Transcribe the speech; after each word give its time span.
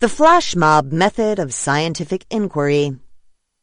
The 0.00 0.08
Flash 0.08 0.54
Mob 0.54 0.92
Method 0.92 1.40
of 1.40 1.52
Scientific 1.52 2.24
Inquiry, 2.30 2.96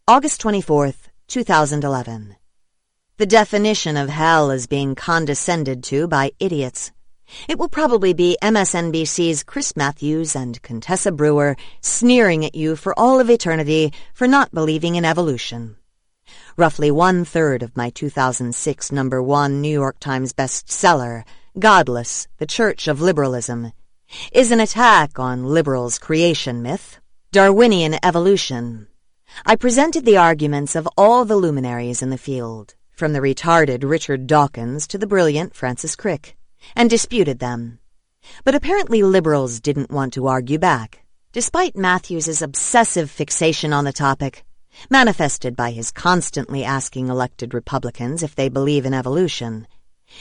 August 0.05 0.41
24th, 0.41 1.07
2011. 1.29 2.35
The 3.15 3.25
definition 3.25 3.95
of 3.95 4.09
hell 4.09 4.51
is 4.51 4.67
being 4.67 4.95
condescended 4.95 5.81
to 5.85 6.09
by 6.09 6.33
idiots. 6.37 6.91
It 7.47 7.57
will 7.57 7.69
probably 7.69 8.11
be 8.11 8.37
MSNBC's 8.41 9.43
Chris 9.43 9.77
Matthews 9.77 10.35
and 10.35 10.61
Contessa 10.61 11.13
Brewer 11.13 11.55
sneering 11.79 12.43
at 12.43 12.53
you 12.53 12.75
for 12.75 12.93
all 12.99 13.21
of 13.21 13.29
eternity 13.29 13.93
for 14.13 14.27
not 14.27 14.53
believing 14.53 14.95
in 14.95 15.05
evolution. 15.05 15.77
Roughly 16.57 16.91
one-third 16.91 17.63
of 17.63 17.77
my 17.77 17.91
2006 17.91 18.91
number 18.91 19.23
one 19.23 19.61
New 19.61 19.71
York 19.71 20.01
Times 20.01 20.33
bestseller, 20.33 21.23
Godless, 21.57 22.27
The 22.39 22.45
Church 22.45 22.89
of 22.89 22.99
Liberalism, 22.99 23.71
is 24.31 24.51
an 24.51 24.59
attack 24.59 25.19
on 25.19 25.45
liberals' 25.45 25.99
creation 25.99 26.61
myth, 26.61 26.99
Darwinian 27.31 27.97
evolution. 28.03 28.87
I 29.45 29.55
presented 29.55 30.05
the 30.05 30.17
arguments 30.17 30.75
of 30.75 30.87
all 30.97 31.25
the 31.25 31.35
luminaries 31.35 32.01
in 32.01 32.09
the 32.09 32.17
field, 32.17 32.75
from 32.91 33.13
the 33.13 33.19
retarded 33.19 33.83
Richard 33.83 34.27
Dawkins 34.27 34.87
to 34.87 34.97
the 34.97 35.07
brilliant 35.07 35.55
Francis 35.55 35.95
Crick, 35.95 36.37
and 36.75 36.89
disputed 36.89 37.39
them. 37.39 37.79
But 38.43 38.55
apparently 38.55 39.03
liberals 39.03 39.59
didn't 39.59 39.91
want 39.91 40.13
to 40.13 40.27
argue 40.27 40.59
back, 40.59 41.03
despite 41.31 41.75
Matthews's 41.75 42.41
obsessive 42.41 43.11
fixation 43.11 43.73
on 43.73 43.83
the 43.83 43.91
topic, 43.91 44.45
manifested 44.89 45.55
by 45.55 45.71
his 45.71 45.91
constantly 45.91 46.63
asking 46.63 47.09
elected 47.09 47.53
Republicans 47.53 48.23
if 48.23 48.35
they 48.35 48.49
believe 48.49 48.85
in 48.85 48.93
evolution. 48.93 49.67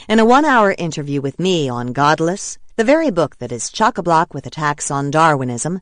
In 0.09 0.19
a 0.19 0.25
one-hour 0.25 0.75
interview 0.77 1.21
with 1.21 1.39
me 1.39 1.69
on 1.69 1.93
Godless, 1.93 2.57
the 2.77 2.83
very 2.83 3.09
book 3.09 3.37
that 3.37 3.53
is 3.53 3.71
chock-a-block 3.71 4.33
with 4.33 4.45
attacks 4.45 4.91
on 4.91 5.09
Darwinism, 5.09 5.81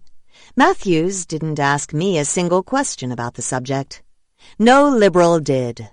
Matthews 0.56 1.26
didn't 1.26 1.60
ask 1.60 1.92
me 1.92 2.20
a 2.20 2.26
single 2.26 2.62
question 2.62 3.12
about 3.12 3.34
the 3.34 3.42
subject. 3.42 4.04
No 4.60 4.90
liberal 4.90 5.40
did. 5.40 5.90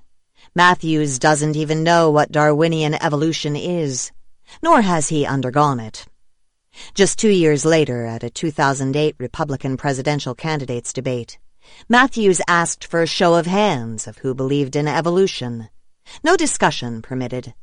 Matthews 0.54 1.18
doesn't 1.18 1.56
even 1.56 1.82
know 1.82 2.10
what 2.10 2.32
Darwinian 2.32 3.02
evolution 3.02 3.56
is, 3.56 4.12
nor 4.62 4.82
has 4.82 5.08
he 5.08 5.24
undergone 5.24 5.80
it. 5.80 6.04
Just 6.92 7.18
two 7.18 7.30
years 7.30 7.64
later, 7.64 8.04
at 8.04 8.22
a 8.22 8.28
2008 8.28 9.14
Republican 9.18 9.78
presidential 9.78 10.34
candidates 10.34 10.92
debate, 10.92 11.38
Matthews 11.88 12.42
asked 12.46 12.84
for 12.84 13.00
a 13.00 13.06
show 13.06 13.36
of 13.36 13.46
hands 13.46 14.06
of 14.06 14.18
who 14.18 14.34
believed 14.34 14.76
in 14.76 14.86
evolution. 14.86 15.70
No 16.22 16.36
discussion 16.36 17.00
permitted. 17.00 17.54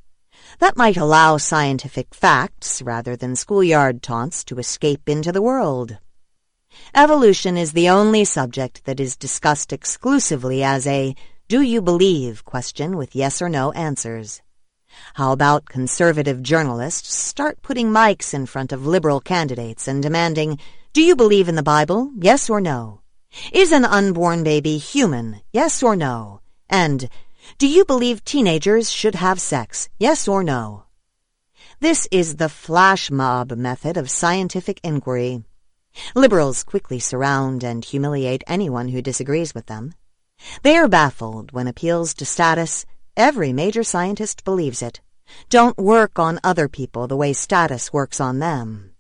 That 0.60 0.78
might 0.78 0.98
allow 0.98 1.38
scientific 1.38 2.14
facts 2.14 2.82
rather 2.82 3.16
than 3.16 3.36
schoolyard 3.36 4.02
taunts 4.02 4.44
to 4.46 4.60
escape 4.60 5.08
into 5.08 5.32
the 5.32 5.42
world. 5.42 5.98
Evolution 6.94 7.58
is 7.58 7.74
the 7.74 7.90
only 7.90 8.26
subject 8.26 8.86
that 8.86 9.00
is 9.00 9.16
discussed 9.16 9.74
exclusively 9.74 10.64
as 10.64 10.86
a 10.88 11.16
do 11.48 11.62
you 11.62 11.82
believe 11.82 12.44
question 12.44 12.98
with 12.98 13.16
yes 13.16 13.42
or 13.42 13.50
no 13.50 13.72
answers. 13.72 14.42
How 15.14 15.32
about 15.32 15.66
conservative 15.66 16.42
journalists 16.42 17.14
start 17.14 17.62
putting 17.62 17.90
mics 17.90 18.34
in 18.34 18.46
front 18.46 18.72
of 18.72 18.86
liberal 18.86 19.20
candidates 19.22 19.88
and 19.88 20.02
demanding, 20.02 20.60
do 20.94 21.02
you 21.02 21.16
believe 21.16 21.48
in 21.48 21.56
the 21.56 21.64
Bible, 21.64 22.12
yes 22.18 22.50
or 22.50 22.60
no? 22.60 23.02
Is 23.54 23.72
an 23.72 23.86
unborn 23.86 24.44
baby 24.44 24.78
human, 24.78 25.42
yes 25.52 25.84
or 25.84 25.96
no? 25.96 26.42
And 26.70 27.10
do 27.58 27.68
you 27.68 27.86
believe 27.86 28.24
teenagers 28.24 28.92
should 28.92 29.16
have 29.16 29.40
sex? 29.40 29.90
Yes 30.00 30.28
or 30.28 30.44
no? 30.44 30.84
This 31.80 32.08
is 32.12 32.36
the 32.36 32.50
flash 32.50 33.12
mob 33.12 33.52
method 33.52 33.98
of 33.98 34.10
scientific 34.10 34.80
inquiry. 34.84 35.44
Liberals 36.16 36.64
quickly 36.64 37.00
surround 37.00 37.64
and 37.64 37.84
humiliate 37.84 38.44
anyone 38.48 38.90
who 38.90 39.02
disagrees 39.02 39.54
with 39.54 39.66
them. 39.68 39.94
They 40.62 40.78
are 40.78 40.88
baffled 40.88 41.52
when 41.52 41.68
appeals 41.68 42.14
to 42.16 42.26
status, 42.26 42.86
every 43.16 43.54
major 43.54 43.84
scientist 43.84 44.44
believes 44.44 44.82
it, 44.82 45.02
don't 45.50 45.78
work 45.78 46.20
on 46.20 46.40
other 46.44 46.68
people 46.68 47.08
the 47.08 47.18
way 47.18 47.34
status 47.34 47.92
works 47.92 48.20
on 48.20 48.40
them. 48.40 48.92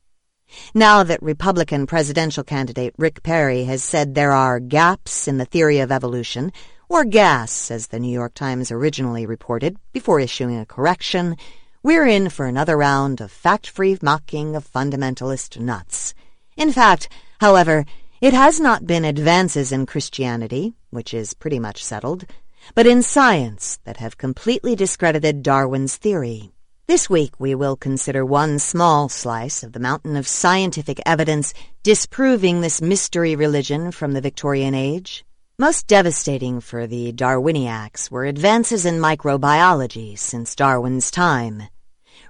Now 0.74 1.04
that 1.04 1.22
Republican 1.22 1.88
presidential 1.88 2.44
candidate 2.44 2.94
Rick 2.98 3.22
Perry 3.24 3.66
has 3.66 3.84
said 3.84 4.16
there 4.16 4.32
are 4.32 4.60
gaps 4.60 5.28
in 5.28 5.38
the 5.38 5.46
theory 5.46 5.80
of 5.80 5.92
evolution, 5.92 6.52
or 6.90 7.04
gas, 7.04 7.70
as 7.70 7.88
the 7.88 8.00
New 8.00 8.12
York 8.12 8.34
Times 8.34 8.72
originally 8.72 9.26
reported 9.26 9.78
before 9.92 10.20
issuing 10.20 10.58
a 10.58 10.66
correction, 10.66 11.36
we're 11.84 12.08
in 12.08 12.30
for 12.30 12.46
another 12.46 12.78
round 12.78 13.20
of 13.20 13.32
fact-free 13.32 13.98
mocking 14.02 14.56
of 14.56 14.72
fundamentalist 14.72 15.60
nuts. 15.60 16.14
In 16.56 16.72
fact, 16.72 17.10
however, 17.40 17.86
it 18.22 18.34
has 18.34 18.60
not 18.60 18.88
been 18.88 19.06
advances 19.06 19.72
in 19.72 19.86
Christianity, 19.86 20.74
which 20.90 21.14
is 21.14 21.34
pretty 21.34 21.60
much 21.60 21.84
settled, 21.84 22.26
but 22.74 22.88
in 22.88 23.04
science 23.04 23.80
that 23.84 23.98
have 23.98 24.18
completely 24.18 24.76
discredited 24.76 25.44
Darwin's 25.44 25.98
theory. 25.98 26.52
This 26.88 27.10
week 27.10 27.38
we 27.38 27.54
will 27.54 27.76
consider 27.76 28.26
one 28.26 28.60
small 28.60 29.10
slice 29.10 29.62
of 29.62 29.74
the 29.74 29.80
mountain 29.80 30.16
of 30.16 30.26
scientific 30.26 31.02
evidence 31.06 31.54
disproving 31.84 32.62
this 32.62 32.82
mystery 32.82 33.36
religion 33.36 33.92
from 33.92 34.14
the 34.14 34.22
Victorian 34.22 34.74
age. 34.74 35.26
Most 35.60 35.88
devastating 35.88 36.62
for 36.62 36.86
the 36.86 37.12
Darwiniacs 37.12 38.12
were 38.12 38.26
advances 38.26 38.86
in 38.86 39.00
microbiology 39.00 40.16
since 40.16 40.54
Darwin's 40.54 41.10
time, 41.10 41.64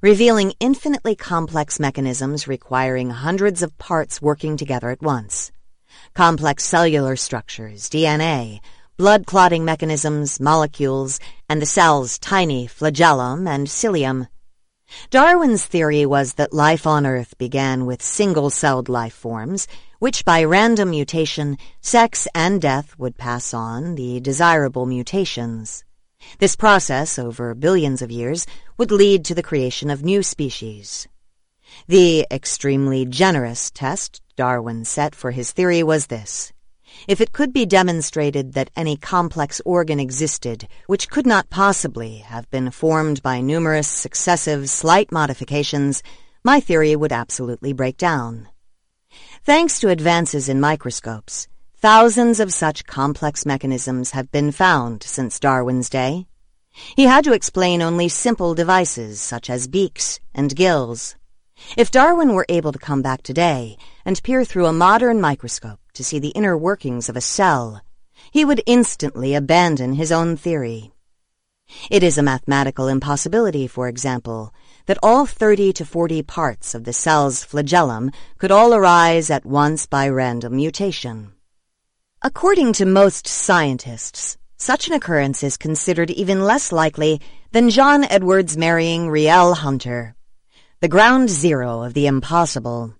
revealing 0.02 0.54
infinitely 0.62 1.14
complex 1.14 1.78
mechanisms 1.78 2.48
requiring 2.48 3.10
hundreds 3.10 3.62
of 3.62 3.78
parts 3.78 4.22
working 4.22 4.56
together 4.56 4.92
at 4.92 5.02
once. 5.02 5.52
Complex 6.14 6.64
cellular 6.64 7.18
structures, 7.18 7.90
DNA, 7.90 8.62
blood 8.96 9.26
clotting 9.26 9.66
mechanisms, 9.66 10.40
molecules, 10.40 11.20
and 11.50 11.62
the 11.62 11.66
cell's 11.66 12.18
tiny 12.20 12.66
flagellum 12.66 13.46
and 13.46 13.68
cilium. 13.68 14.30
Darwin's 15.10 15.66
theory 15.66 16.06
was 16.06 16.36
that 16.36 16.54
life 16.54 16.88
on 16.88 17.06
Earth 17.06 17.38
began 17.38 17.86
with 17.86 18.02
single-celled 18.02 18.88
life 18.88 19.14
forms 19.14 19.68
which 20.00 20.26
by 20.26 20.44
random 20.44 20.92
mutation, 20.92 21.58
sex 21.82 22.28
and 22.36 22.62
death 22.62 22.98
would 22.98 23.18
pass 23.18 23.54
on 23.54 23.96
the 23.96 24.20
desirable 24.20 24.86
mutations. 24.86 25.84
This 26.40 26.56
process, 26.56 27.18
over 27.20 27.54
billions 27.54 28.02
of 28.02 28.12
years, 28.12 28.46
would 28.78 28.92
lead 28.92 29.26
to 29.26 29.36
the 29.36 29.44
creation 29.44 29.90
of 29.90 30.04
new 30.04 30.24
species. 30.24 31.08
The 31.88 32.26
extremely 32.32 33.06
generous 33.06 33.72
test 33.72 34.22
Darwin 34.36 34.86
set 34.86 35.16
for 35.16 35.32
his 35.32 35.52
theory 35.52 35.84
was 35.84 36.08
this. 36.08 36.54
If 37.08 37.22
it 37.22 37.34
could 37.34 37.54
be 37.54 37.66
demonstrated 37.66 38.54
that 38.54 38.72
any 38.76 38.98
complex 38.98 39.62
organ 39.66 40.00
existed 40.00 40.68
which 40.88 41.10
could 41.10 41.28
not 41.28 41.50
possibly 41.50 42.18
have 42.20 42.50
been 42.50 42.72
formed 42.72 43.22
by 43.22 43.42
numerous 43.42 43.88
successive 43.88 44.70
slight 44.70 45.12
modifications, 45.12 46.02
my 46.44 46.60
theory 46.60 46.96
would 46.96 47.12
absolutely 47.12 47.74
break 47.74 47.98
down. 47.98 48.48
Thanks 49.44 49.80
to 49.80 49.90
advances 49.90 50.50
in 50.50 50.60
microscopes, 50.60 51.48
thousands 51.78 52.40
of 52.40 52.52
such 52.52 52.86
complex 52.86 53.46
mechanisms 53.46 54.12
have 54.12 54.32
been 54.32 54.52
found 54.52 55.04
since 55.04 55.40
Darwin's 55.40 55.90
day. 55.90 56.28
He 56.96 57.04
had 57.04 57.24
to 57.24 57.34
explain 57.34 57.82
only 57.82 58.10
simple 58.10 58.54
devices 58.56 59.22
such 59.22 59.50
as 59.50 59.68
beaks 59.68 60.20
and 60.34 60.56
gills. 60.56 61.16
If 61.78 61.92
Darwin 61.92 62.34
were 62.34 62.46
able 62.50 62.72
to 62.72 62.80
come 62.80 63.02
back 63.02 63.24
today 63.24 63.78
and 64.06 64.22
peer 64.22 64.44
through 64.44 64.66
a 64.66 64.74
modern 64.74 65.22
microscope 65.22 65.80
to 65.94 66.04
see 66.04 66.20
the 66.20 66.30
inner 66.30 66.58
workings 66.58 67.08
of 67.08 67.16
a 67.16 67.22
cell, 67.22 67.82
he 68.32 68.44
would 68.44 68.62
instantly 68.66 69.34
abandon 69.34 69.94
his 69.94 70.12
own 70.12 70.36
theory. 70.36 70.92
It 71.90 72.04
is 72.04 72.18
a 72.18 72.24
mathematical 72.24 72.88
impossibility, 72.88 73.68
for 73.68 73.88
example, 73.88 74.54
that 74.88 74.98
all 75.04 75.26
30 75.26 75.74
to 75.74 75.86
40 75.86 76.24
parts 76.24 76.74
of 76.74 76.84
the 76.84 76.94
cell's 76.94 77.44
flagellum 77.44 78.12
could 78.38 78.52
all 78.52 78.74
arise 78.74 79.30
at 79.30 79.46
once 79.46 79.86
by 79.86 80.10
random 80.10 80.56
mutation. 80.56 81.34
According 82.22 82.74
to 82.74 82.86
most 82.86 83.28
scientists, 83.28 84.38
such 84.58 84.88
an 84.88 84.94
occurrence 84.94 85.44
is 85.44 85.56
considered 85.56 86.10
even 86.10 86.44
less 86.44 86.72
likely 86.72 87.22
than 87.52 87.70
John 87.70 88.06
Edwards 88.06 88.58
marrying 88.58 89.08
Rielle 89.08 89.58
Hunter, 89.58 90.16
the 90.80 90.88
ground 90.88 91.30
zero 91.30 91.84
of 91.84 91.94
the 91.94 92.08
impossible. 92.08 92.96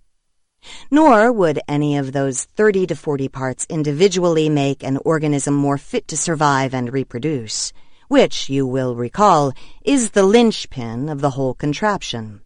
Nor 0.92 1.32
would 1.32 1.60
any 1.68 1.98
of 1.98 2.12
those 2.12 2.44
30 2.44 2.88
to 2.88 2.96
40 2.96 3.30
parts 3.30 3.66
individually 3.70 4.50
make 4.50 4.84
an 4.84 4.98
organism 5.06 5.54
more 5.54 5.78
fit 5.78 6.08
to 6.10 6.18
survive 6.18 6.74
and 6.74 6.92
reproduce 6.92 7.72
which, 8.08 8.50
you 8.50 8.66
will 8.66 8.96
recall, 8.96 9.54
is 9.84 10.12
the 10.12 10.24
linchpin 10.24 11.10
of 11.10 11.22
the 11.22 11.32
whole 11.32 11.54
contraption. 11.54 12.42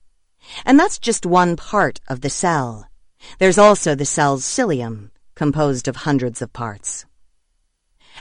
And 0.65 0.79
that's 0.79 0.99
just 0.99 1.25
one 1.25 1.55
part 1.55 1.99
of 2.07 2.21
the 2.21 2.29
cell. 2.29 2.87
There's 3.37 3.57
also 3.57 3.95
the 3.95 4.05
cell's 4.05 4.43
cilium, 4.43 5.11
composed 5.35 5.87
of 5.87 5.97
hundreds 5.97 6.41
of 6.41 6.53
parts. 6.53 7.05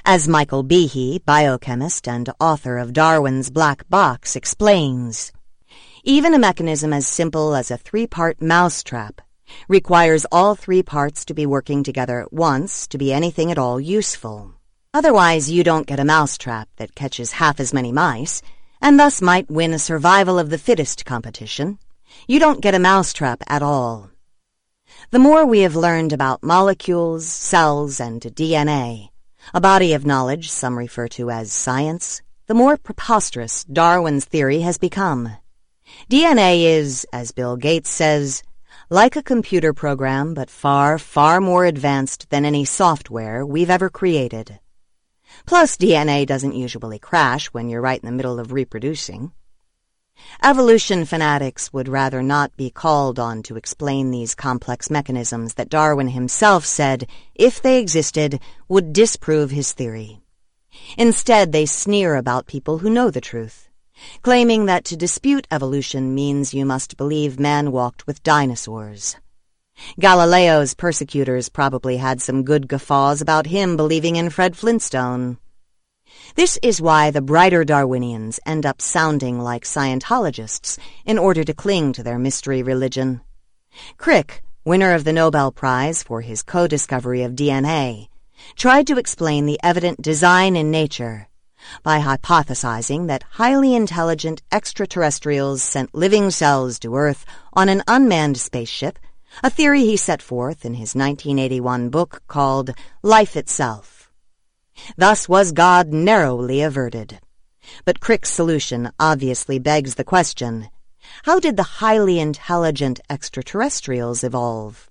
As 0.04 0.28
Michael 0.28 0.64
Behe, 0.64 1.24
biochemist 1.24 2.08
and 2.08 2.30
author 2.38 2.78
of 2.78 2.92
Darwin's 2.92 3.50
Black 3.50 3.88
Box, 3.88 4.36
explains, 4.36 5.32
even 6.04 6.32
a 6.32 6.38
mechanism 6.38 6.92
as 6.92 7.06
simple 7.06 7.54
as 7.54 7.70
a 7.70 7.76
three-part 7.76 8.40
mousetrap 8.40 9.20
requires 9.68 10.24
all 10.32 10.54
three 10.54 10.82
parts 10.82 11.24
to 11.26 11.34
be 11.34 11.44
working 11.44 11.82
together 11.82 12.20
at 12.20 12.32
once 12.32 12.86
to 12.86 12.96
be 12.96 13.12
anything 13.12 13.50
at 13.50 13.58
all 13.58 13.80
useful. 13.80 14.54
Otherwise, 14.92 15.48
you 15.48 15.62
don't 15.62 15.86
get 15.86 16.00
a 16.00 16.04
mousetrap 16.04 16.68
that 16.76 16.96
catches 16.96 17.32
half 17.32 17.60
as 17.60 17.72
many 17.72 17.92
mice, 17.92 18.42
and 18.80 18.98
thus 18.98 19.22
might 19.22 19.48
win 19.48 19.72
a 19.72 19.78
survival 19.78 20.36
of 20.36 20.50
the 20.50 20.58
fittest 20.58 21.06
competition. 21.06 21.78
You 22.26 22.40
don't 22.40 22.60
get 22.60 22.74
a 22.74 22.80
mousetrap 22.80 23.40
at 23.46 23.62
all. 23.62 24.10
The 25.12 25.20
more 25.20 25.46
we 25.46 25.60
have 25.60 25.76
learned 25.76 26.12
about 26.12 26.42
molecules, 26.42 27.24
cells, 27.24 28.00
and 28.00 28.20
DNA, 28.20 29.10
a 29.54 29.60
body 29.60 29.92
of 29.92 30.04
knowledge 30.04 30.50
some 30.50 30.76
refer 30.76 31.06
to 31.08 31.30
as 31.30 31.52
science, 31.52 32.20
the 32.48 32.54
more 32.54 32.76
preposterous 32.76 33.62
Darwin's 33.62 34.24
theory 34.24 34.62
has 34.62 34.76
become. 34.76 35.36
DNA 36.10 36.64
is, 36.64 37.06
as 37.12 37.30
Bill 37.30 37.56
Gates 37.56 37.90
says, 37.90 38.42
like 38.88 39.14
a 39.14 39.22
computer 39.22 39.72
program, 39.72 40.34
but 40.34 40.50
far, 40.50 40.98
far 40.98 41.40
more 41.40 41.64
advanced 41.64 42.28
than 42.30 42.44
any 42.44 42.64
software 42.64 43.46
we've 43.46 43.70
ever 43.70 43.88
created. 43.88 44.58
Plus, 45.46 45.76
DNA 45.76 46.26
doesn't 46.26 46.54
usually 46.54 46.98
crash 46.98 47.46
when 47.48 47.68
you're 47.68 47.80
right 47.80 48.00
in 48.00 48.06
the 48.06 48.16
middle 48.16 48.38
of 48.38 48.52
reproducing. 48.52 49.32
Evolution 50.42 51.04
fanatics 51.04 51.72
would 51.72 51.88
rather 51.88 52.22
not 52.22 52.56
be 52.56 52.70
called 52.70 53.18
on 53.18 53.42
to 53.42 53.56
explain 53.56 54.10
these 54.10 54.34
complex 54.34 54.90
mechanisms 54.90 55.54
that 55.54 55.70
Darwin 55.70 56.08
himself 56.08 56.64
said, 56.64 57.08
if 57.34 57.60
they 57.62 57.78
existed, 57.78 58.40
would 58.68 58.92
disprove 58.92 59.50
his 59.50 59.72
theory. 59.72 60.20
Instead, 60.96 61.52
they 61.52 61.66
sneer 61.66 62.16
about 62.16 62.46
people 62.46 62.78
who 62.78 62.90
know 62.90 63.10
the 63.10 63.20
truth, 63.20 63.68
claiming 64.22 64.66
that 64.66 64.84
to 64.84 64.96
dispute 64.96 65.46
evolution 65.50 66.14
means 66.14 66.54
you 66.54 66.64
must 66.64 66.96
believe 66.96 67.40
man 67.40 67.72
walked 67.72 68.06
with 68.06 68.22
dinosaurs. 68.22 69.16
Galileo's 69.98 70.74
persecutors 70.74 71.48
probably 71.48 71.96
had 71.96 72.20
some 72.20 72.44
good 72.44 72.68
guffaws 72.68 73.20
about 73.20 73.46
him 73.46 73.76
believing 73.76 74.16
in 74.16 74.30
Fred 74.30 74.56
Flintstone. 74.56 75.38
This 76.34 76.58
is 76.62 76.80
why 76.80 77.10
the 77.10 77.22
brighter 77.22 77.64
Darwinians 77.64 78.40
end 78.44 78.66
up 78.66 78.80
sounding 78.80 79.38
like 79.38 79.64
Scientologists 79.64 80.78
in 81.04 81.18
order 81.18 81.44
to 81.44 81.54
cling 81.54 81.92
to 81.94 82.02
their 82.02 82.18
mystery 82.18 82.62
religion. 82.62 83.20
Crick, 83.96 84.42
winner 84.64 84.92
of 84.92 85.04
the 85.04 85.12
Nobel 85.12 85.52
Prize 85.52 86.02
for 86.02 86.20
his 86.20 86.42
co-discovery 86.42 87.22
of 87.22 87.32
DNA, 87.32 88.08
tried 88.56 88.86
to 88.86 88.98
explain 88.98 89.46
the 89.46 89.60
evident 89.62 90.02
design 90.02 90.56
in 90.56 90.70
nature 90.70 91.28
by 91.82 92.00
hypothesizing 92.00 93.06
that 93.06 93.24
highly 93.32 93.74
intelligent 93.74 94.42
extraterrestrials 94.50 95.62
sent 95.62 95.94
living 95.94 96.30
cells 96.30 96.78
to 96.78 96.96
Earth 96.96 97.24
on 97.52 97.68
an 97.68 97.82
unmanned 97.86 98.38
spaceship, 98.38 98.98
a 99.42 99.50
theory 99.50 99.84
he 99.84 99.96
set 99.96 100.20
forth 100.22 100.64
in 100.64 100.74
his 100.74 100.94
1981 100.94 101.88
book 101.88 102.22
called 102.26 102.70
Life 103.02 103.36
Itself. 103.36 104.10
Thus 104.96 105.28
was 105.28 105.52
God 105.52 105.88
narrowly 105.88 106.62
averted. 106.62 107.20
But 107.84 108.00
Crick's 108.00 108.30
solution 108.30 108.90
obviously 108.98 109.58
begs 109.58 109.94
the 109.94 110.04
question, 110.04 110.68
how 111.24 111.40
did 111.40 111.56
the 111.56 111.80
highly 111.80 112.18
intelligent 112.18 113.00
extraterrestrials 113.08 114.24
evolve? 114.24 114.90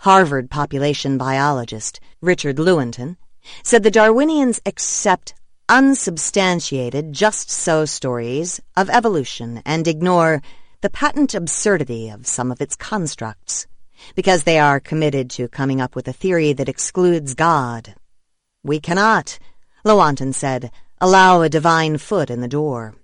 Harvard 0.00 0.50
population 0.50 1.16
biologist 1.16 2.00
Richard 2.20 2.56
Lewontin 2.56 3.16
said 3.62 3.82
the 3.82 3.90
Darwinians 3.90 4.60
accept 4.66 5.34
unsubstantiated 5.68 7.12
just-so 7.12 7.84
stories 7.84 8.60
of 8.76 8.90
evolution 8.90 9.62
and 9.64 9.86
ignore 9.86 10.42
the 10.82 10.90
patent 10.90 11.34
absurdity 11.34 12.08
of 12.08 12.26
some 12.26 12.50
of 12.50 12.60
its 12.60 12.74
constructs 12.74 13.66
because 14.14 14.44
they 14.44 14.58
are 14.58 14.80
committed 14.80 15.28
to 15.30 15.48
coming 15.48 15.80
up 15.80 15.94
with 15.94 16.08
a 16.08 16.12
theory 16.12 16.54
that 16.54 16.68
excludes 16.68 17.34
God. 17.34 17.94
We 18.62 18.80
cannot, 18.80 19.38
Lewontin 19.84 20.34
said, 20.34 20.70
allow 20.98 21.42
a 21.42 21.50
divine 21.50 21.98
foot 21.98 22.30
in 22.30 22.40
the 22.40 22.48
door. 22.48 22.94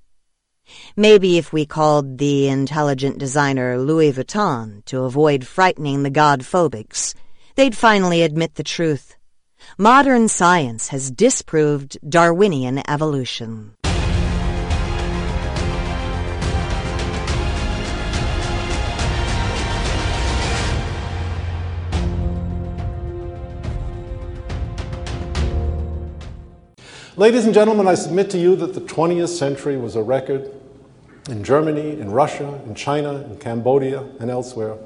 Maybe 0.97 1.39
if 1.39 1.53
we 1.53 1.67
called 1.67 2.19
the 2.19 2.49
intelligent 2.49 3.19
designer 3.19 3.79
Louis 3.79 4.13
Vuitton 4.13 4.85
to 4.87 5.05
avoid 5.05 5.47
frightening 5.47 6.03
the 6.03 6.11
God-phobics, 6.11 7.15
they'd 7.55 7.77
finally 7.77 8.23
admit 8.23 8.55
the 8.55 8.65
truth. 8.65 9.17
Modern 9.79 10.29
science 10.29 10.89
has 10.89 11.11
disproved 11.11 11.99
Darwinian 12.09 12.83
evolution. 12.91 13.76
Ladies 27.19 27.47
and 27.47 27.55
gentlemen, 27.55 27.89
I 27.89 27.95
submit 27.95 28.29
to 28.33 28.39
you 28.39 28.57
that 28.57 28.75
the 28.75 28.81
20th 28.83 29.29
century 29.29 29.79
was 29.79 29.97
a 29.97 30.03
record 30.03 30.53
in 31.31 31.43
Germany, 31.43 31.99
in 31.99 32.11
Russia, 32.11 32.61
in 32.67 32.75
China, 32.75 33.23
in 33.23 33.39
Cambodia, 33.39 34.05
and 34.21 34.31
elsewhere, 34.31 34.77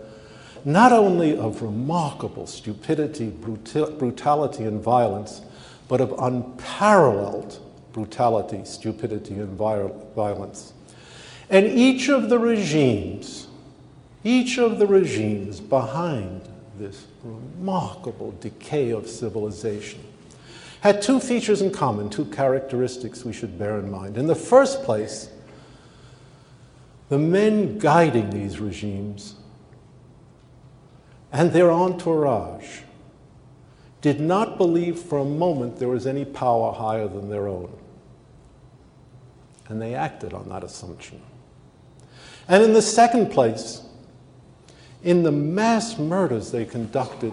not 0.65 0.93
only 0.93 1.37
of 1.37 1.61
remarkable 1.61 2.47
stupidity, 2.47 3.31
brutality, 3.31 4.63
and 4.63 4.81
violence, 4.81 5.41
but 5.89 6.01
of 6.01 6.15
unparalleled 6.21 7.59
brutality, 7.93 8.61
stupidity, 8.65 9.35
and 9.35 9.59
violence. 9.59 10.73
And 11.49 11.67
each 11.67 12.09
of 12.09 12.29
the 12.29 12.39
regimes, 12.39 13.49
each 14.23 14.57
of 14.57 14.79
the 14.79 14.87
regimes 14.87 15.59
behind 15.59 16.43
this 16.79 17.07
remarkable 17.25 18.37
decay 18.41 18.91
of 18.91 19.09
civilization 19.09 20.05
had 20.81 21.03
two 21.03 21.21
features 21.21 21.61
in 21.61 21.71
common, 21.71 22.09
two 22.09 22.25
characteristics 22.27 23.25
we 23.25 23.33
should 23.33 23.59
bear 23.59 23.79
in 23.79 23.91
mind. 23.91 24.17
In 24.17 24.27
the 24.27 24.35
first 24.35 24.83
place, 24.83 25.31
the 27.11 27.19
men 27.19 27.79
guiding 27.79 28.31
these 28.31 28.61
regimes 28.61 29.35
and 31.33 31.53
their 31.53 31.71
entourage 31.71 32.81
did 34.01 34.21
not 34.21 34.57
believe 34.57 34.99
for 34.99 35.19
a 35.19 35.25
moment 35.25 35.79
there 35.79 35.89
was 35.89 36.07
any 36.07 36.25
power 36.25 36.73
higher 36.73 37.07
than 37.07 37.29
their 37.29 37.47
own. 37.47 37.71
And 39.69 39.81
they 39.81 39.95
acted 39.95 40.33
on 40.33 40.49
that 40.49 40.65
assumption. 40.65 41.21
And 42.49 42.63
in 42.65 42.73
the 42.73 42.83
second 42.83 43.31
place, 43.31 43.83
in 45.03 45.23
the 45.23 45.33
mass 45.33 45.99
murders 45.99 46.51
they 46.51 46.65
conducted, 46.65 47.33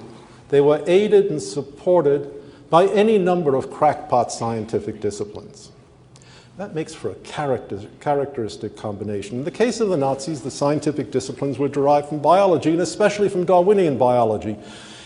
they 0.50 0.62
were 0.62 0.84
aided 0.86 1.32
and 1.32 1.42
supported 1.42 2.37
by 2.70 2.86
any 2.88 3.18
number 3.18 3.56
of 3.56 3.72
crackpot 3.72 4.32
scientific 4.32 5.00
disciplines. 5.00 5.72
That 6.58 6.74
makes 6.74 6.94
for 6.94 7.12
a 7.12 7.16
character, 7.16 7.82
characteristic 8.00 8.76
combination. 8.76 9.38
In 9.38 9.44
the 9.44 9.52
case 9.52 9.80
of 9.80 9.90
the 9.90 9.98
Nazis, 9.98 10.42
the 10.42 10.52
scientific 10.52 11.12
disciplines 11.12 11.60
were 11.60 11.68
derived 11.68 12.10
from 12.10 12.20
biology, 12.20 12.72
and 12.72 12.82
especially 12.82 13.30
from 13.30 13.46
Darwinian 13.46 13.98
biology. 13.98 14.58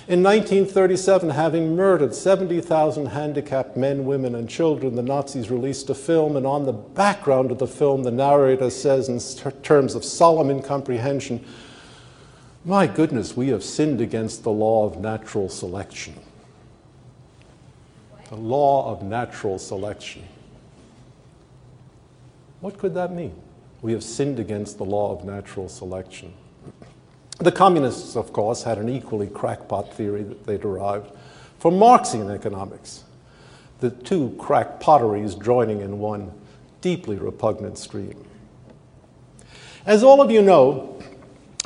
In 0.07 0.23
1937, 0.23 1.29
having 1.29 1.75
murdered 1.75 2.15
70,000 2.15 3.07
handicapped 3.07 3.77
men, 3.77 4.05
women, 4.05 4.33
and 4.35 4.49
children, 4.49 4.95
the 4.95 5.03
Nazis 5.03 5.51
released 5.51 5.89
a 5.89 5.93
film, 5.93 6.37
and 6.37 6.47
on 6.47 6.65
the 6.65 6.73
background 6.73 7.51
of 7.51 7.59
the 7.59 7.67
film, 7.67 8.03
the 8.03 8.11
narrator 8.11 8.69
says, 8.69 9.09
in 9.09 9.19
terms 9.61 9.93
of 9.93 10.05
solemn 10.05 10.49
incomprehension, 10.49 11.45
My 12.63 12.87
goodness, 12.87 13.35
we 13.35 13.49
have 13.49 13.63
sinned 13.63 13.99
against 13.99 14.43
the 14.43 14.51
law 14.51 14.85
of 14.85 14.99
natural 14.99 15.49
selection 15.49 16.15
the 18.31 18.38
law 18.38 18.89
of 18.89 19.03
natural 19.03 19.59
selection. 19.59 20.23
What 22.61 22.77
could 22.77 22.93
that 22.93 23.11
mean? 23.11 23.35
We 23.81 23.91
have 23.91 24.05
sinned 24.05 24.39
against 24.39 24.77
the 24.77 24.85
law 24.85 25.11
of 25.11 25.25
natural 25.25 25.67
selection. 25.67 26.33
The 27.39 27.51
communists, 27.51 28.15
of 28.15 28.31
course, 28.31 28.63
had 28.63 28.77
an 28.77 28.88
equally 28.88 29.27
crackpot 29.27 29.93
theory 29.93 30.23
that 30.23 30.45
they 30.45 30.57
derived 30.57 31.11
from 31.59 31.77
Marxian 31.77 32.33
economics, 32.33 33.03
the 33.81 33.89
two 33.89 34.29
crackpotteries 34.39 35.43
joining 35.43 35.81
in 35.81 36.00
one 36.00 36.31
deeply 36.79 37.17
repugnant 37.17 37.77
stream. 37.77 38.23
As 39.85 40.03
all 40.03 40.21
of 40.21 40.31
you 40.31 40.41
know, 40.41 41.03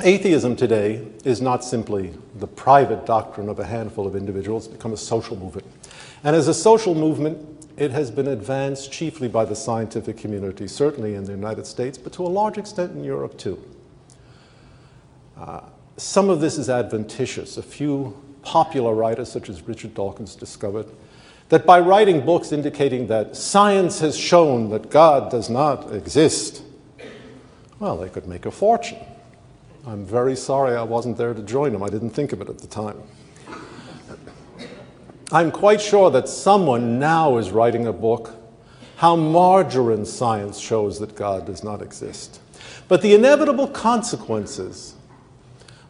atheism 0.02 0.56
today 0.56 1.06
is 1.24 1.40
not 1.40 1.62
simply 1.62 2.12
the 2.34 2.48
private 2.48 3.06
doctrine 3.06 3.48
of 3.48 3.60
a 3.60 3.64
handful 3.64 4.04
of 4.04 4.16
individuals, 4.16 4.66
it's 4.66 4.74
become 4.74 4.92
a 4.92 4.96
social 4.96 5.36
movement. 5.36 5.66
And 6.24 6.34
as 6.34 6.48
a 6.48 6.54
social 6.54 6.94
movement, 6.94 7.68
it 7.76 7.90
has 7.90 8.10
been 8.10 8.28
advanced 8.28 8.90
chiefly 8.90 9.28
by 9.28 9.44
the 9.44 9.54
scientific 9.54 10.16
community, 10.16 10.66
certainly 10.66 11.14
in 11.14 11.24
the 11.24 11.32
United 11.32 11.66
States, 11.66 11.98
but 11.98 12.12
to 12.14 12.22
a 12.22 12.28
large 12.28 12.56
extent 12.58 12.92
in 12.92 13.04
Europe 13.04 13.36
too. 13.36 13.62
Uh, 15.36 15.60
some 15.96 16.30
of 16.30 16.40
this 16.40 16.56
is 16.56 16.70
adventitious. 16.70 17.56
A 17.58 17.62
few 17.62 18.16
popular 18.42 18.94
writers, 18.94 19.30
such 19.30 19.50
as 19.50 19.62
Richard 19.62 19.94
Dawkins, 19.94 20.34
discovered 20.34 20.86
that 21.48 21.66
by 21.66 21.78
writing 21.78 22.24
books 22.24 22.50
indicating 22.50 23.06
that 23.08 23.36
science 23.36 24.00
has 24.00 24.16
shown 24.16 24.70
that 24.70 24.90
God 24.90 25.30
does 25.30 25.48
not 25.48 25.94
exist, 25.94 26.62
well, 27.78 27.96
they 27.96 28.08
could 28.08 28.26
make 28.26 28.46
a 28.46 28.50
fortune. 28.50 28.98
I'm 29.86 30.04
very 30.04 30.34
sorry 30.34 30.76
I 30.76 30.82
wasn't 30.82 31.16
there 31.16 31.34
to 31.34 31.42
join 31.42 31.72
them. 31.72 31.82
I 31.82 31.88
didn't 31.88 32.10
think 32.10 32.32
of 32.32 32.40
it 32.40 32.48
at 32.48 32.58
the 32.58 32.66
time. 32.66 33.00
I'm 35.32 35.50
quite 35.50 35.80
sure 35.80 36.08
that 36.12 36.28
someone 36.28 37.00
now 37.00 37.38
is 37.38 37.50
writing 37.50 37.88
a 37.88 37.92
book, 37.92 38.36
How 38.98 39.16
Margarine 39.16 40.04
Science 40.04 40.60
Shows 40.60 41.00
That 41.00 41.16
God 41.16 41.46
Does 41.46 41.64
Not 41.64 41.82
Exist. 41.82 42.40
But 42.86 43.02
the 43.02 43.12
inevitable 43.12 43.66
consequences 43.66 44.94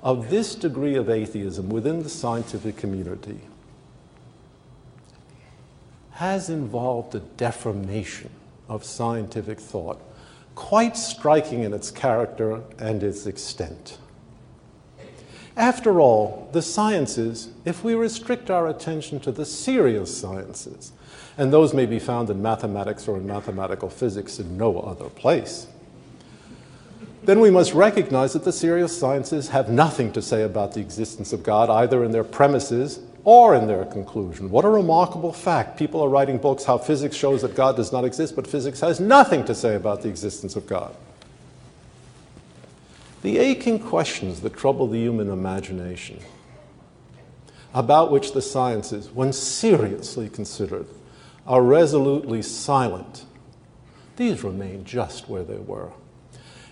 of 0.02 0.31
this 0.31 0.55
degree 0.55 0.95
of 0.95 1.11
atheism 1.11 1.69
within 1.69 2.02
the 2.02 2.09
scientific 2.09 2.78
community 2.78 3.40
has 6.12 6.49
involved 6.49 7.14
a 7.14 7.21
deformation 7.21 8.31
of 8.71 8.85
scientific 8.85 9.61
thought, 9.61 10.00
quite 10.55 10.97
striking 10.97 11.62
in 11.62 11.75
its 11.75 11.90
character 11.90 12.62
and 12.78 13.02
its 13.02 13.26
extent. 13.26 13.99
After 15.56 16.00
all, 16.00 16.48
the 16.52 16.60
sciences, 16.60 17.48
if 17.64 17.82
we 17.82 17.94
restrict 17.94 18.50
our 18.50 18.68
attention 18.68 19.20
to 19.20 19.32
the 19.32 19.46
serious 19.46 20.16
sciences, 20.16 20.92
and 21.38 21.50
those 21.50 21.72
may 21.72 21.86
be 21.86 21.98
found 21.98 22.28
in 22.28 22.42
mathematics 22.42 23.08
or 23.08 23.16
in 23.16 23.26
mathematical 23.26 23.88
physics 23.88 24.38
in 24.38 24.58
no 24.58 24.80
other 24.80 25.08
place, 25.08 25.66
then 27.25 27.40
we 27.40 27.50
must 27.50 27.72
recognize 27.72 28.34
that 28.34 28.44
the 28.44 28.52
serious 28.52 28.96
sciences 28.96 29.48
have 29.48 29.70
nothing 29.70 30.12
to 30.12 30.22
say 30.22 30.42
about 30.42 30.75
the 30.75 30.80
existence 30.80 31.32
of 31.32 31.42
God, 31.42 31.70
either 31.70 32.04
in 32.04 32.12
their 32.12 32.22
premises 32.22 33.00
or 33.25 33.56
in 33.56 33.66
their 33.66 33.84
conclusion. 33.86 34.50
What 34.50 34.64
a 34.64 34.68
remarkable 34.68 35.32
fact. 35.32 35.78
People 35.78 36.02
are 36.02 36.08
writing 36.08 36.38
books 36.38 36.64
how 36.64 36.78
physics 36.78 37.16
shows 37.16 37.42
that 37.42 37.56
God 37.56 37.76
does 37.76 37.92
not 37.92 38.04
exist, 38.04 38.36
but 38.36 38.46
physics 38.46 38.80
has 38.80 39.00
nothing 39.00 39.44
to 39.46 39.54
say 39.54 39.75
about 39.75 40.02
the 40.02 40.08
existence 40.08 40.54
of 40.54 40.66
God. 40.66 40.94
The 43.26 43.38
aching 43.38 43.80
questions 43.80 44.42
that 44.42 44.56
trouble 44.56 44.87
the 44.87 45.00
human 45.00 45.30
imagination, 45.30 46.21
about 47.75 48.12
which 48.12 48.30
the 48.30 48.40
sciences, 48.40 49.11
when 49.11 49.33
seriously 49.33 50.28
considered, 50.28 50.87
are 51.45 51.61
resolutely 51.61 52.40
silent, 52.40 53.25
these 54.14 54.45
remain 54.45 54.85
just 54.85 55.28
where 55.28 55.42
they 55.42 55.56
were. 55.56 55.90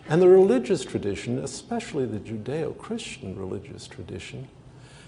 And 0.08 0.22
the 0.22 0.28
religious 0.28 0.84
tradition, 0.84 1.38
especially 1.38 2.06
the 2.06 2.20
Judeo 2.20 2.78
Christian 2.78 3.36
religious 3.36 3.88
tradition, 3.88 4.46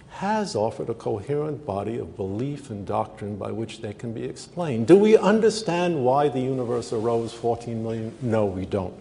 has 0.09 0.57
offered 0.57 0.88
a 0.88 0.95
coherent 0.95 1.65
body 1.65 1.97
of 1.99 2.17
belief 2.17 2.71
and 2.71 2.85
doctrine 2.85 3.37
by 3.37 3.53
which 3.53 3.83
they 3.83 3.93
can 3.93 4.12
be 4.12 4.25
explained. 4.25 4.88
Do 4.88 4.97
we 4.97 5.17
understand 5.17 6.05
why 6.05 6.29
the 6.29 6.41
universe 6.41 6.93
arose 6.93 7.33
14 7.35 7.83
million? 7.85 8.15
No, 8.21 8.47
we 8.47 8.67
don't. 8.67 8.95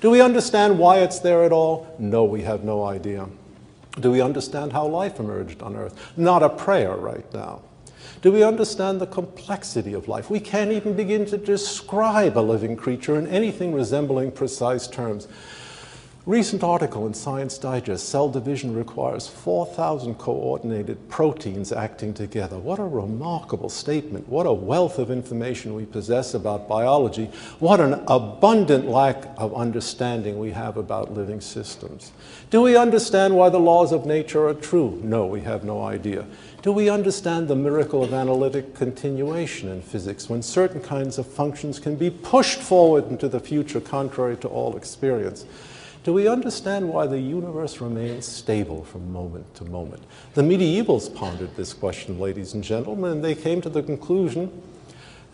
Do 0.00 0.10
we 0.10 0.20
understand 0.20 0.78
why 0.78 0.98
it's 0.98 1.18
there 1.18 1.42
at 1.42 1.52
all? 1.52 1.92
No, 1.98 2.24
we 2.24 2.42
have 2.42 2.62
no 2.62 2.84
idea. 2.84 3.28
Do 3.98 4.12
we 4.12 4.20
understand 4.20 4.72
how 4.72 4.86
life 4.86 5.18
emerged 5.18 5.60
on 5.60 5.74
Earth? 5.74 6.12
Not 6.16 6.44
a 6.44 6.48
prayer 6.48 6.94
right 6.94 7.26
now. 7.34 7.62
Do 8.22 8.30
we 8.30 8.44
understand 8.44 9.00
the 9.00 9.06
complexity 9.06 9.92
of 9.92 10.06
life? 10.06 10.30
We 10.30 10.38
can't 10.38 10.70
even 10.70 10.94
begin 10.94 11.24
to 11.26 11.38
describe 11.38 12.38
a 12.38 12.40
living 12.40 12.76
creature 12.76 13.18
in 13.18 13.26
anything 13.26 13.72
resembling 13.72 14.32
precise 14.32 14.86
terms. 14.86 15.26
Recent 16.28 16.62
article 16.62 17.06
in 17.06 17.14
Science 17.14 17.56
Digest 17.56 18.06
cell 18.06 18.28
division 18.28 18.74
requires 18.74 19.26
4,000 19.26 20.16
coordinated 20.16 21.08
proteins 21.08 21.72
acting 21.72 22.12
together. 22.12 22.58
What 22.58 22.78
a 22.78 22.84
remarkable 22.84 23.70
statement. 23.70 24.28
What 24.28 24.44
a 24.44 24.52
wealth 24.52 24.98
of 24.98 25.10
information 25.10 25.72
we 25.72 25.86
possess 25.86 26.34
about 26.34 26.68
biology. 26.68 27.30
What 27.60 27.80
an 27.80 27.94
abundant 28.08 28.90
lack 28.90 29.24
of 29.38 29.54
understanding 29.54 30.38
we 30.38 30.50
have 30.50 30.76
about 30.76 31.14
living 31.14 31.40
systems. 31.40 32.12
Do 32.50 32.60
we 32.60 32.76
understand 32.76 33.34
why 33.34 33.48
the 33.48 33.58
laws 33.58 33.90
of 33.90 34.04
nature 34.04 34.48
are 34.48 34.52
true? 34.52 35.00
No, 35.02 35.24
we 35.24 35.40
have 35.40 35.64
no 35.64 35.82
idea. 35.82 36.26
Do 36.60 36.72
we 36.72 36.90
understand 36.90 37.48
the 37.48 37.56
miracle 37.56 38.04
of 38.04 38.12
analytic 38.12 38.74
continuation 38.74 39.70
in 39.70 39.80
physics 39.80 40.28
when 40.28 40.42
certain 40.42 40.82
kinds 40.82 41.16
of 41.16 41.26
functions 41.26 41.78
can 41.78 41.96
be 41.96 42.10
pushed 42.10 42.58
forward 42.58 43.08
into 43.08 43.30
the 43.30 43.40
future 43.40 43.80
contrary 43.80 44.36
to 44.36 44.48
all 44.48 44.76
experience? 44.76 45.46
Do 46.08 46.14
we 46.14 46.26
understand 46.26 46.88
why 46.88 47.06
the 47.06 47.20
universe 47.20 47.82
remains 47.82 48.24
stable 48.24 48.82
from 48.84 49.12
moment 49.12 49.54
to 49.56 49.64
moment? 49.66 50.02
The 50.32 50.40
medievals 50.40 51.14
pondered 51.14 51.54
this 51.54 51.74
question, 51.74 52.18
ladies 52.18 52.54
and 52.54 52.64
gentlemen, 52.64 53.10
and 53.12 53.22
they 53.22 53.34
came 53.34 53.60
to 53.60 53.68
the 53.68 53.82
conclusion, 53.82 54.50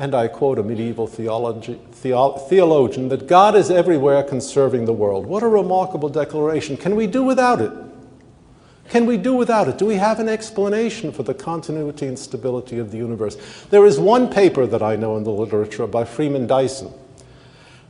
and 0.00 0.16
I 0.16 0.26
quote 0.26 0.58
a 0.58 0.64
medieval 0.64 1.06
theology, 1.06 1.80
theo- 1.92 2.32
theologian, 2.32 3.08
that 3.10 3.28
God 3.28 3.54
is 3.54 3.70
everywhere 3.70 4.24
conserving 4.24 4.86
the 4.86 4.92
world. 4.92 5.26
What 5.26 5.44
a 5.44 5.46
remarkable 5.46 6.08
declaration. 6.08 6.76
Can 6.76 6.96
we 6.96 7.06
do 7.06 7.22
without 7.22 7.60
it? 7.60 7.70
Can 8.88 9.06
we 9.06 9.16
do 9.16 9.32
without 9.34 9.68
it? 9.68 9.78
Do 9.78 9.86
we 9.86 9.94
have 9.94 10.18
an 10.18 10.28
explanation 10.28 11.12
for 11.12 11.22
the 11.22 11.34
continuity 11.34 12.08
and 12.08 12.18
stability 12.18 12.80
of 12.80 12.90
the 12.90 12.98
universe? 12.98 13.36
There 13.70 13.86
is 13.86 14.00
one 14.00 14.28
paper 14.28 14.66
that 14.66 14.82
I 14.82 14.96
know 14.96 15.16
in 15.18 15.22
the 15.22 15.30
literature 15.30 15.86
by 15.86 16.04
Freeman 16.04 16.48
Dyson 16.48 16.92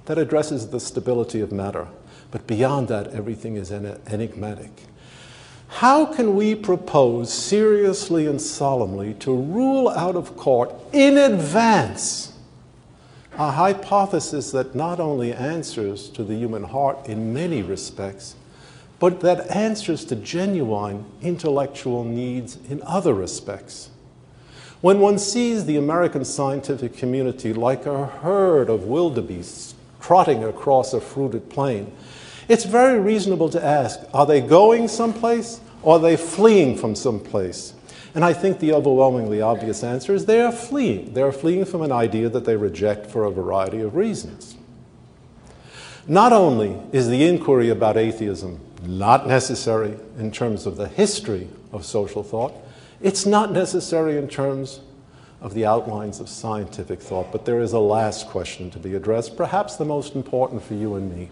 that 0.05 0.19
addresses 0.19 0.69
the 0.69 0.81
stability 0.81 1.41
of 1.41 1.51
matter. 1.51 1.89
But 2.35 2.49
beyond 2.49 2.89
that, 2.89 3.13
everything 3.13 3.55
is 3.55 3.71
enigmatic. 3.71 4.73
How 5.69 6.05
can 6.05 6.35
we 6.35 6.57
propose 6.57 7.33
seriously 7.33 8.27
and 8.27 8.41
solemnly 8.41 9.15
to 9.21 9.33
rule 9.33 9.89
out 9.89 10.17
of 10.17 10.37
court 10.37 10.75
in 10.93 11.17
advance 11.17 12.33
a 13.39 13.53
hypothesis 13.53 14.51
that 14.51 14.75
not 14.75 14.99
only 14.99 15.33
answers 15.33 16.09
to 16.09 16.25
the 16.25 16.35
human 16.35 16.65
heart 16.65 17.07
in 17.07 17.33
many 17.33 17.63
respects, 17.63 18.35
but 18.99 19.21
that 19.21 19.49
answers 19.55 20.05
to 20.07 20.17
genuine 20.17 21.05
intellectual 21.23 22.03
needs 22.03 22.59
in 22.69 22.83
other 22.83 23.15
respects? 23.15 23.91
When 24.81 24.99
one 24.99 25.21
sees 25.21 25.67
the 25.67 25.77
American 25.77 26.25
scientific 26.25 26.97
community 26.97 27.53
like 27.53 27.87
a 27.87 28.07
herd 28.07 28.69
of 28.69 28.87
wildebeests 28.87 29.77
trotting 30.01 30.43
across 30.43 30.93
a 30.93 31.01
fruited 31.01 31.49
plain, 31.49 31.93
it's 32.49 32.65
very 32.65 32.99
reasonable 32.99 33.49
to 33.51 33.65
ask 33.65 34.01
are 34.13 34.27
they 34.27 34.41
going 34.41 34.89
someplace 34.89 35.61
or 35.83 35.97
are 35.97 36.01
they 36.01 36.17
fleeing 36.17 36.77
from 36.77 36.95
someplace? 36.95 37.75
And 38.15 38.25
I 38.25 38.33
think 38.33 38.61
the 38.61 38.73
overwhelmingly 38.73 39.41
obvious 39.41 39.83
answer 39.83 40.15
is 40.15 40.27
they 40.27 40.41
are 40.41 40.53
fleeing. 40.53 41.15
They 41.15 41.23
are 41.23 41.33
fleeing 41.33 41.65
from 41.65 41.83
an 41.83 41.91
idea 41.91 42.29
that 42.29 42.45
they 42.45 42.57
reject 42.57 43.07
for 43.07 43.25
a 43.25 43.31
variety 43.31 43.81
of 43.81 43.97
reasons. 43.97 44.57
Not 46.07 46.33
only 46.33 46.81
is 46.93 47.09
the 47.09 47.27
inquiry 47.27 47.71
about 47.71 47.97
atheism 47.97 48.61
not 48.83 49.27
necessary 49.27 49.97
in 50.19 50.31
terms 50.31 50.67
of 50.67 50.77
the 50.77 50.89
history 50.89 51.49
of 51.73 51.85
social 51.85 52.23
thought, 52.23 52.55
it's 53.01 53.27
not 53.27 53.51
necessary 53.51 54.17
in 54.17 54.29
terms 54.29 54.81
of 55.41 55.55
the 55.55 55.67
outlines 55.67 56.21
of 56.21 56.29
scientific 56.29 57.01
thought, 57.01 57.33
but 57.33 57.45
there 57.45 57.61
is 57.61 57.73
a 57.73 57.79
last 57.79 58.29
question 58.29 58.71
to 58.71 58.79
be 58.79 58.95
addressed, 58.95 59.37
perhaps 59.37 59.77
the 59.77 59.85
most 59.85 60.15
important 60.15 60.63
for 60.63 60.75
you 60.75 60.95
and 60.95 61.15
me. 61.15 61.29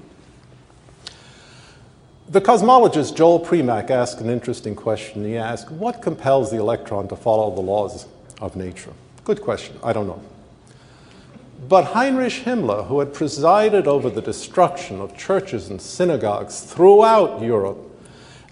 The 2.32 2.40
cosmologist 2.40 3.14
Joel 3.14 3.40
Primack 3.40 3.90
asked 3.90 4.22
an 4.22 4.30
interesting 4.30 4.74
question. 4.74 5.22
He 5.22 5.36
asked, 5.36 5.70
What 5.70 6.00
compels 6.00 6.50
the 6.50 6.56
electron 6.56 7.06
to 7.08 7.14
follow 7.14 7.54
the 7.54 7.60
laws 7.60 8.06
of 8.40 8.56
nature? 8.56 8.94
Good 9.24 9.42
question. 9.42 9.78
I 9.84 9.92
don't 9.92 10.06
know. 10.06 10.22
But 11.68 11.84
Heinrich 11.84 12.32
Himmler, 12.32 12.86
who 12.86 13.00
had 13.00 13.12
presided 13.12 13.86
over 13.86 14.08
the 14.08 14.22
destruction 14.22 14.98
of 14.98 15.14
churches 15.14 15.68
and 15.68 15.78
synagogues 15.78 16.62
throughout 16.62 17.42
Europe 17.42 17.76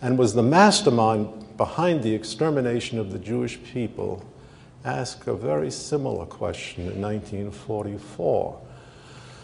and 0.03 0.19
was 0.19 0.35
the 0.35 0.43
mastermind 0.43 1.57
behind 1.57 2.03
the 2.03 2.15
extermination 2.15 2.99
of 2.99 3.13
the 3.13 3.19
Jewish 3.19 3.59
people, 3.63 4.23
asked 4.85 5.27
a 5.27 5.35
very 5.35 5.71
similar 5.71 6.27
question 6.27 6.83
in 6.83 7.01
1944 7.01 8.61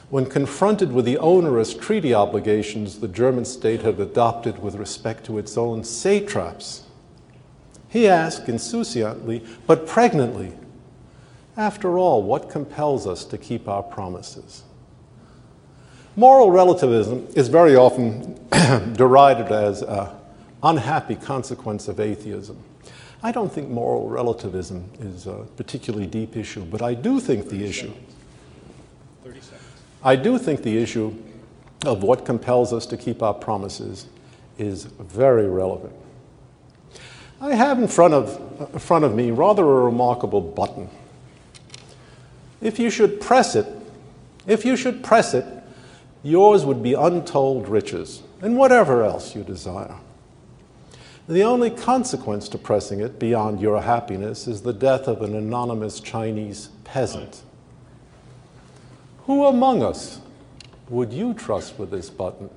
when 0.09 0.27
confronted 0.27 0.93
with 0.93 1.05
the 1.05 1.19
onerous 1.19 1.75
treaty 1.75 2.15
obligations 2.15 3.01
the 3.01 3.09
German 3.09 3.45
state 3.45 3.83
had 3.83 3.99
adopted 3.99 4.63
with 4.63 4.77
respect 4.77 5.25
to 5.27 5.39
its 5.39 5.57
own 5.57 5.83
satraps, 5.83 6.85
he 7.89 8.07
asked 8.07 8.49
insouciantly, 8.49 9.45
but 9.67 9.87
pregnantly, 9.87 10.53
after 11.57 11.99
all, 11.99 12.23
what 12.23 12.51
compels 12.51 13.07
us 13.07 13.25
to 13.25 13.39
keep 13.39 13.67
our 13.69 13.83
promises? 13.83 14.63
Moral 16.15 16.51
relativism 16.51 17.27
is 17.35 17.49
very 17.49 17.77
often 17.77 18.39
derided 18.95 19.51
as 19.51 19.83
an 19.83 20.09
unhappy 20.63 21.15
consequence 21.15 21.89
of 21.89 21.99
atheism. 21.99 22.63
I 23.23 23.33
don't 23.33 23.53
think 23.53 23.71
moral 23.71 24.09
relativism 24.09 24.91
is 25.01 25.27
a 25.27 25.47
particularly 25.57 26.07
deep 26.07 26.37
issue, 26.37 26.65
but 26.65 26.81
I 26.81 26.95
do 26.95 27.19
think 27.19 27.49
the 27.49 27.65
issue 27.65 27.93
I 30.07 30.15
do 30.15 30.39
think 30.39 30.63
the 30.63 30.79
issue 30.79 31.13
of 31.85 32.05
what 32.05 32.25
compels 32.25 32.73
us 32.73 32.87
to 32.87 32.97
keep 32.97 33.25
our 33.25 33.35
promises 33.35 34.07
is 34.57 34.85
very 34.85 35.49
relevant. 35.49 35.95
I 37.41 37.57
have 37.57 37.81
in 37.81 37.89
front 37.89 38.15
of, 38.15 38.71
in 38.73 38.79
front 38.79 39.05
of 39.05 39.17
me 39.17 39.33
rather 39.33 39.65
a 39.65 39.81
remarkable 39.81 40.41
button. 40.41 40.89
If 42.61 42.79
you 42.79 42.89
should 42.89 43.21
press 43.21 43.57
it, 43.57 43.67
if 44.47 44.65
you 44.65 44.77
should 44.77 45.03
press 45.03 45.35
it, 45.35 45.45
yours 46.23 46.65
would 46.65 46.85
be 46.85 46.95
untold 46.95 47.67
riches 47.67 48.23
and 48.41 48.57
whatever 48.57 49.03
else 49.03 49.35
you 49.35 49.43
desire. 49.43 49.97
The 51.29 51.43
only 51.43 51.71
consequence 51.71 52.49
to 52.51 52.59
pressing 52.59 53.01
it 53.01 53.19
beyond 53.19 53.61
your 53.61 53.83
happiness 53.83 54.47
is 54.47 54.63
the 54.63 54.73
death 54.73 55.09
of 55.09 55.23
an 55.23 55.35
anonymous 55.35 55.99
Chinese 55.99 56.69
peasant. 56.85 57.43
Who 59.27 59.45
among 59.47 59.83
us 59.83 60.21
would 60.89 61.13
you 61.13 61.35
trust 61.35 61.81
with 61.81 61.91
this 61.91 62.09
button? 62.09 62.49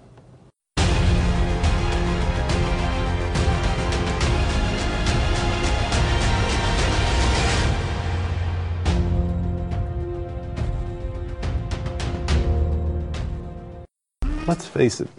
Let's 14.45 14.67
face 14.67 15.01
it, 15.01 15.09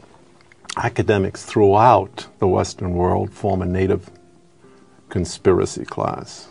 academics 0.76 1.45
throughout 1.45 2.28
the 2.38 2.47
Western 2.47 2.95
world 2.95 3.33
form 3.33 3.61
a 3.61 3.66
native 3.66 4.09
conspiracy 5.09 5.85
class. 5.85 6.49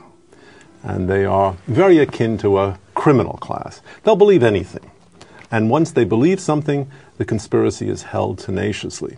And 0.84 1.10
they 1.10 1.26
are 1.26 1.58
very 1.68 1.98
akin 2.00 2.38
to 2.40 2.60
a 2.60 2.80
criminal 2.94 3.38
class. 3.38 3.82
They'll 4.04 4.16
believe 4.16 4.44
anything. 4.44 4.90
And 5.52 5.70
once 5.70 5.92
they 5.92 6.06
believe 6.06 6.40
something, 6.40 6.90
the 7.18 7.26
conspiracy 7.26 7.90
is 7.90 8.04
held 8.04 8.40
tenaciously. 8.40 9.18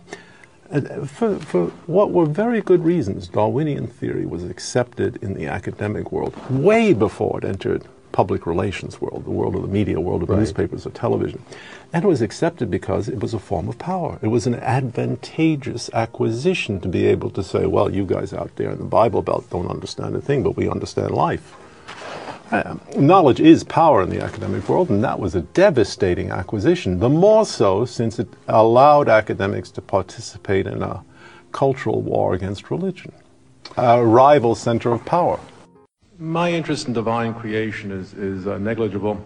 And 0.70 0.90
uh, 0.90 1.04
for, 1.04 1.36
for 1.38 1.66
what 1.86 2.10
were 2.10 2.24
very 2.24 2.62
good 2.62 2.84
reasons, 2.84 3.28
Darwinian 3.28 3.86
theory 3.86 4.24
was 4.24 4.42
accepted 4.44 5.22
in 5.22 5.34
the 5.34 5.46
academic 5.46 6.10
world 6.10 6.34
way 6.50 6.94
before 6.94 7.38
it 7.38 7.44
entered 7.44 7.84
public 8.12 8.46
relations 8.46 9.00
world, 9.00 9.24
the 9.24 9.30
world 9.30 9.56
of 9.56 9.62
the 9.62 9.68
media, 9.68 9.98
world 10.00 10.22
of 10.22 10.28
right. 10.28 10.38
newspapers 10.38 10.86
or 10.86 10.90
television. 10.90 11.42
And 11.92 12.04
it 12.04 12.08
was 12.08 12.22
accepted 12.22 12.70
because 12.70 13.08
it 13.08 13.20
was 13.20 13.34
a 13.34 13.38
form 13.38 13.68
of 13.68 13.78
power. 13.78 14.18
It 14.22 14.28
was 14.28 14.46
an 14.46 14.54
advantageous 14.54 15.90
acquisition 15.92 16.80
to 16.80 16.88
be 16.88 17.06
able 17.06 17.30
to 17.30 17.42
say, 17.42 17.66
well, 17.66 17.92
you 17.92 18.04
guys 18.04 18.32
out 18.32 18.54
there 18.56 18.70
in 18.70 18.78
the 18.78 18.84
Bible 18.84 19.22
Belt 19.22 19.48
don't 19.50 19.70
understand 19.70 20.14
a 20.14 20.20
thing, 20.20 20.42
but 20.42 20.56
we 20.56 20.68
understand 20.68 21.10
life. 21.10 21.56
Uh, 22.50 22.76
knowledge 22.98 23.40
is 23.40 23.64
power 23.64 24.02
in 24.02 24.10
the 24.10 24.22
academic 24.22 24.68
world, 24.68 24.90
and 24.90 25.02
that 25.02 25.18
was 25.18 25.34
a 25.34 25.40
devastating 25.40 26.30
acquisition. 26.30 26.98
The 26.98 27.08
more 27.08 27.46
so 27.46 27.86
since 27.86 28.18
it 28.18 28.28
allowed 28.46 29.08
academics 29.08 29.70
to 29.70 29.80
participate 29.80 30.66
in 30.66 30.82
a 30.82 31.02
cultural 31.52 32.02
war 32.02 32.34
against 32.34 32.70
religion, 32.70 33.12
a 33.78 34.04
rival 34.04 34.54
center 34.54 34.92
of 34.92 35.02
power. 35.06 35.40
My 36.18 36.52
interest 36.52 36.86
in 36.86 36.92
divine 36.92 37.32
creation 37.34 37.90
is, 37.90 38.12
is 38.12 38.46
uh, 38.46 38.58
negligible, 38.58 39.24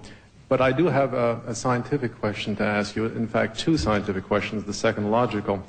but 0.49 0.61
I 0.61 0.71
do 0.71 0.87
have 0.87 1.15
a, 1.15 1.41
a, 1.47 1.55
scientific 1.55 2.19
question 2.21 2.55
to 2.57 2.65
ask 2.65 2.95
you. 2.95 3.07
In 3.07 3.27
fact, 3.27 3.59
two 3.59 3.77
scientific 3.77 4.25
questions, 4.25 4.65
the 4.65 4.73
second 4.73 5.11
logical. 5.11 5.63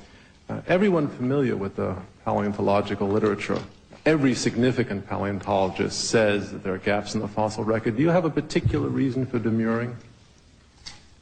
Uh, 0.47 0.61
everyone 0.67 1.07
familiar 1.07 1.57
with 1.57 1.75
the 1.75 1.95
paleontological 2.23 3.07
literature, 3.07 3.57
every 4.05 4.35
significant 4.35 5.07
paleontologist 5.07 6.09
says 6.09 6.51
that 6.51 6.63
there 6.63 6.75
are 6.75 6.77
gaps 6.77 7.15
in 7.15 7.21
the 7.21 7.27
fossil 7.27 7.63
record. 7.63 7.97
Do 7.97 8.03
you 8.03 8.09
have 8.09 8.25
a 8.25 8.29
particular 8.29 8.87
reason 8.87 9.25
for 9.25 9.39
demurring? 9.39 9.97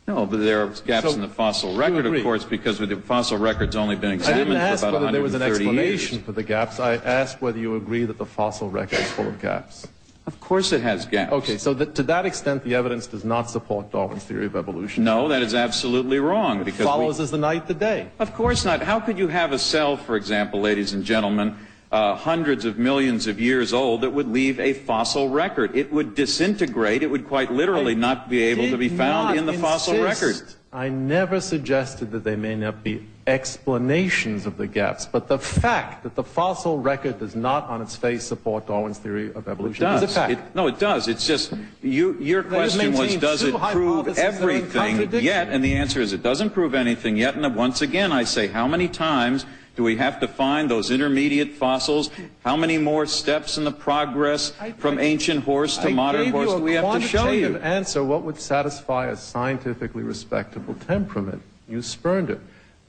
No, 0.08 0.26
but 0.28 0.38
there 0.38 0.62
are 0.62 0.68
gaps 0.68 1.08
so 1.08 1.14
in 1.14 1.22
the 1.22 1.28
fossil 1.28 1.76
record, 1.76 2.06
of 2.06 2.22
course, 2.22 2.44
because 2.44 2.78
the 2.78 2.96
fossil 2.96 3.40
record's 3.40 3.76
only 3.76 3.96
been 3.96 4.12
examined 4.12 4.48
for 4.48 4.88
about 4.88 4.94
130 4.94 4.94
years. 4.94 4.94
I 4.94 4.94
didn't 4.94 4.94
ask 4.94 4.94
whether 5.02 5.12
there 5.12 5.22
was 5.22 5.34
an 5.34 5.42
explanation 5.42 6.16
years. 6.18 6.26
for 6.26 6.32
the 6.32 6.44
gaps. 6.44 6.80
I 6.80 6.96
asked 6.98 7.42
whether 7.42 7.58
you 7.58 7.76
agree 7.76 8.06
that 8.06 8.20
the 8.20 8.26
fossil 8.26 8.70
record 8.70 9.00
is 9.00 9.12
full 9.12 9.28
of 9.28 9.42
gaps. 9.42 9.88
Of 10.28 10.40
course 10.40 10.72
it 10.72 10.82
has 10.82 11.06
gaps. 11.08 11.34
Okay, 11.34 11.58
so 11.58 11.74
that, 11.76 11.96
to 11.96 12.04
that 12.04 12.26
extent, 12.26 12.64
the 12.64 12.76
evidence 12.76 13.08
does 13.08 13.24
not 13.24 13.50
support 13.50 13.92
Darwin's 13.92 14.24
theory 14.24 14.46
of 14.46 14.56
evolution. 14.56 15.04
No, 15.04 15.28
that 15.28 15.42
is 15.42 15.54
absolutely 15.54 16.20
wrong. 16.20 16.62
It 16.62 16.66
because 16.66 16.86
follows 16.86 17.18
we, 17.18 17.24
as 17.24 17.32
the 17.32 17.38
night 17.38 17.68
the 17.68 17.76
day. 17.76 18.10
Of 18.20 18.34
course 18.34 18.66
not. 18.66 18.82
How 18.82 19.00
could 19.00 19.18
you 19.18 19.28
have 19.28 19.54
a 19.54 19.60
cell, 19.60 19.98
for 19.98 20.16
example, 20.16 20.62
ladies 20.62 20.94
and 20.94 21.04
gentlemen, 21.04 21.56
uh, 21.96 22.14
hundreds 22.14 22.66
of 22.66 22.78
millions 22.78 23.26
of 23.26 23.40
years 23.40 23.72
old 23.72 24.02
that 24.02 24.10
would 24.10 24.28
leave 24.28 24.60
a 24.60 24.74
fossil 24.74 25.30
record? 25.30 25.74
It 25.74 25.94
would 25.94 26.14
disintegrate. 26.14 27.04
It 27.04 27.08
would 27.08 27.26
quite 27.26 27.52
literally 27.54 27.94
I 27.94 27.96
not 27.96 28.30
be 28.30 28.44
able 28.44 28.70
to 28.70 28.78
be 28.78 28.90
found 28.90 29.38
in 29.38 29.46
the 29.46 29.54
insist. 29.54 29.72
fossil 29.72 30.04
record. 30.04 30.36
I 30.74 30.90
never 30.90 31.40
suggested 31.40 32.12
that 32.12 32.26
there 32.26 32.36
may 32.36 32.56
not 32.56 32.84
be 32.84 33.08
explanations 33.28 34.46
of 34.46 34.58
the 34.58 34.68
gaps, 34.68 35.06
but 35.06 35.30
the 35.30 35.40
fact 35.40 36.04
that 36.04 36.16
the 36.16 36.24
fossil 36.24 36.80
record 36.80 37.18
does 37.18 37.34
not 37.34 37.64
on 37.70 37.82
its 37.82 37.96
face 37.96 38.26
support 38.26 38.68
Darwin's 38.68 39.00
theory 39.00 39.34
of 39.34 39.48
evolution 39.48 39.88
is 39.94 40.04
a 40.04 40.08
fact. 40.10 40.34
It, 40.34 40.40
no, 40.54 40.68
it 40.68 40.78
does. 40.78 41.08
It's 41.08 41.26
just, 41.26 41.54
you, 41.82 42.20
your 42.20 42.44
question 42.44 42.92
was, 42.92 43.16
does 43.16 43.42
it 43.42 43.56
prove 43.56 44.20
everything 44.20 45.10
yet? 45.24 45.48
And 45.48 45.64
the 45.64 45.76
answer 45.76 46.02
is, 46.02 46.12
it 46.12 46.22
doesn't 46.22 46.50
prove 46.50 46.76
anything 46.76 47.16
yet. 47.16 47.36
And 47.36 47.56
once 47.56 47.82
again, 47.82 48.12
I 48.12 48.26
say, 48.26 48.48
how 48.48 48.68
many 48.68 48.90
times 48.90 49.46
do 49.76 49.84
we 49.84 49.98
have 49.98 50.20
to 50.22 50.28
find 50.28 50.70
those 50.70 50.90
intermediate 50.90 51.52
fossils? 51.52 52.10
How 52.44 52.56
many 52.56 52.78
more 52.78 53.06
steps 53.06 53.58
in 53.58 53.66
the 53.66 53.72
progress 53.72 54.54
from 54.78 55.00
ancient 55.00 55.44
horse 55.44 55.78
to 55.78 55.90
I 55.90 55.94
modern 55.94 56.32
horse 56.32 56.54
do 56.54 56.62
we 56.62 56.74
have 56.74 57.02
to 57.02 57.02
show 57.02 57.30
you? 57.32 57.58
answer 57.58 58.04
what 58.04 58.24
would 58.24 58.40
satisfy 58.40 59.08
a 59.08 59.16
scientifically 59.16 60.04
respectable 60.04 60.76
temperament. 60.88 61.42
You 61.68 61.82
spurned 61.82 62.30
it. 62.30 62.40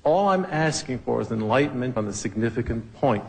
All 0.05 0.29
I'm 0.29 0.45
asking 0.47 1.01
for 1.01 1.21
is 1.21 1.33
enlightenment 1.33 1.97
on 1.97 2.07
the 2.07 2.13
significant 2.13 2.95
point. 2.95 3.25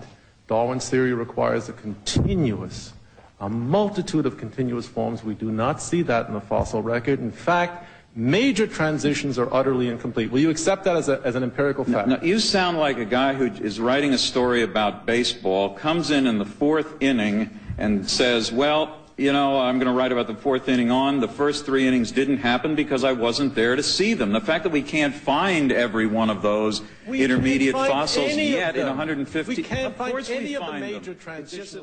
Darwin's 0.48 0.88
theory 0.90 1.14
requires 1.14 1.68
a 1.70 1.74
continuous, 1.74 2.94
a 3.40 3.50
multitude 3.50 4.26
of 4.26 4.38
continuous 4.38 4.88
forms. 4.88 5.24
We 5.24 5.34
do 5.34 5.52
not 5.52 5.82
see 5.82 6.04
that 6.04 6.28
in 6.28 6.34
the 6.34 6.42
fossil 6.42 6.84
record. 6.84 7.20
In 7.20 7.32
fact, 7.32 7.86
Major 8.18 8.66
transitions 8.66 9.38
are 9.38 9.48
utterly 9.54 9.90
incomplete. 9.90 10.32
Will 10.32 10.40
you 10.40 10.50
accept 10.50 10.86
that 10.86 10.98
as, 10.98 11.08
a, 11.08 11.22
as 11.24 11.36
an 11.36 11.44
empirical 11.44 11.84
fact? 11.84 12.08
No, 12.08 12.16
no, 12.16 12.24
you 12.24 12.40
sound 12.40 12.80
like 12.80 12.98
a 12.98 13.06
guy 13.06 13.36
who 13.36 13.46
is 13.46 13.80
writing 13.80 14.12
a 14.12 14.18
story 14.18 14.64
about 14.64 15.06
baseball, 15.06 15.76
comes 15.76 16.10
in 16.10 16.26
in 16.26 16.40
the 16.40 16.46
fourth 16.46 16.96
inning 17.00 17.60
and 17.78 18.10
says, 18.10 18.52
well, 18.52 18.98
you 19.18 19.32
know, 19.32 19.60
I'm 19.60 19.78
going 19.78 19.86
to 19.86 19.96
write 19.96 20.12
about 20.12 20.26
the 20.26 20.34
fourth 20.34 20.68
inning 20.68 20.90
on. 20.90 21.20
The 21.20 21.28
first 21.28 21.64
three 21.64 21.88
innings 21.88 22.12
didn't 22.12 22.38
happen 22.38 22.74
because 22.74 23.04
I 23.04 23.12
wasn't 23.12 23.54
there 23.54 23.76
to 23.76 23.84
see 23.84 24.16
them. 24.16 24.32
The 24.32 24.42
fact 24.42 24.64
that 24.64 24.72
we 24.72 24.82
can't 24.82 25.14
find 25.14 25.72
every 25.72 26.08
one 26.08 26.32
of 26.32 26.42
those 26.42 26.82
we 27.06 27.24
intermediate 27.24 27.76
fossils 27.76 28.36
yet 28.36 28.76
in 28.76 28.88
150, 28.88 29.56
we 29.56 29.62
can't 29.62 29.94
of 29.94 29.98
course 29.98 30.28
find 30.28 30.40
any 30.40 30.50
we 30.50 30.56
of 30.56 30.62
find 30.64 30.84
the 30.84 30.88
major 30.88 31.14
them. 31.14 31.20
transitions. 31.20 31.78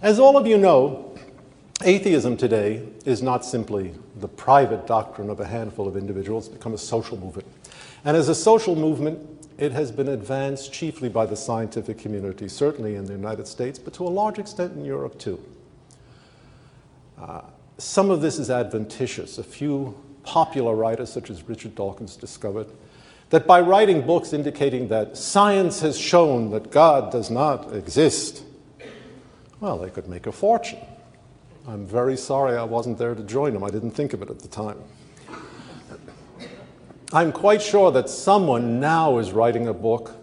As 0.00 0.20
all 0.20 0.36
of 0.36 0.46
you 0.46 0.58
know, 0.58 1.16
Atheism 1.84 2.36
today 2.36 2.88
is 3.04 3.22
not 3.22 3.44
simply 3.44 3.94
the 4.16 4.26
private 4.26 4.84
doctrine 4.88 5.30
of 5.30 5.38
a 5.38 5.46
handful 5.46 5.86
of 5.86 5.96
individuals, 5.96 6.48
it's 6.48 6.56
become 6.56 6.74
a 6.74 6.78
social 6.78 7.16
movement. 7.16 7.46
And 8.04 8.16
as 8.16 8.28
a 8.28 8.34
social 8.34 8.74
movement, 8.74 9.20
it 9.58 9.70
has 9.70 9.92
been 9.92 10.08
advanced 10.08 10.72
chiefly 10.72 11.08
by 11.08 11.24
the 11.26 11.36
scientific 11.36 11.98
community, 11.98 12.48
certainly 12.48 12.96
in 12.96 13.04
the 13.04 13.12
United 13.12 13.46
States, 13.46 13.78
but 13.78 13.92
to 13.94 14.04
a 14.04 14.08
large 14.08 14.40
extent 14.40 14.72
in 14.72 14.84
Europe 14.84 15.20
too. 15.20 15.40
Uh, 17.16 17.42
some 17.78 18.10
of 18.10 18.22
this 18.22 18.40
is 18.40 18.50
adventitious. 18.50 19.38
A 19.38 19.44
few 19.44 19.96
popular 20.24 20.74
writers, 20.74 21.12
such 21.12 21.30
as 21.30 21.48
Richard 21.48 21.76
Dawkins, 21.76 22.16
discovered 22.16 22.66
that 23.30 23.46
by 23.46 23.60
writing 23.60 24.04
books 24.04 24.32
indicating 24.32 24.88
that 24.88 25.16
science 25.16 25.80
has 25.80 25.96
shown 25.96 26.50
that 26.50 26.72
God 26.72 27.12
does 27.12 27.30
not 27.30 27.72
exist, 27.72 28.42
well, 29.60 29.78
they 29.78 29.90
could 29.90 30.08
make 30.08 30.26
a 30.26 30.32
fortune. 30.32 30.80
I'm 31.68 31.84
very 31.84 32.16
sorry 32.16 32.56
I 32.56 32.64
wasn't 32.64 32.96
there 32.96 33.14
to 33.14 33.22
join 33.22 33.52
them. 33.52 33.62
I 33.62 33.68
didn't 33.68 33.90
think 33.90 34.14
of 34.14 34.22
it 34.22 34.30
at 34.30 34.38
the 34.38 34.48
time. 34.48 34.78
I'm 37.12 37.30
quite 37.30 37.60
sure 37.60 37.90
that 37.92 38.08
someone 38.08 38.80
now 38.80 39.18
is 39.18 39.32
writing 39.32 39.68
a 39.68 39.74
book, 39.74 40.16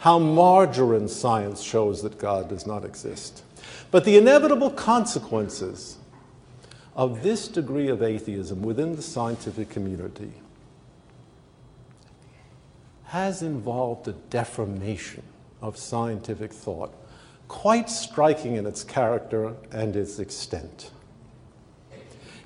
How 0.00 0.18
Margarine 0.18 1.06
Science 1.06 1.62
Shows 1.62 2.02
That 2.02 2.18
God 2.18 2.48
Does 2.48 2.66
Not 2.66 2.84
Exist. 2.84 3.44
But 3.92 4.04
the 4.04 4.18
inevitable 4.18 4.70
consequences 4.70 5.98
of 6.96 7.22
this 7.22 7.46
degree 7.46 7.88
of 7.88 8.02
atheism 8.02 8.60
within 8.62 8.96
the 8.96 9.02
scientific 9.02 9.70
community 9.70 10.32
has 13.04 13.42
involved 13.42 14.08
a 14.08 14.12
deformation 14.12 15.22
of 15.62 15.76
scientific 15.76 16.52
thought 16.52 16.94
quite 17.50 17.90
striking 17.90 18.54
in 18.54 18.64
its 18.64 18.84
character 18.84 19.52
and 19.72 19.96
its 19.96 20.20
extent. 20.20 20.92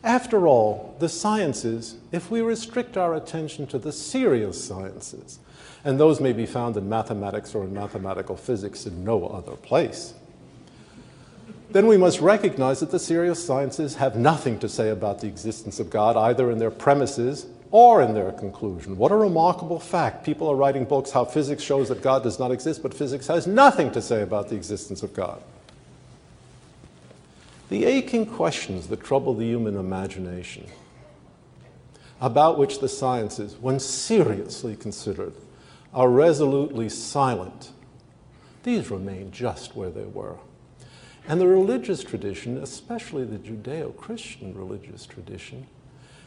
After 0.02 0.46
all, 0.46 0.96
the 0.98 1.10
sciences, 1.10 1.96
if 2.10 2.30
we 2.30 2.40
restrict 2.40 2.96
our 2.96 3.14
attention 3.14 3.66
to 3.66 3.78
the 3.78 3.92
serious 3.92 4.64
sciences, 4.64 5.40
and 5.84 6.00
those 6.00 6.22
may 6.22 6.32
be 6.32 6.46
found 6.46 6.78
in 6.78 6.88
mathematics 6.88 7.54
or 7.54 7.64
in 7.64 7.74
mathematical 7.74 8.34
physics 8.34 8.86
in 8.86 9.04
no 9.04 9.26
other 9.26 9.56
place, 9.56 10.14
then 11.70 11.86
we 11.86 11.98
must 11.98 12.20
recognize 12.20 12.80
that 12.80 12.90
the 12.90 12.98
serious 12.98 13.44
sciences 13.44 13.96
have 13.96 14.16
nothing 14.16 14.58
to 14.58 14.70
say 14.70 14.88
about 14.88 15.20
the 15.20 15.26
existence 15.26 15.78
of 15.80 15.90
God, 15.90 16.16
either 16.16 16.50
in 16.50 16.58
their 16.58 16.70
premises 16.70 17.46
or 17.74 18.02
in 18.02 18.14
their 18.14 18.30
conclusion. 18.30 18.96
What 18.96 19.10
a 19.10 19.16
remarkable 19.16 19.80
fact. 19.80 20.24
People 20.24 20.48
are 20.48 20.54
writing 20.54 20.84
books 20.84 21.10
how 21.10 21.24
physics 21.24 21.60
shows 21.60 21.88
that 21.88 22.02
God 22.02 22.22
does 22.22 22.38
not 22.38 22.52
exist, 22.52 22.84
but 22.84 22.94
physics 22.94 23.26
has 23.26 23.48
nothing 23.48 23.90
to 23.90 24.00
say 24.00 24.22
about 24.22 24.48
the 24.48 24.54
existence 24.54 25.02
of 25.02 25.12
God. 25.12 25.42
The 27.70 27.84
aching 27.84 28.26
questions 28.26 28.86
that 28.86 29.02
trouble 29.02 29.34
the 29.34 29.44
human 29.44 29.76
imagination, 29.76 30.68
about 32.20 32.58
which 32.58 32.78
the 32.78 32.88
sciences, 32.88 33.56
when 33.60 33.80
seriously 33.80 34.76
considered, 34.76 35.34
are 35.92 36.08
resolutely 36.08 36.88
silent, 36.88 37.72
these 38.62 38.88
remain 38.88 39.32
just 39.32 39.74
where 39.74 39.90
they 39.90 40.04
were. 40.04 40.36
And 41.26 41.40
the 41.40 41.48
religious 41.48 42.04
tradition, 42.04 42.56
especially 42.56 43.24
the 43.24 43.38
Judeo 43.38 43.96
Christian 43.96 44.54
religious 44.56 45.06
tradition, 45.06 45.66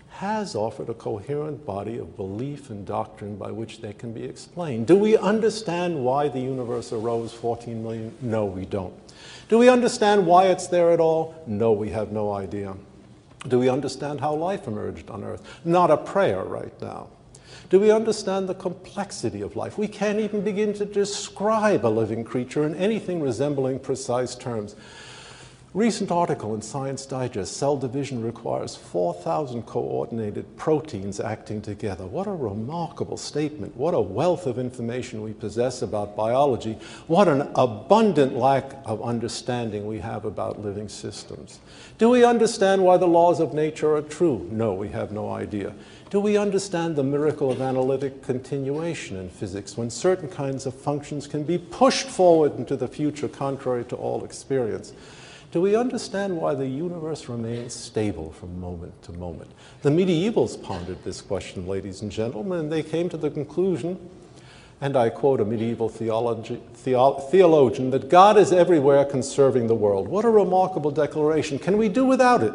has 0.10 0.56
offered 0.56 0.90
a 0.90 0.94
coherent 0.94 1.66
body 1.66 1.98
of 1.98 2.16
belief 2.16 2.70
and 2.70 2.86
doctrine 2.86 3.36
by 3.36 3.52
which 3.52 3.82
they 3.82 3.94
can 3.94 4.14
be 4.14 4.24
explained. 4.24 4.88
Do 4.88 4.96
we 4.96 5.18
understand 5.18 6.04
why 6.04 6.28
the 6.28 6.40
universe 6.40 6.92
arose 6.92 7.34
14 7.34 7.84
million? 7.84 8.16
No, 8.22 8.46
we 8.46 8.66
don't. 8.66 8.94
Do 9.50 9.58
we 9.58 9.70
understand 9.70 10.26
why 10.26 10.48
it's 10.48 10.68
there 10.68 10.92
at 10.92 11.00
all? 11.00 11.36
No, 11.46 11.72
we 11.72 11.90
have 11.90 12.12
no 12.12 12.32
idea. 12.34 12.76
Do 13.48 13.60
we 13.60 13.70
understand 13.70 14.20
how 14.20 14.34
life 14.34 14.68
emerged 14.68 15.10
on 15.10 15.24
Earth? 15.24 15.44
Not 15.64 15.92
a 15.92 15.98
prayer 15.98 16.44
right 16.44 16.74
now. 16.82 17.08
Do 17.70 17.80
we 17.80 17.92
understand 17.92 18.48
the 18.48 18.56
complexity 18.56 19.42
of 19.42 19.56
life? 19.56 19.78
We 19.78 19.88
can't 19.88 20.20
even 20.20 20.42
begin 20.42 20.74
to 20.74 20.86
describe 20.86 21.86
a 21.86 21.88
living 21.88 22.24
creature 22.24 22.66
in 22.66 22.76
anything 22.76 23.22
resembling 23.22 23.80
precise 23.80 24.36
terms. 24.36 24.76
Recent 25.74 26.12
article 26.12 26.56
in 26.56 26.62
Science 26.62 27.06
Digest, 27.06 27.58
cell 27.58 27.76
division 27.76 28.24
requires 28.24 28.78
4,000 28.78 29.64
coordinated 29.64 30.56
proteins 30.56 31.20
acting 31.20 31.62
together. 31.62 32.06
What 32.06 32.26
a 32.26 32.32
remarkable 32.32 33.18
statement. 33.18 33.76
What 33.76 33.94
a 33.94 34.00
wealth 34.00 34.48
of 34.48 34.58
information 34.58 35.22
we 35.22 35.34
possess 35.34 35.82
about 35.82 36.16
biology. 36.16 36.78
What 37.08 37.28
an 37.28 37.50
abundant 37.56 38.38
lack 38.38 38.78
of 38.86 39.04
understanding 39.04 39.86
we 39.86 40.00
have 40.00 40.24
about 40.24 40.62
living 40.62 40.88
systems. 40.88 41.60
Do 41.98 42.10
we 42.10 42.24
understand 42.24 42.82
why 42.82 42.96
the 42.96 43.06
laws 43.06 43.42
of 43.42 43.54
nature 43.54 43.94
are 43.94 44.02
true? 44.02 44.48
No, 44.50 44.74
we 44.74 44.88
have 44.90 45.12
no 45.12 45.32
idea. 45.32 45.74
Do 46.10 46.22
we 46.22 46.38
understand 46.38 46.96
the 46.96 47.04
miracle 47.04 47.52
of 47.52 47.60
analytic 47.60 48.24
continuation 48.24 49.18
in 49.18 49.30
physics 49.30 49.76
when 49.76 49.90
certain 49.90 50.30
kinds 50.30 50.66
of 50.66 50.74
functions 50.74 51.28
can 51.28 51.44
be 51.44 51.58
pushed 51.58 52.08
forward 52.08 52.58
into 52.58 52.78
the 52.78 52.88
future 52.88 53.28
contrary 53.28 53.84
to 53.86 53.98
all 53.98 54.24
experience? 54.24 54.94
Do 55.52 55.62
we 55.62 55.76
understand 55.78 56.36
why 56.36 56.56
the 56.56 56.68
universe 56.68 57.30
remains 57.30 57.74
stable 57.74 58.32
from 58.32 58.60
moment 58.60 59.02
to 59.04 59.14
moment? 59.14 59.50
The 59.82 59.90
medievals 59.90 60.62
pondered 60.62 61.04
this 61.06 61.22
question, 61.22 61.68
ladies 61.68 62.02
and 62.02 62.12
gentlemen, 62.12 62.60
and 62.60 62.72
they 62.72 62.84
came 62.84 63.08
to 63.10 63.18
the 63.18 63.30
conclusion, 63.30 63.98
and 64.82 64.98
I 64.98 65.10
quote 65.10 65.40
a 65.40 65.46
medieval 65.46 65.88
theology, 65.88 66.62
theo 66.74 67.14
theologian, 67.14 67.92
that 67.92 68.10
God 68.10 68.38
is 68.38 68.52
everywhere 68.52 69.06
conserving 69.06 69.68
the 69.68 69.76
world. 69.76 70.10
What 70.10 70.26
a 70.26 70.30
remarkable 70.30 70.92
declaration. 70.92 71.60
Can 71.60 71.78
we 71.78 71.88
do 71.88 72.04
without 72.04 72.44
it? 72.44 72.54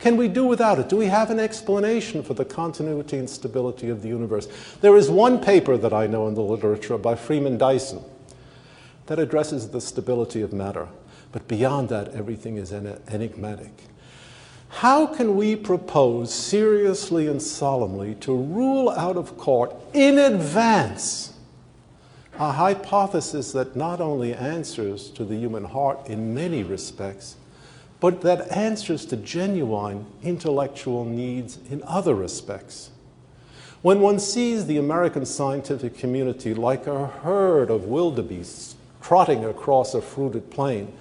Can 0.00 0.16
we 0.16 0.28
do 0.28 0.44
without 0.44 0.78
it? 0.78 0.88
Do 0.88 0.96
we 0.96 1.06
have 1.06 1.30
an 1.30 1.38
explanation 1.38 2.22
for 2.22 2.32
the 2.34 2.44
continuity 2.44 3.18
and 3.18 3.28
stability 3.28 3.90
of 3.90 4.00
the 4.00 4.08
universe? 4.08 4.48
There 4.80 4.96
is 4.96 5.10
one 5.10 5.42
paper 5.42 5.76
that 5.76 5.92
I 5.92 6.06
know 6.06 6.26
in 6.26 6.34
the 6.34 6.42
literature 6.42 6.96
by 6.96 7.16
Freeman 7.16 7.58
Dyson 7.58 8.02
that 9.06 9.18
addresses 9.18 9.68
the 9.68 9.80
stability 9.80 10.40
of 10.40 10.52
matter. 10.52 10.88
But 11.32 11.48
beyond 11.48 11.88
that, 11.90 12.14
everything 12.14 12.56
is 12.56 12.72
enigmatic. 12.72 13.72
How 14.68 15.06
can 15.06 15.36
we 15.36 15.56
propose 15.56 16.32
seriously 16.32 17.26
and 17.26 17.40
solemnly 17.40 18.14
to 18.16 18.36
rule 18.36 18.90
out 18.90 19.16
of 19.16 19.36
court 19.38 19.74
in 19.92 20.18
advance 20.18 21.32
a 22.38 22.52
hypothesis 22.52 23.52
that 23.52 23.76
not 23.76 24.00
only 24.00 24.34
answers 24.34 25.08
to 25.10 25.24
the 25.24 25.36
human 25.36 25.64
heart 25.64 26.06
in 26.06 26.34
many 26.34 26.62
respects, 26.62 27.36
but 27.98 28.20
that 28.20 28.50
answers 28.50 29.06
to 29.06 29.16
genuine 29.16 30.04
intellectual 30.22 31.04
needs 31.04 31.58
in 31.70 31.82
other 31.84 32.14
respects? 32.14 32.90
When 33.82 34.00
one 34.00 34.18
sees 34.18 34.66
the 34.66 34.78
American 34.78 35.24
scientific 35.24 35.96
community 35.96 36.52
like 36.54 36.86
a 36.86 37.06
herd 37.06 37.70
of 37.70 37.84
wildebeests 37.84 38.75
trotting 39.06 39.44
across 39.44 39.94
a 39.94 40.02
fruited 40.02 40.50
plain, 40.50 40.92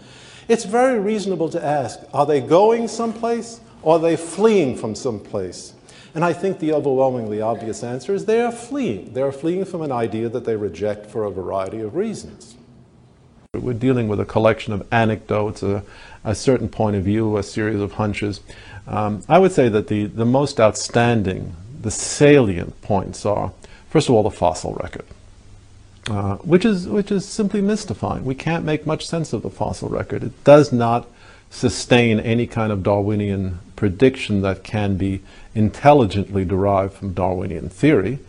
it's 0.47 0.63
very 0.63 0.99
reasonable 0.99 1.49
to 1.49 1.63
ask, 1.63 1.99
are 2.13 2.25
they 2.27 2.39
going 2.39 2.87
someplace 2.87 3.59
or 3.81 3.95
are 3.95 3.99
they 3.99 4.15
fleeing 4.15 4.77
from 4.77 4.93
someplace? 4.93 5.73
And 6.13 6.23
I 6.23 6.31
think 6.31 6.59
the 6.59 6.71
overwhelmingly 6.71 7.41
obvious 7.41 7.83
answer 7.83 8.13
is 8.13 8.25
they 8.25 8.41
are 8.41 8.51
fleeing. 8.51 9.13
They 9.13 9.23
are 9.23 9.31
fleeing 9.31 9.65
from 9.65 9.81
an 9.81 9.91
idea 9.91 10.29
that 10.29 10.45
they 10.45 10.55
reject 10.55 11.07
for 11.07 11.23
a 11.23 11.31
variety 11.31 11.81
of 11.81 11.95
reasons. 11.95 12.55
We're 13.55 13.73
dealing 13.73 14.07
with 14.07 14.19
a 14.19 14.25
collection 14.25 14.71
of 14.71 14.87
anecdotes, 14.91 15.63
a, 15.63 15.83
a 16.23 16.35
certain 16.35 16.69
point 16.69 16.95
of 16.95 17.03
view, 17.03 17.37
a 17.37 17.43
series 17.43 17.81
of 17.81 17.93
hunches. 17.93 18.41
Um, 18.85 19.23
I 19.27 19.39
would 19.39 19.51
say 19.51 19.67
that 19.69 19.87
the, 19.87 20.05
the 20.05 20.25
most 20.25 20.59
outstanding, 20.59 21.55
the 21.81 21.91
salient 21.91 22.79
points 22.83 23.25
are, 23.25 23.51
first 23.89 24.09
of 24.09 24.15
all, 24.15 24.21
the 24.21 24.29
fossil 24.29 24.75
record. 24.75 25.05
Uh, 26.09 26.35
which 26.37 26.65
is 26.65 26.87
which 26.87 27.11
is 27.11 27.25
simply 27.25 27.61
mystifying. 27.61 28.23
We 28.23 28.35
can't 28.35 28.63
make 28.63 28.85
much 28.85 29.07
sense 29.07 29.33
of 29.33 29.41
the 29.41 29.49
fossil 29.49 29.89
record. 29.89 30.23
It 30.23 30.43
does 30.43 30.71
not 30.71 31.07
sustain 31.49 32.19
any 32.19 32.45
kind 32.45 32.71
of 32.71 32.83
Darwinian 32.83 33.57
prediction 33.75 34.41
that 34.41 34.63
can 34.63 34.97
be 34.97 35.21
intelligently 35.55 36.45
derived 36.45 36.93
from 36.93 37.13
Darwinian 37.13 37.69
theory, 37.69 38.19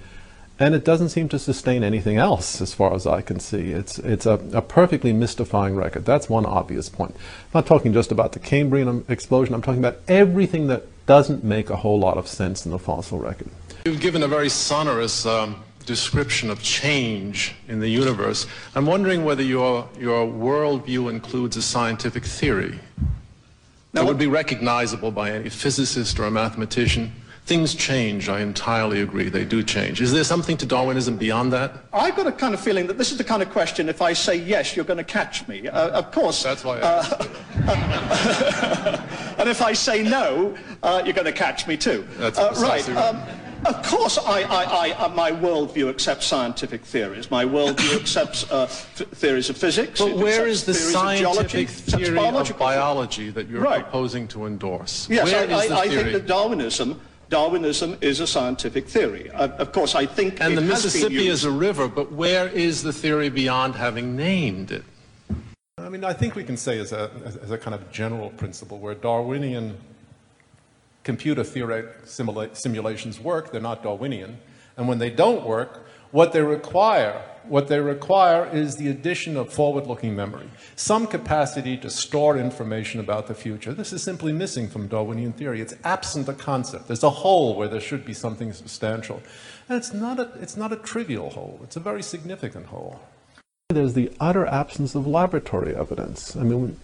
and 0.58 0.74
it 0.74 0.86
doesn't 0.86 1.10
seem 1.10 1.28
to 1.28 1.38
sustain 1.38 1.84
anything 1.84 2.16
else 2.16 2.62
as 2.62 2.72
far 2.72 2.94
as 2.94 3.06
I 3.06 3.20
can 3.20 3.40
see. 3.40 3.72
It's 3.72 3.98
it's 3.98 4.24
a, 4.24 4.40
a 4.54 4.62
perfectly 4.62 5.12
mystifying 5.12 5.76
record. 5.76 6.06
That's 6.06 6.30
one 6.30 6.46
obvious 6.46 6.88
point. 6.88 7.14
I'm 7.14 7.50
not 7.52 7.66
talking 7.66 7.92
just 7.92 8.10
about 8.10 8.32
the 8.32 8.38
Cambrian 8.38 9.04
explosion. 9.06 9.54
I'm 9.54 9.60
talking 9.60 9.84
about 9.84 9.98
everything 10.08 10.68
that 10.68 10.84
doesn't 11.04 11.44
make 11.44 11.68
a 11.68 11.76
whole 11.76 11.98
lot 11.98 12.16
of 12.16 12.26
sense 12.26 12.64
in 12.64 12.72
the 12.72 12.78
fossil 12.78 13.18
record. 13.18 13.50
You've 13.84 14.00
given 14.00 14.22
a 14.22 14.28
very 14.28 14.48
sonorous. 14.48 15.26
Um 15.26 15.62
description 15.86 16.50
of 16.50 16.62
change 16.62 17.54
in 17.68 17.80
the 17.80 17.88
universe. 17.88 18.46
I'm 18.74 18.86
wondering 18.86 19.24
whether 19.24 19.42
your, 19.42 19.88
your 19.98 20.26
worldview 20.26 21.08
includes 21.10 21.56
a 21.56 21.62
scientific 21.62 22.24
theory 22.24 22.78
that 23.92 24.04
would 24.04 24.18
be 24.18 24.26
recognizable 24.26 25.10
by 25.10 25.30
any 25.30 25.48
physicist 25.48 26.18
or 26.18 26.24
a 26.24 26.30
mathematician. 26.30 27.12
Things 27.46 27.74
change, 27.74 28.28
I 28.28 28.40
entirely 28.40 29.00
agree, 29.00 29.28
they 29.30 29.44
do 29.44 29.62
change. 29.62 30.02
Is 30.02 30.12
there 30.12 30.24
something 30.24 30.56
to 30.58 30.66
Darwinism 30.66 31.16
beyond 31.16 31.52
that? 31.52 31.72
I've 31.92 32.16
got 32.16 32.26
a 32.26 32.32
kind 32.32 32.52
of 32.52 32.60
feeling 32.60 32.88
that 32.88 32.98
this 32.98 33.12
is 33.12 33.18
the 33.18 33.24
kind 33.24 33.40
of 33.40 33.50
question, 33.50 33.88
if 33.88 34.02
I 34.02 34.12
say 34.12 34.34
yes, 34.34 34.74
you're 34.74 34.84
going 34.84 34.98
to 34.98 35.04
catch 35.04 35.46
me. 35.48 35.68
Uh, 35.68 35.90
of 35.90 36.10
course. 36.10 36.42
That's 36.42 36.64
why 36.64 36.80
uh, 36.80 37.04
And 39.38 39.48
if 39.48 39.62
I 39.62 39.72
say 39.72 40.02
no, 40.02 40.56
uh, 40.82 41.02
you're 41.04 41.14
going 41.14 41.24
to 41.24 41.32
catch 41.32 41.68
me 41.68 41.76
too. 41.76 42.06
That's 42.18 42.38
uh, 42.38 42.52
right. 42.58 42.88
Um, 42.90 43.22
of 43.68 43.82
course, 43.82 44.18
I, 44.18 44.42
I, 44.42 44.64
I, 44.64 44.90
uh, 44.92 45.08
my 45.08 45.32
worldview 45.32 45.88
accepts 45.88 46.26
scientific 46.26 46.84
theories. 46.84 47.30
My 47.30 47.44
worldview 47.44 47.96
accepts 48.00 48.50
uh, 48.50 48.66
theories 48.66 49.50
of 49.50 49.56
physics. 49.56 50.00
But 50.00 50.16
where 50.16 50.46
is 50.46 50.64
the 50.64 50.74
scientific 50.74 51.68
theory 51.68 52.18
of 52.18 52.58
biology 52.58 53.30
that 53.30 53.48
you're 53.48 53.62
right. 53.62 53.82
proposing 53.82 54.28
to 54.28 54.46
endorse? 54.46 55.08
Yes, 55.10 55.32
where 55.32 55.48
I, 55.48 55.66
I, 55.66 55.80
I 55.82 55.88
think 55.88 56.12
that 56.12 56.26
Darwinism 56.26 57.00
Darwinism 57.28 57.98
is 58.00 58.20
a 58.20 58.26
scientific 58.26 58.86
theory. 58.86 59.30
Uh, 59.30 59.48
of 59.48 59.72
course, 59.72 59.94
I 59.94 60.06
think. 60.06 60.40
And 60.40 60.56
the 60.56 60.60
Mississippi 60.62 61.26
is 61.26 61.44
a 61.44 61.50
river, 61.50 61.88
but 61.88 62.12
where 62.12 62.48
is 62.48 62.82
the 62.82 62.92
theory 62.92 63.30
beyond 63.30 63.74
having 63.74 64.16
named 64.16 64.70
it? 64.70 64.84
I 65.78 65.88
mean, 65.88 66.04
I 66.04 66.12
think 66.12 66.34
we 66.34 66.44
can 66.44 66.56
say 66.56 66.78
as 66.78 66.92
a, 66.92 67.10
as 67.24 67.50
a 67.50 67.58
kind 67.58 67.74
of 67.74 67.90
general 67.90 68.30
principle 68.30 68.78
where 68.78 68.94
Darwinian 68.94 69.76
computer 71.06 71.44
theoretic 71.44 72.04
simula 72.04 72.54
simulations 72.54 73.20
work, 73.20 73.52
they're 73.52 73.60
not 73.60 73.82
Darwinian. 73.82 74.38
And 74.76 74.88
when 74.88 74.98
they 74.98 75.08
don't 75.08 75.46
work, 75.46 75.86
what 76.10 76.32
they 76.32 76.42
require, 76.42 77.22
what 77.44 77.68
they 77.68 77.78
require 77.78 78.44
is 78.52 78.76
the 78.76 78.88
addition 78.88 79.36
of 79.36 79.52
forward-looking 79.52 80.16
memory, 80.16 80.48
some 80.74 81.06
capacity 81.06 81.76
to 81.78 81.90
store 81.90 82.36
information 82.36 82.98
about 82.98 83.28
the 83.28 83.34
future. 83.34 83.72
This 83.72 83.92
is 83.92 84.02
simply 84.02 84.32
missing 84.32 84.68
from 84.68 84.88
Darwinian 84.88 85.32
theory. 85.32 85.60
It's 85.60 85.76
absent 85.84 86.28
a 86.28 86.32
concept. 86.34 86.88
There's 86.88 87.04
a 87.04 87.10
hole 87.24 87.54
where 87.54 87.68
there 87.68 87.80
should 87.80 88.04
be 88.04 88.14
something 88.14 88.52
substantial. 88.52 89.22
And 89.68 89.78
it's 89.78 89.92
not 89.92 90.18
a, 90.18 90.32
it's 90.40 90.56
not 90.56 90.72
a 90.72 90.76
trivial 90.76 91.30
hole. 91.30 91.60
It's 91.62 91.76
a 91.76 91.80
very 91.80 92.02
significant 92.02 92.66
hole. 92.66 93.00
There's 93.68 93.94
the 93.94 94.10
utter 94.18 94.46
absence 94.46 94.96
of 94.96 95.06
laboratory 95.06 95.74
evidence. 95.74 96.36
I 96.36 96.42
mean, 96.42 96.76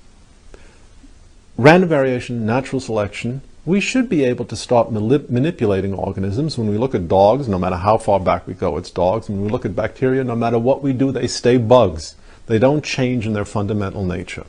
random 1.56 1.88
variation, 1.88 2.46
natural 2.46 2.80
selection, 2.80 3.42
we 3.64 3.80
should 3.80 4.08
be 4.08 4.24
able 4.24 4.44
to 4.44 4.56
start 4.56 4.90
manipulating 4.90 5.94
organisms. 5.94 6.58
When 6.58 6.68
we 6.68 6.78
look 6.78 6.96
at 6.96 7.06
dogs, 7.06 7.46
no 7.46 7.58
matter 7.58 7.76
how 7.76 7.96
far 7.96 8.18
back 8.18 8.46
we 8.46 8.54
go, 8.54 8.76
it's 8.76 8.90
dogs. 8.90 9.28
When 9.28 9.40
we 9.40 9.48
look 9.48 9.64
at 9.64 9.76
bacteria, 9.76 10.24
no 10.24 10.34
matter 10.34 10.58
what 10.58 10.82
we 10.82 10.92
do, 10.92 11.12
they 11.12 11.28
stay 11.28 11.58
bugs. 11.58 12.16
They 12.46 12.58
don't 12.58 12.84
change 12.84 13.24
in 13.24 13.34
their 13.34 13.44
fundamental 13.44 14.04
nature. 14.04 14.46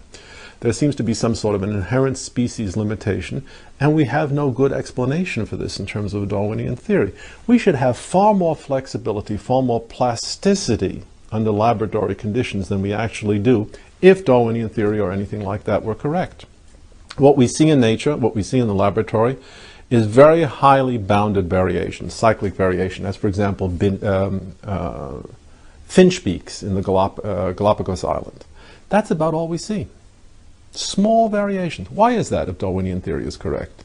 There 0.61 0.73
seems 0.73 0.95
to 0.95 1.03
be 1.03 1.13
some 1.13 1.35
sort 1.35 1.55
of 1.55 1.61
an 1.61 1.69
inherent 1.69 2.17
species 2.17 2.75
limitation, 2.75 3.45
and 3.79 3.93
we 3.93 4.05
have 4.05 4.31
no 4.31 4.49
good 4.49 4.71
explanation 4.71 5.45
for 5.45 5.57
this 5.57 5.79
in 5.79 5.85
terms 5.85 6.15
of 6.15 6.27
Darwinian 6.29 6.75
theory. 6.75 7.13
We 7.45 7.59
should 7.59 7.75
have 7.75 7.97
far 7.97 8.33
more 8.33 8.55
flexibility, 8.55 9.37
far 9.37 9.61
more 9.61 9.81
plasticity 9.81 11.03
under 11.31 11.51
laboratory 11.51 12.15
conditions 12.15 12.69
than 12.69 12.81
we 12.81 12.93
actually 12.93 13.39
do 13.39 13.69
if 14.01 14.25
Darwinian 14.25 14.69
theory 14.69 14.99
or 14.99 15.11
anything 15.11 15.43
like 15.43 15.65
that 15.65 15.83
were 15.83 15.95
correct. 15.95 16.45
What 17.17 17.37
we 17.37 17.47
see 17.47 17.69
in 17.69 17.79
nature, 17.79 18.15
what 18.15 18.35
we 18.35 18.43
see 18.43 18.59
in 18.59 18.67
the 18.67 18.73
laboratory, 18.73 19.37
is 19.89 20.07
very 20.07 20.43
highly 20.43 20.97
bounded 20.97 21.49
variation, 21.49 22.09
cyclic 22.09 22.55
variation, 22.55 23.05
as 23.05 23.15
for 23.15 23.27
example, 23.27 23.67
bin, 23.67 24.03
um, 24.03 24.55
uh, 24.63 25.21
finch 25.85 26.23
beaks 26.23 26.63
in 26.63 26.73
the 26.73 26.81
Galap- 26.81 27.23
uh, 27.23 27.51
Galapagos 27.51 28.03
Island. 28.03 28.45
That's 28.89 29.11
about 29.11 29.33
all 29.33 29.47
we 29.47 29.59
see. 29.59 29.87
Small 30.71 31.29
variations. 31.29 31.91
Why 31.91 32.13
is 32.13 32.29
that 32.29 32.49
if 32.49 32.57
Darwinian 32.57 33.01
theory 33.01 33.27
is 33.27 33.37
correct? 33.37 33.83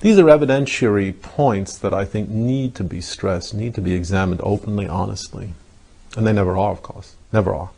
These 0.00 0.18
are 0.18 0.24
evidentiary 0.24 1.20
points 1.20 1.78
that 1.78 1.94
I 1.94 2.04
think 2.04 2.28
need 2.28 2.74
to 2.76 2.84
be 2.84 3.00
stressed, 3.00 3.54
need 3.54 3.74
to 3.74 3.80
be 3.80 3.92
examined 3.92 4.40
openly, 4.42 4.88
honestly. 4.88 5.50
And 6.16 6.26
they 6.26 6.32
never 6.32 6.56
are, 6.56 6.72
of 6.72 6.82
course. 6.82 7.14
Never 7.32 7.54
are. 7.54 7.70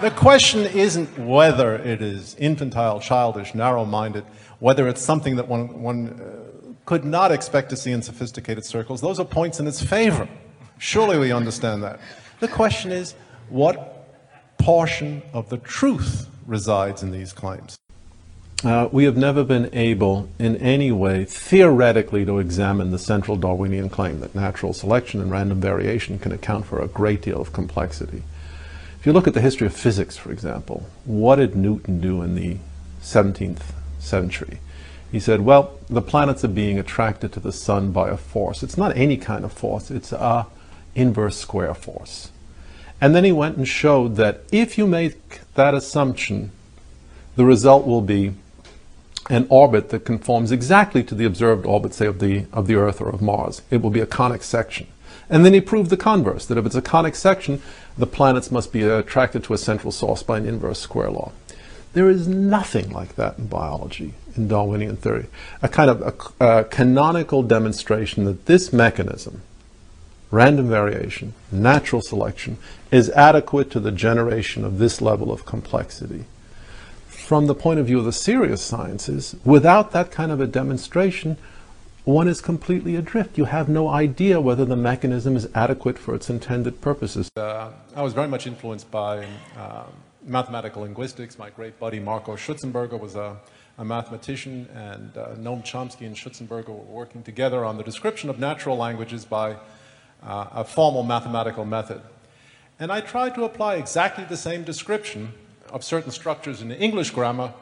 The 0.00 0.10
question 0.10 0.60
isn't 0.64 1.18
whether 1.18 1.76
it 1.76 2.02
is 2.02 2.34
infantile, 2.38 3.00
childish, 3.00 3.54
narrow 3.54 3.84
minded, 3.84 4.24
whether 4.58 4.88
it's 4.88 5.00
something 5.00 5.36
that 5.36 5.48
one, 5.48 5.82
one 5.82 6.08
uh, 6.20 6.74
could 6.84 7.04
not 7.04 7.32
expect 7.32 7.70
to 7.70 7.76
see 7.76 7.92
in 7.92 8.02
sophisticated 8.02 8.64
circles. 8.64 9.00
Those 9.00 9.18
are 9.18 9.24
points 9.24 9.60
in 9.60 9.66
its 9.66 9.82
favor. 9.82 10.28
Surely 10.78 11.18
we 11.18 11.32
understand 11.32 11.82
that. 11.82 12.00
The 12.40 12.48
question 12.48 12.92
is 12.92 13.14
what 13.48 14.58
portion 14.58 15.22
of 15.32 15.48
the 15.48 15.58
truth 15.58 16.28
resides 16.46 17.02
in 17.02 17.10
these 17.10 17.32
claims? 17.32 17.78
Uh, 18.64 18.88
we 18.90 19.04
have 19.04 19.16
never 19.16 19.44
been 19.44 19.68
able 19.74 20.28
in 20.38 20.56
any 20.56 20.90
way 20.90 21.24
theoretically 21.24 22.24
to 22.24 22.38
examine 22.38 22.90
the 22.90 22.98
central 22.98 23.36
Darwinian 23.36 23.90
claim 23.90 24.20
that 24.20 24.34
natural 24.34 24.72
selection 24.72 25.20
and 25.20 25.30
random 25.30 25.60
variation 25.60 26.18
can 26.18 26.32
account 26.32 26.64
for 26.64 26.80
a 26.80 26.88
great 26.88 27.20
deal 27.20 27.40
of 27.40 27.52
complexity. 27.52 28.22
If 29.04 29.08
you 29.08 29.12
look 29.12 29.28
at 29.28 29.34
the 29.34 29.42
history 29.42 29.66
of 29.66 29.76
physics, 29.76 30.16
for 30.16 30.32
example, 30.32 30.86
what 31.04 31.36
did 31.36 31.54
Newton 31.54 32.00
do 32.00 32.22
in 32.22 32.36
the 32.36 32.56
17th 33.02 33.60
century? 33.98 34.60
He 35.12 35.20
said, 35.20 35.42
well, 35.42 35.78
the 35.90 36.00
planets 36.00 36.42
are 36.42 36.48
being 36.48 36.78
attracted 36.78 37.30
to 37.34 37.40
the 37.40 37.52
sun 37.52 37.92
by 37.92 38.08
a 38.08 38.16
force. 38.16 38.62
It's 38.62 38.78
not 38.78 38.96
any 38.96 39.18
kind 39.18 39.44
of 39.44 39.52
force, 39.52 39.90
it's 39.90 40.10
a 40.10 40.46
inverse 40.94 41.36
square 41.36 41.74
force. 41.74 42.30
And 42.98 43.14
then 43.14 43.24
he 43.24 43.32
went 43.32 43.58
and 43.58 43.68
showed 43.68 44.16
that 44.16 44.40
if 44.50 44.78
you 44.78 44.86
make 44.86 45.40
that 45.52 45.74
assumption, 45.74 46.50
the 47.36 47.44
result 47.44 47.86
will 47.86 48.00
be 48.00 48.32
an 49.28 49.46
orbit 49.50 49.90
that 49.90 50.06
conforms 50.06 50.50
exactly 50.50 51.04
to 51.04 51.14
the 51.14 51.26
observed 51.26 51.66
orbit, 51.66 51.92
say, 51.92 52.06
of 52.06 52.20
the, 52.20 52.46
of 52.54 52.66
the 52.66 52.76
Earth 52.76 53.02
or 53.02 53.10
of 53.10 53.20
Mars. 53.20 53.60
It 53.70 53.82
will 53.82 53.90
be 53.90 54.00
a 54.00 54.06
conic 54.06 54.42
section. 54.42 54.86
And 55.28 55.44
then 55.44 55.54
he 55.54 55.60
proved 55.60 55.90
the 55.90 55.96
converse, 55.96 56.46
that 56.46 56.58
if 56.58 56.66
it's 56.66 56.74
a 56.74 56.82
conic 56.82 57.14
section, 57.14 57.62
the 57.96 58.06
planets 58.06 58.50
must 58.50 58.72
be 58.72 58.82
attracted 58.82 59.44
to 59.44 59.54
a 59.54 59.58
central 59.58 59.92
source 59.92 60.22
by 60.22 60.38
an 60.38 60.46
inverse 60.46 60.80
square 60.80 61.10
law. 61.10 61.32
There 61.92 62.10
is 62.10 62.26
nothing 62.26 62.90
like 62.90 63.14
that 63.14 63.38
in 63.38 63.46
biology, 63.46 64.14
in 64.36 64.48
Darwinian 64.48 64.96
theory. 64.96 65.26
A 65.62 65.68
kind 65.68 65.90
of 65.90 66.34
a, 66.40 66.44
a 66.44 66.64
canonical 66.64 67.42
demonstration 67.42 68.24
that 68.24 68.46
this 68.46 68.72
mechanism, 68.72 69.42
random 70.32 70.68
variation, 70.68 71.34
natural 71.52 72.02
selection, 72.02 72.58
is 72.90 73.10
adequate 73.10 73.70
to 73.70 73.80
the 73.80 73.92
generation 73.92 74.64
of 74.64 74.78
this 74.78 75.00
level 75.00 75.30
of 75.30 75.46
complexity 75.46 76.24
from 77.24 77.46
the 77.46 77.54
point 77.54 77.80
of 77.80 77.86
view 77.86 77.98
of 77.98 78.04
the 78.04 78.12
serious 78.12 78.60
sciences, 78.60 79.34
without 79.44 79.92
that 79.92 80.10
kind 80.10 80.30
of 80.30 80.40
a 80.40 80.46
demonstration, 80.46 81.38
one 82.04 82.28
is 82.28 82.40
completely 82.40 82.96
adrift. 82.96 83.38
You 83.38 83.46
have 83.46 83.68
no 83.68 83.88
idea 83.88 84.40
whether 84.40 84.64
the 84.64 84.76
mechanism 84.76 85.36
is 85.36 85.48
adequate 85.54 85.98
for 85.98 86.14
its 86.14 86.28
intended 86.28 86.80
purposes. 86.80 87.30
Uh, 87.36 87.70
I 87.96 88.02
was 88.02 88.12
very 88.12 88.28
much 88.28 88.46
influenced 88.46 88.90
by 88.90 89.26
uh, 89.56 89.84
mathematical 90.22 90.82
linguistics. 90.82 91.38
My 91.38 91.50
great 91.50 91.78
buddy 91.80 92.00
Marco 92.00 92.36
Schutzenberger 92.36 93.00
was 93.00 93.16
a, 93.16 93.36
a 93.78 93.84
mathematician, 93.84 94.68
and 94.74 95.16
uh, 95.16 95.28
Noam 95.36 95.64
Chomsky 95.64 96.06
and 96.06 96.14
Schutzenberger 96.14 96.68
were 96.68 96.74
working 96.74 97.22
together 97.22 97.64
on 97.64 97.78
the 97.78 97.82
description 97.82 98.28
of 98.28 98.38
natural 98.38 98.76
languages 98.76 99.24
by 99.24 99.56
uh, 100.22 100.46
a 100.52 100.64
formal 100.64 101.02
mathematical 101.02 101.64
method. 101.64 102.02
And 102.78 102.92
I 102.92 103.00
tried 103.00 103.34
to 103.36 103.44
apply 103.44 103.76
exactly 103.76 104.24
the 104.24 104.36
same 104.36 104.64
description 104.64 105.32
of 105.70 105.82
certain 105.82 106.10
structures 106.10 106.60
in 106.60 106.70
English 106.70 107.10
grammar 107.10 107.54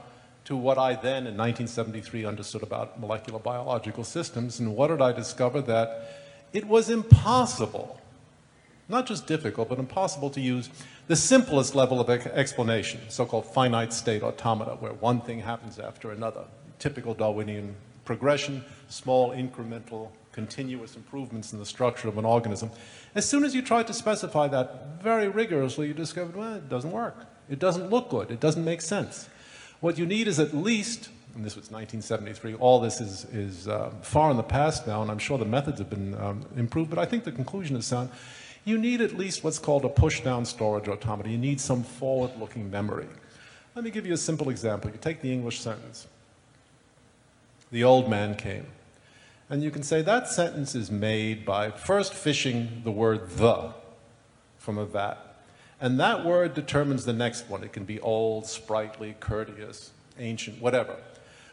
to 0.45 0.57
what 0.57 0.79
I 0.79 0.95
then 0.95 1.27
in 1.27 1.37
1973 1.37 2.25
understood 2.25 2.63
about 2.63 2.99
molecular 2.99 3.39
biological 3.39 4.05
systems. 4.05 4.59
And 4.59 4.77
what 4.77 4.89
did 4.89 5.01
I 5.01 5.13
discover? 5.13 5.61
That 5.61 6.19
it 6.53 6.67
was 6.67 6.91
impossible, 6.91 8.01
not 8.89 9.07
just 9.07 9.27
difficult, 9.27 9.69
but 9.69 9.79
impossible 9.79 10.31
to 10.31 10.41
use 10.41 10.69
the 11.07 11.17
simplest 11.17 11.75
level 11.75 12.01
of 12.01 12.09
explanation, 12.11 13.01
so-called 13.09 13.47
finite 13.47 13.93
state 13.93 14.23
automata, 14.23 14.73
where 14.81 14.93
one 14.95 15.21
thing 15.21 15.41
happens 15.41 15.79
after 15.79 16.11
another. 16.11 16.45
Typical 16.79 17.15
Darwinian 17.15 17.75
progression, 18.05 18.65
small 18.89 19.31
incremental 19.31 20.09
continuous 20.33 20.97
improvements 20.97 21.53
in 21.53 21.59
the 21.59 21.67
structure 21.67 22.09
of 22.09 22.19
an 22.19 22.25
organism. 22.25 22.71
As 23.15 23.29
soon 23.29 23.45
as 23.45 23.55
you 23.55 23.63
tried 23.63 23.87
to 23.87 23.93
specify 23.93 24.49
that 24.49 25.03
very 25.03 25.29
rigorously, 25.29 25.89
you 25.89 25.95
discovered, 25.95 26.37
well, 26.37 26.55
it 26.55 26.69
doesn't 26.69 26.91
work. 26.91 27.27
It 27.51 27.59
doesn't 27.59 27.91
look 27.91 28.09
good. 28.09 28.31
It 28.31 28.41
doesn't 28.41 28.65
make 28.65 28.81
sense. 28.81 29.29
What 29.83 29.99
you 29.99 30.07
need 30.07 30.29
is 30.29 30.39
at 30.39 30.55
least, 30.55 31.09
and 31.35 31.45
this 31.45 31.57
was 31.57 31.73
1973, 31.73 32.55
all 32.55 32.79
this 32.79 33.01
is, 33.01 33.25
is 33.33 33.67
uh, 33.67 33.91
far 34.01 34.31
in 34.31 34.37
the 34.37 34.45
past 34.45 34.87
now, 34.87 35.03
and 35.03 35.11
I'm 35.11 35.19
sure 35.19 35.39
the 35.39 35.45
methods 35.45 35.81
have 35.81 35.91
been 35.91 36.15
um, 36.23 36.47
improved, 36.57 36.89
but 36.89 37.01
I 37.01 37.05
think 37.05 37.25
the 37.25 37.33
conclusion 37.33 37.75
is 37.75 37.85
sound. 37.85 38.09
You 38.65 38.79
need 38.79 39.01
at 39.01 39.19
least 39.19 39.43
what's 39.43 39.59
called 39.59 39.85
a 39.85 39.89
push-down 39.89 40.45
storage 40.45 40.87
automata. 40.87 41.31
You 41.31 41.37
need 41.37 41.61
some 41.61 41.83
forward-looking 41.83 42.71
memory. 42.71 43.09
Let 43.75 43.85
me 43.85 43.91
give 43.91 44.07
you 44.07 44.13
a 44.13 44.19
simple 44.19 44.51
example. 44.51 44.89
You 44.89 44.99
take 44.99 45.21
the 45.21 45.33
English 45.33 45.59
sentence. 45.59 46.07
The 47.73 47.83
old 47.83 48.09
man 48.09 48.37
came. 48.37 48.67
And 49.51 49.65
you 49.65 49.73
can 49.73 49.83
say 49.83 50.01
that 50.03 50.29
sentence 50.29 50.77
is 50.77 50.93
made 50.93 51.45
by 51.45 51.73
first 51.73 52.15
fishing 52.15 52.83
the 52.85 52.93
word 52.93 53.31
the 53.31 53.73
from 54.59 54.79
a 54.79 54.87
vat. 54.87 55.32
And 55.83 55.99
that 55.99 56.25
word 56.25 56.55
determines 56.55 57.05
the 57.05 57.13
next 57.13 57.51
one. 57.51 57.65
It 57.65 57.73
can 57.73 57.85
be 57.85 57.99
old, 57.99 58.47
sprightly, 58.47 59.17
courteous, 59.19 59.91
ancient, 60.17 60.63
whatever. 60.63 60.97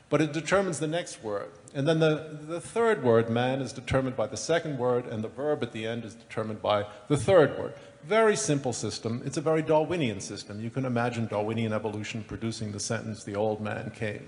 But 0.07 0.21
it 0.21 0.33
determines 0.33 0.79
the 0.79 0.87
next 0.87 1.23
word. 1.23 1.49
And 1.73 1.87
then 1.87 1.99
the, 1.99 2.37
the 2.47 2.61
third 2.61 3.03
word, 3.03 3.31
man, 3.31 3.59
is 3.59 3.73
determined 3.73 4.15
by 4.15 4.27
the 4.27 4.37
second 4.37 4.77
word, 4.77 5.07
and 5.07 5.23
the 5.23 5.29
verb 5.29 5.63
at 5.63 5.71
the 5.71 5.87
end 5.87 6.05
is 6.05 6.13
determined 6.13 6.61
by 6.61 6.85
the 7.07 7.17
third 7.17 7.57
word. 7.57 7.73
Very 8.03 8.35
simple 8.35 8.71
system. 8.71 9.23
It's 9.25 9.37
a 9.37 9.41
very 9.41 9.63
Darwinian 9.63 10.21
system. 10.21 10.61
You 10.61 10.69
can 10.69 10.85
imagine 10.85 11.25
Darwinian 11.25 11.73
evolution 11.73 12.23
producing 12.23 12.71
the 12.71 12.79
sentence, 12.79 13.23
the 13.23 13.35
old 13.35 13.61
man 13.61 13.91
came. 13.95 14.27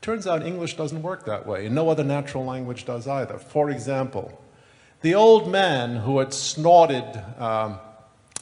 Turns 0.00 0.26
out 0.26 0.46
English 0.46 0.74
doesn't 0.74 1.02
work 1.02 1.26
that 1.26 1.46
way, 1.46 1.66
and 1.66 1.74
no 1.74 1.90
other 1.90 2.04
natural 2.04 2.46
language 2.46 2.86
does 2.86 3.06
either. 3.06 3.36
For 3.36 3.68
example, 3.68 4.42
the 5.02 5.14
old 5.14 5.50
man 5.50 5.96
who 5.96 6.18
had 6.18 6.32
snorted 6.32 7.22
um, 7.38 7.78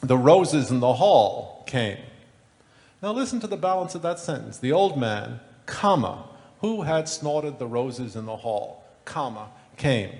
the 0.01 0.17
roses 0.17 0.71
in 0.71 0.79
the 0.79 0.93
hall 0.93 1.63
came. 1.67 1.97
Now 3.01 3.11
listen 3.11 3.39
to 3.41 3.47
the 3.47 3.57
balance 3.57 3.95
of 3.95 4.01
that 4.01 4.19
sentence. 4.19 4.57
The 4.57 4.71
old 4.71 4.97
man, 4.97 5.39
comma, 5.65 6.25
who 6.61 6.83
had 6.83 7.07
snorted 7.07 7.59
the 7.59 7.67
roses 7.67 8.15
in 8.15 8.25
the 8.25 8.37
hall, 8.37 8.83
comma, 9.05 9.49
came. 9.77 10.11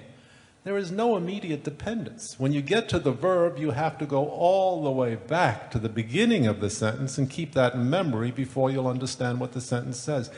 There 0.63 0.77
is 0.77 0.91
no 0.91 1.15
immediate 1.15 1.63
dependence. 1.63 2.35
When 2.37 2.51
you 2.51 2.61
get 2.61 2.89
to 2.89 2.99
the 2.99 3.11
verb, 3.11 3.57
you 3.57 3.71
have 3.71 3.97
to 3.97 4.05
go 4.05 4.27
all 4.27 4.83
the 4.83 4.91
way 4.91 5.15
back 5.15 5.71
to 5.71 5.79
the 5.79 5.89
beginning 5.89 6.47
of 6.47 6.59
the 6.59 6.69
sentence 6.69 7.17
and 7.17 7.29
keep 7.29 7.53
that 7.53 7.73
in 7.73 7.89
memory 7.89 8.31
before 8.31 8.69
you'll 8.69 8.87
understand 8.87 9.39
what 9.39 9.53
the 9.53 9.61
sentence 9.61 9.97
says. 9.97 10.29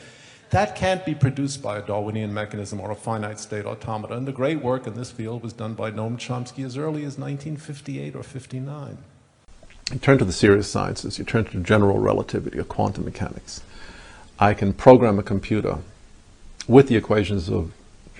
That 0.50 0.76
can't 0.76 1.04
be 1.04 1.14
produced 1.14 1.62
by 1.62 1.78
a 1.78 1.82
Darwinian 1.82 2.32
mechanism 2.32 2.80
or 2.80 2.90
a 2.90 2.94
finite 2.94 3.40
state 3.40 3.64
automata. 3.64 4.14
And 4.14 4.28
the 4.28 4.32
great 4.32 4.62
work 4.62 4.86
in 4.86 4.94
this 4.94 5.10
field 5.10 5.42
was 5.42 5.52
done 5.52 5.74
by 5.74 5.90
Noam 5.90 6.16
Chomsky 6.16 6.64
as 6.64 6.76
early 6.76 7.04
as 7.04 7.18
1958 7.18 8.14
or 8.14 8.22
59. 8.22 8.98
You 9.90 9.98
turn 9.98 10.18
to 10.18 10.24
the 10.24 10.32
serious 10.32 10.70
sciences, 10.70 11.18
you 11.18 11.24
turn 11.24 11.44
to 11.46 11.60
general 11.60 11.98
relativity 11.98 12.58
or 12.58 12.64
quantum 12.64 13.04
mechanics. 13.04 13.62
I 14.38 14.54
can 14.54 14.72
program 14.72 15.18
a 15.18 15.22
computer 15.22 15.78
with 16.66 16.88
the 16.88 16.96
equations 16.96 17.48
of 17.48 17.72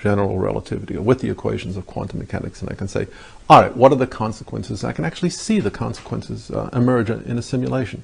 general 0.02 0.38
relativity 0.38 0.96
or 0.96 1.02
with 1.02 1.20
the 1.20 1.30
equations 1.30 1.76
of 1.76 1.86
quantum 1.86 2.18
mechanics 2.18 2.60
and 2.60 2.70
I 2.70 2.74
can 2.74 2.88
say, 2.88 3.06
all 3.48 3.62
right, 3.62 3.76
what 3.76 3.92
are 3.92 3.96
the 3.96 4.06
consequences? 4.06 4.82
I 4.82 4.92
can 4.92 5.04
actually 5.04 5.30
see 5.30 5.60
the 5.60 5.70
consequences 5.70 6.50
uh, 6.50 6.68
emerge 6.72 7.08
in 7.08 7.38
a 7.38 7.42
simulation. 7.42 8.02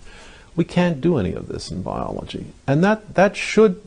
We 0.54 0.64
can't 0.64 1.00
do 1.00 1.18
any 1.18 1.32
of 1.32 1.48
this 1.48 1.70
in 1.70 1.82
biology. 1.82 2.46
And 2.66 2.82
that, 2.84 3.14
that 3.16 3.36
should, 3.36 3.82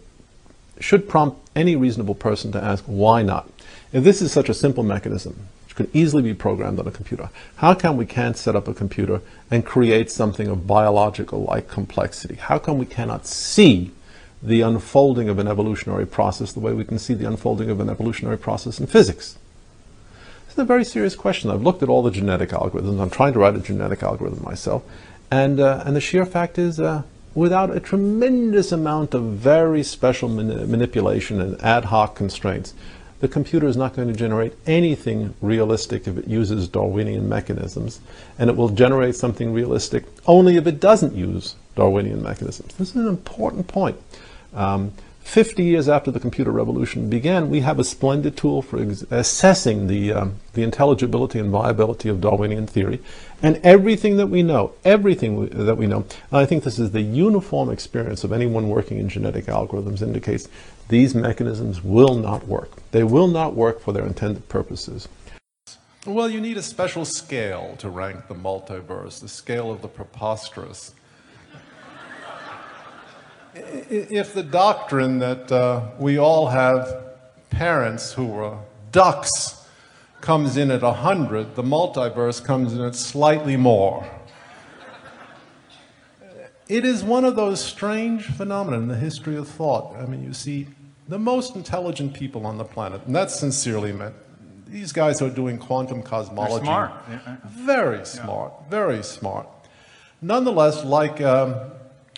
should 0.80 1.08
prompt 1.08 1.40
any 1.56 1.76
reasonable 1.76 2.16
person 2.16 2.52
to 2.52 2.64
ask, 2.64 2.84
why 2.86 3.24
not? 3.24 3.50
If 3.94 4.04
this 4.04 4.22
is 4.22 4.32
such 4.32 4.50
a 4.50 4.54
simple 4.54 4.84
mechanism, 4.84 5.48
which 5.72 5.78
could 5.78 5.96
easily 5.96 6.22
be 6.22 6.34
programmed 6.34 6.80
on 6.80 6.88
a 6.88 6.92
computer. 6.92 7.30
How 7.56 7.74
come 7.74 7.96
we 7.96 8.06
can't 8.06 8.36
set 8.36 8.58
up 8.58 8.68
a 8.68 8.74
computer 8.74 9.22
and 9.50 9.66
create 9.66 10.12
something 10.12 10.48
of 10.48 10.68
biological-like 10.68 11.70
complexity? 11.70 12.36
How 12.36 12.60
come 12.60 12.78
we 12.78 12.86
cannot 12.86 13.26
see 13.26 13.92
the 14.44 14.62
unfolding 14.62 15.30
of 15.30 15.40
an 15.40 15.48
evolutionary 15.48 16.06
process 16.06 16.52
the 16.52 16.60
way 16.60 16.74
we 16.74 16.84
can 16.84 17.00
see 17.00 17.14
the 17.14 17.26
unfolding 17.26 17.70
of 17.70 17.80
an 17.80 17.90
evolutionary 17.90 18.38
process 18.38 18.82
in 18.82 18.88
physics? 18.88 19.38
It's 20.50 20.58
a 20.58 20.66
very 20.66 20.84
serious 20.84 21.16
question. 21.16 21.50
I've 21.50 21.62
looked 21.62 21.82
at 21.82 21.88
all 21.88 22.04
the 22.04 22.12
genetic 22.12 22.50
algorithms. 22.50 23.00
I'm 23.00 23.10
trying 23.10 23.32
to 23.32 23.40
write 23.40 23.56
a 23.56 23.60
genetic 23.60 24.04
algorithm 24.04 24.44
myself. 24.44 24.84
And, 25.32 25.62
uh, 25.62 25.84
and 25.86 25.96
the 25.96 26.02
sheer 26.02 26.26
fact 26.26 26.58
is, 26.58 26.82
uh, 26.82 27.04
without 27.34 27.74
a 27.74 27.80
tremendous 27.80 28.74
amount 28.74 29.14
of 29.14 29.24
very 29.24 29.84
special 29.84 30.28
mani 30.28 30.66
manipulation 30.66 31.40
and 31.40 31.62
ad 31.62 31.86
hoc 31.86 32.14
constraints, 32.14 32.74
the 33.22 33.28
computer 33.28 33.68
is 33.68 33.78
not 33.78 33.96
going 33.96 34.08
to 34.08 34.14
generate 34.14 34.54
anything 34.66 35.34
realistic 35.42 36.08
if 36.08 36.18
it 36.18 36.28
uses 36.28 36.68
Darwinian 36.68 37.30
mechanisms, 37.30 38.02
and 38.38 38.50
it 38.50 38.56
will 38.58 38.70
generate 38.70 39.16
something 39.16 39.54
realistic 39.54 40.04
only 40.26 40.58
if 40.58 40.68
it 40.68 40.80
doesn't 40.80 41.16
use 41.16 41.56
Darwinian 41.76 42.22
mechanisms. 42.22 42.74
This 42.76 42.90
is 42.90 42.96
an 42.96 43.08
important 43.08 43.68
point. 43.68 43.98
Um, 44.54 44.92
50 45.22 45.64
years 45.64 45.88
after 45.88 46.10
the 46.12 46.20
computer 46.20 46.52
revolution 46.52 47.10
began, 47.10 47.50
we 47.50 47.62
have 47.62 47.80
a 47.80 47.84
splendid 47.84 48.36
tool 48.36 48.62
for 48.62 48.78
assessing 49.12 49.88
the, 49.88 50.12
um, 50.12 50.36
the 50.54 50.64
intelligibility 50.64 51.40
and 51.40 51.52
viability 51.52 52.10
of 52.10 52.20
Darwinian 52.20 52.66
theory. 52.68 53.00
And 53.42 53.58
everything 53.64 54.18
that 54.18 54.28
we 54.28 54.44
know, 54.44 54.74
everything 54.84 55.38
we, 55.38 55.46
that 55.48 55.78
we 55.78 55.88
know, 55.88 56.06
I 56.32 56.46
think 56.46 56.64
this 56.64 56.80
is 56.80 56.92
the 56.92 57.02
uniform 57.02 57.70
experience 57.70 58.24
of 58.24 58.34
anyone 58.34 58.68
working 58.68 58.98
in 58.98 59.10
genetic 59.10 59.46
algorithms 59.46 60.02
indicates 60.02 60.50
these 60.92 61.16
mechanisms 61.16 61.84
will 61.84 62.14
not 62.16 62.48
work. 62.48 62.70
They 62.92 63.04
will 63.04 63.28
not 63.28 63.56
work 63.56 63.82
for 63.82 63.92
their 63.92 64.06
intended 64.06 64.48
purposes. 64.48 65.08
Well, 66.06 66.30
you 66.30 66.40
need 66.40 66.58
a 66.58 66.64
special 66.64 67.06
scale 67.06 67.76
to 67.80 67.90
rank 67.90 68.28
the 68.28 68.36
multiverse, 68.36 69.20
the 69.20 69.28
scale 69.28 69.72
of 69.72 69.82
the 69.82 69.88
preposterous 69.88 70.94
if 73.54 74.34
the 74.34 74.44
doctrine 74.44 75.20
that 75.20 75.52
uh, 75.52 75.90
we 76.00 76.18
all 76.18 76.48
have 76.48 77.16
parents 77.50 78.14
who 78.14 78.26
were 78.26 78.58
ducks 78.92 79.66
comes 80.22 80.56
in 80.56 80.72
at 80.72 80.82
100, 80.82 81.56
the 81.56 81.64
multiverse 81.64 82.44
comes 82.44 82.74
in 82.74 82.82
at 82.82 82.96
slightly 82.96 83.58
more. 83.58 84.10
It 86.70 86.86
is 86.86 87.04
one 87.04 87.26
of 87.26 87.36
those 87.36 87.62
strange 87.62 88.24
phenomena 88.24 88.78
in 88.78 88.88
the 88.88 88.96
history 88.96 89.36
of 89.36 89.48
thought. 89.48 89.96
I 89.98 90.06
mean, 90.06 90.24
you 90.24 90.34
see 90.34 90.68
the 91.08 91.20
most 91.20 91.56
intelligent 91.56 92.14
people 92.14 92.46
on 92.46 92.58
the 92.58 92.64
planet, 92.64 93.02
and 93.06 93.16
that's 93.16 93.40
sincerely 93.40 93.92
meant. 93.92 94.16
These 94.68 94.94
guys 94.94 95.22
are 95.22 95.30
doing 95.30 95.58
quantum 95.58 96.02
cosmology. 96.02 96.66
They're 96.66 96.66
smart. 96.66 96.92
Very 97.46 98.06
smart, 98.06 98.54
yeah. 98.58 98.70
very 98.70 99.04
smart. 99.04 99.48
Nonetheless, 100.22 100.86
like 100.86 101.20
um, 101.20 101.56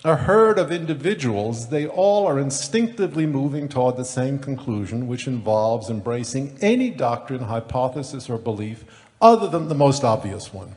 a 0.04 0.14
herd 0.14 0.58
of 0.58 0.70
individuals, 0.70 1.68
they 1.68 1.86
all 1.86 2.26
are 2.26 2.38
instinctively 2.38 3.26
moving 3.26 3.68
toward 3.68 3.96
the 3.96 4.04
same 4.04 4.38
conclusion, 4.38 5.08
which 5.08 5.26
involves 5.26 5.88
embracing 5.88 6.56
any 6.60 6.90
doctrine, 6.90 7.44
hypothesis, 7.44 8.28
or 8.28 8.38
belief 8.38 8.84
other 9.20 9.48
than 9.48 9.68
the 9.68 9.74
most 9.74 10.04
obvious 10.04 10.52
one. 10.52 10.76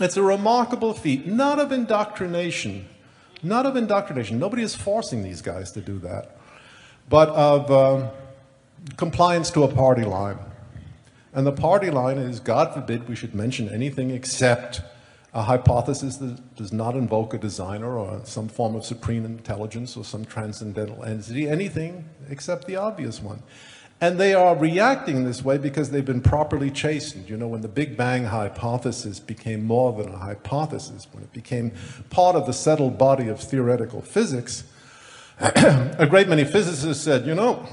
It's 0.00 0.16
a 0.16 0.22
remarkable 0.22 0.94
feat, 0.94 1.26
not 1.26 1.60
of 1.60 1.70
indoctrination, 1.70 2.88
not 3.42 3.66
of 3.66 3.76
indoctrination. 3.76 4.38
Nobody 4.38 4.62
is 4.62 4.74
forcing 4.74 5.22
these 5.22 5.42
guys 5.42 5.70
to 5.72 5.80
do 5.80 5.98
that, 5.98 6.36
but 7.08 7.28
of 7.30 7.70
um, 7.70 8.08
compliance 8.96 9.50
to 9.50 9.62
a 9.62 9.68
party 9.68 10.04
line. 10.04 10.38
And 11.32 11.46
the 11.46 11.52
party 11.52 11.90
line 11.90 12.18
is 12.18 12.40
God 12.40 12.72
forbid 12.72 13.08
we 13.08 13.16
should 13.16 13.34
mention 13.34 13.68
anything 13.68 14.10
except 14.10 14.80
a 15.32 15.42
hypothesis 15.42 16.18
that 16.18 16.54
does 16.54 16.72
not 16.72 16.94
invoke 16.94 17.34
a 17.34 17.38
designer 17.38 17.98
or 17.98 18.20
some 18.24 18.46
form 18.46 18.76
of 18.76 18.84
supreme 18.84 19.24
intelligence 19.24 19.96
or 19.96 20.04
some 20.04 20.24
transcendental 20.24 21.02
entity, 21.02 21.48
anything 21.48 22.08
except 22.30 22.68
the 22.68 22.76
obvious 22.76 23.20
one. 23.20 23.42
And 24.00 24.18
they 24.18 24.34
are 24.34 24.54
reacting 24.54 25.24
this 25.24 25.44
way 25.44 25.58
because 25.58 25.90
they've 25.90 26.04
been 26.04 26.20
properly 26.20 26.70
chastened. 26.70 27.28
You 27.28 27.36
know, 27.36 27.48
when 27.48 27.62
the 27.62 27.68
Big 27.68 27.96
Bang 27.96 28.24
hypothesis 28.24 29.18
became 29.18 29.64
more 29.64 29.92
than 29.92 30.12
a 30.12 30.18
hypothesis, 30.18 31.08
when 31.10 31.24
it 31.24 31.32
became 31.32 31.72
part 32.10 32.36
of 32.36 32.46
the 32.46 32.52
settled 32.52 32.98
body 32.98 33.28
of 33.28 33.40
theoretical 33.40 34.02
physics, 34.02 34.64
a 35.40 36.06
great 36.08 36.28
many 36.28 36.44
physicists 36.44 37.02
said, 37.02 37.26
you 37.26 37.34
know, 37.34 37.66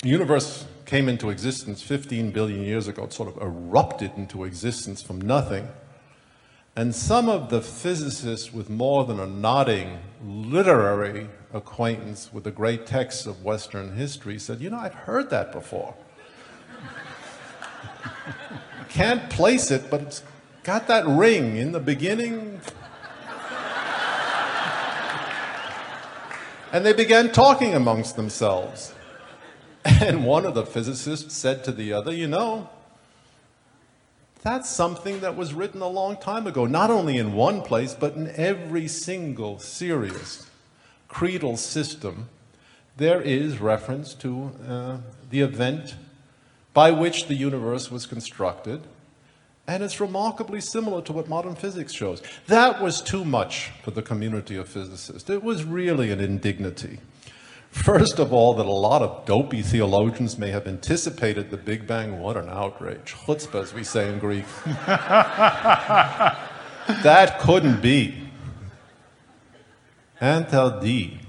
the 0.00 0.08
universe 0.08 0.64
came 0.86 1.08
into 1.08 1.30
existence 1.30 1.82
15 1.82 2.30
billion 2.30 2.62
years 2.62 2.88
ago. 2.88 3.04
It 3.04 3.12
sort 3.12 3.28
of 3.28 3.42
erupted 3.42 4.12
into 4.16 4.44
existence 4.44 5.02
from 5.02 5.20
nothing. 5.20 5.68
And 6.74 6.94
some 6.94 7.28
of 7.28 7.50
the 7.50 7.60
physicists 7.60 8.52
with 8.52 8.70
more 8.70 9.04
than 9.04 9.20
a 9.20 9.26
nodding 9.26 9.98
literary 10.24 11.28
acquaintance 11.52 12.32
with 12.32 12.44
the 12.44 12.50
great 12.50 12.86
texts 12.86 13.26
of 13.26 13.44
Western 13.44 13.94
history 13.94 14.38
said, 14.38 14.60
you 14.60 14.70
know, 14.70 14.78
I've 14.78 14.94
heard 14.94 15.28
that 15.30 15.52
before. 15.52 15.94
Can't 18.88 19.28
place 19.28 19.70
it, 19.70 19.90
but 19.90 20.00
it's 20.00 20.22
got 20.62 20.86
that 20.86 21.06
ring 21.06 21.56
in 21.56 21.72
the 21.72 21.80
beginning. 21.80 22.62
And 26.72 26.84
they 26.84 26.94
began 26.94 27.30
talking 27.30 27.74
amongst 27.74 28.16
themselves. 28.16 28.94
And 29.84 30.24
one 30.24 30.46
of 30.46 30.54
the 30.54 30.64
physicists 30.64 31.34
said 31.34 31.64
to 31.64 31.72
the 31.72 31.92
other, 31.92 32.12
you 32.12 32.28
know, 32.28 32.70
that's 34.42 34.70
something 34.70 35.20
that 35.20 35.36
was 35.36 35.54
written 35.54 35.82
a 35.82 35.88
long 35.88 36.16
time 36.16 36.46
ago, 36.46 36.66
not 36.66 36.88
only 36.88 37.18
in 37.18 37.32
one 37.32 37.62
place, 37.62 37.92
but 37.92 38.14
in 38.14 38.28
every 38.36 38.86
single 38.86 39.58
serious 39.58 40.48
creedal 41.08 41.56
system. 41.56 42.28
There 42.96 43.20
is 43.20 43.60
reference 43.60 44.14
to 44.14 44.52
uh, 44.68 44.96
the 45.30 45.40
event 45.40 45.96
by 46.72 46.90
which 46.90 47.26
the 47.26 47.34
universe 47.34 47.90
was 47.90 48.06
constructed, 48.06 48.82
and 49.66 49.82
it's 49.82 50.00
remarkably 50.00 50.60
similar 50.60 51.02
to 51.02 51.12
what 51.12 51.28
modern 51.28 51.54
physics 51.54 51.92
shows. 51.92 52.22
That 52.48 52.82
was 52.82 53.00
too 53.00 53.24
much 53.24 53.70
for 53.82 53.92
the 53.92 54.02
community 54.02 54.56
of 54.56 54.68
physicists. 54.68 55.30
It 55.30 55.42
was 55.42 55.64
really 55.64 56.10
an 56.10 56.20
indignity. 56.20 56.98
First 57.70 58.18
of 58.18 58.34
all, 58.34 58.52
that 58.54 58.66
a 58.66 58.70
lot 58.70 59.00
of 59.00 59.24
dopey 59.24 59.62
theologians 59.62 60.36
may 60.36 60.50
have 60.50 60.66
anticipated 60.66 61.50
the 61.50 61.56
Big 61.56 61.86
Bang. 61.86 62.20
What 62.20 62.36
an 62.36 62.50
outrage. 62.50 63.14
Chutzpah, 63.14 63.62
as 63.62 63.72
we 63.72 63.82
say 63.82 64.12
in 64.12 64.18
Greek. 64.18 64.44
that 64.66 66.36
couldn't 67.40 67.80
be. 67.80 68.28
Interdit. 70.20 71.20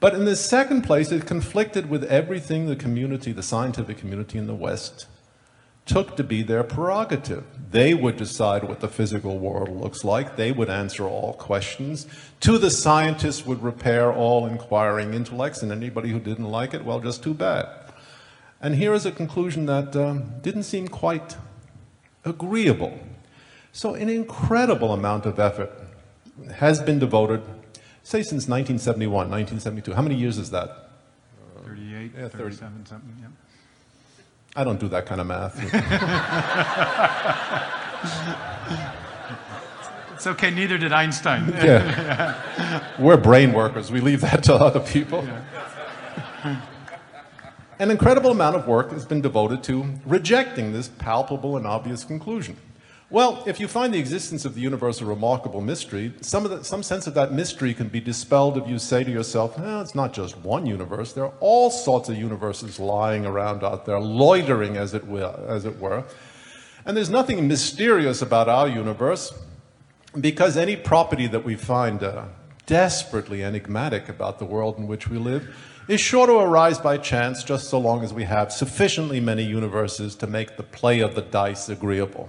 But 0.00 0.14
in 0.14 0.24
the 0.24 0.36
second 0.36 0.82
place, 0.82 1.12
it 1.12 1.26
conflicted 1.26 1.90
with 1.90 2.04
everything 2.04 2.66
the 2.66 2.76
community, 2.76 3.32
the 3.32 3.42
scientific 3.42 3.98
community 3.98 4.38
in 4.38 4.46
the 4.46 4.54
West, 4.54 5.06
took 5.88 6.16
to 6.16 6.22
be 6.22 6.42
their 6.42 6.62
prerogative. 6.62 7.44
They 7.70 7.94
would 7.94 8.16
decide 8.16 8.64
what 8.64 8.80
the 8.80 8.88
physical 8.88 9.38
world 9.38 9.70
looks 9.70 10.04
like. 10.04 10.36
They 10.36 10.52
would 10.52 10.70
answer 10.70 11.04
all 11.04 11.32
questions. 11.32 12.06
To 12.40 12.58
the 12.58 12.70
scientists 12.70 13.44
would 13.44 13.62
repair 13.62 14.12
all 14.12 14.46
inquiring 14.46 15.14
intellects, 15.14 15.62
and 15.62 15.72
anybody 15.72 16.10
who 16.10 16.20
didn't 16.20 16.50
like 16.50 16.74
it, 16.74 16.84
well, 16.84 17.00
just 17.00 17.22
too 17.22 17.34
bad. 17.34 17.66
And 18.60 18.74
here 18.74 18.92
is 18.94 19.06
a 19.06 19.12
conclusion 19.12 19.66
that 19.66 19.96
um, 19.96 20.34
didn't 20.42 20.64
seem 20.64 20.88
quite 20.88 21.36
agreeable. 22.24 22.98
So 23.72 23.94
an 23.94 24.08
incredible 24.08 24.92
amount 24.92 25.26
of 25.26 25.38
effort 25.38 25.70
has 26.56 26.80
been 26.82 26.98
devoted, 26.98 27.42
say 28.02 28.22
since 28.22 28.48
1971, 28.48 29.30
1972. 29.30 29.94
How 29.94 30.02
many 30.02 30.16
years 30.16 30.38
is 30.38 30.50
that? 30.50 30.90
38, 31.64 32.12
yeah, 32.16 32.28
37, 32.28 32.86
something, 32.86 33.16
yeah. 33.20 33.28
I 34.58 34.64
don't 34.64 34.80
do 34.80 34.88
that 34.88 35.06
kind 35.06 35.20
of 35.20 35.28
math. 35.28 35.54
it's 40.14 40.26
okay, 40.26 40.50
neither 40.50 40.76
did 40.76 40.92
Einstein. 40.92 41.48
yeah. 41.50 42.34
We're 42.98 43.18
brain 43.18 43.52
workers, 43.52 43.92
we 43.92 44.00
leave 44.00 44.20
that 44.22 44.42
to 44.44 44.54
other 44.54 44.80
people. 44.80 45.24
Yeah. 45.24 46.60
An 47.78 47.92
incredible 47.92 48.32
amount 48.32 48.56
of 48.56 48.66
work 48.66 48.90
has 48.90 49.04
been 49.04 49.20
devoted 49.20 49.62
to 49.62 49.94
rejecting 50.04 50.72
this 50.72 50.88
palpable 50.88 51.56
and 51.56 51.64
obvious 51.64 52.02
conclusion. 52.02 52.56
Well, 53.10 53.42
if 53.46 53.58
you 53.58 53.68
find 53.68 53.94
the 53.94 53.98
existence 53.98 54.44
of 54.44 54.54
the 54.54 54.60
universe 54.60 55.00
a 55.00 55.06
remarkable 55.06 55.62
mystery, 55.62 56.12
some, 56.20 56.44
the, 56.44 56.62
some 56.62 56.82
sense 56.82 57.06
of 57.06 57.14
that 57.14 57.32
mystery 57.32 57.72
can 57.72 57.88
be 57.88 58.00
dispelled 58.00 58.58
if 58.58 58.68
you 58.68 58.78
say 58.78 59.02
to 59.02 59.10
yourself, 59.10 59.58
eh, 59.58 59.80
it's 59.80 59.94
not 59.94 60.12
just 60.12 60.36
one 60.36 60.66
universe. 60.66 61.14
There 61.14 61.24
are 61.24 61.32
all 61.40 61.70
sorts 61.70 62.10
of 62.10 62.18
universes 62.18 62.78
lying 62.78 63.24
around 63.24 63.64
out 63.64 63.86
there, 63.86 63.98
loitering 63.98 64.76
as 64.76 64.92
it, 64.92 65.06
will, 65.06 65.42
as 65.48 65.64
it 65.64 65.78
were. 65.78 66.04
And 66.84 66.94
there's 66.94 67.08
nothing 67.08 67.48
mysterious 67.48 68.20
about 68.20 68.46
our 68.46 68.68
universe 68.68 69.32
because 70.20 70.58
any 70.58 70.76
property 70.76 71.26
that 71.28 71.44
we 71.44 71.56
find 71.56 72.02
uh, 72.02 72.26
desperately 72.66 73.42
enigmatic 73.42 74.10
about 74.10 74.38
the 74.38 74.44
world 74.44 74.76
in 74.76 74.86
which 74.86 75.08
we 75.08 75.16
live 75.16 75.56
is 75.88 75.98
sure 75.98 76.26
to 76.26 76.34
arise 76.34 76.76
by 76.76 76.98
chance 76.98 77.42
just 77.42 77.70
so 77.70 77.78
long 77.78 78.04
as 78.04 78.12
we 78.12 78.24
have 78.24 78.52
sufficiently 78.52 79.18
many 79.18 79.44
universes 79.44 80.14
to 80.16 80.26
make 80.26 80.58
the 80.58 80.62
play 80.62 81.00
of 81.00 81.14
the 81.14 81.22
dice 81.22 81.70
agreeable. 81.70 82.28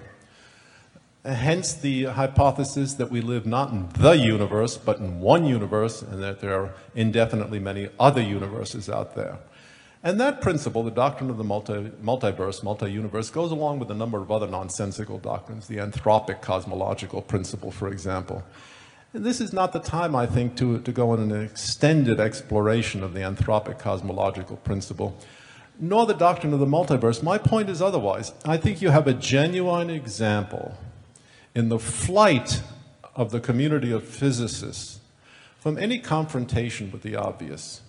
Uh, 1.26 1.34
hence 1.34 1.74
the 1.74 2.06
hypothesis 2.06 2.94
that 2.94 3.12
we 3.12 3.20
live 3.20 3.46
not 3.46 3.72
in 3.72 3.90
the 3.98 4.12
universe, 4.12 4.78
but 4.78 5.00
in 5.00 5.20
one 5.20 5.46
universe, 5.46 6.02
and 6.02 6.24
that 6.24 6.40
there 6.40 6.58
are 6.58 6.74
indefinitely 6.96 7.60
many 7.60 7.90
other 8.00 8.22
universes 8.22 8.90
out 8.90 9.16
there. 9.16 9.38
And 10.02 10.18
that 10.22 10.40
principle, 10.40 10.82
the 10.82 10.92
doctrine 10.92 11.30
of 11.30 11.38
the 11.38 11.44
multi, 11.44 11.92
multiverse, 12.02 12.64
multi-universe, 12.64 13.32
goes 13.32 13.52
along 13.52 13.80
with 13.80 13.92
a 13.92 13.94
number 13.94 14.20
of 14.20 14.32
other 14.32 14.48
nonsensical 14.48 15.20
doctrines, 15.20 15.68
the 15.68 15.76
anthropic 15.76 16.42
cosmological 16.42 17.22
principle, 17.22 17.70
for 17.70 17.90
example. 17.90 18.42
And 19.14 19.26
this 19.26 19.42
is 19.42 19.52
not 19.52 19.74
the 19.74 19.80
time, 19.80 20.16
I 20.16 20.26
think, 20.26 20.56
to, 20.56 20.80
to 20.80 20.92
go 20.94 21.10
on 21.10 21.20
an 21.20 21.44
extended 21.44 22.22
exploration 22.22 23.04
of 23.04 23.14
the 23.14 23.20
anthropic 23.20 23.78
cosmological 23.78 24.56
principle, 24.56 25.18
nor 25.78 26.06
the 26.06 26.14
doctrine 26.14 26.54
of 26.54 26.62
the 26.62 26.66
multiverse. 26.66 27.22
My 27.22 27.38
point 27.38 27.70
is 27.70 27.82
otherwise. 27.82 28.32
I 28.46 28.56
think 28.56 28.82
you 28.82 28.92
have 28.92 29.08
a 29.08 29.14
genuine 29.14 29.90
example 29.90 30.78
in 31.60 31.68
the 31.68 31.78
flight 31.78 32.64
of 33.16 33.32
the 33.32 33.40
community 33.42 33.92
of 33.92 34.08
physicists 34.08 35.02
from 35.60 35.78
any 35.78 36.00
confrontation 36.00 36.90
with 36.90 37.02
the 37.02 37.18
obvious 37.18 37.82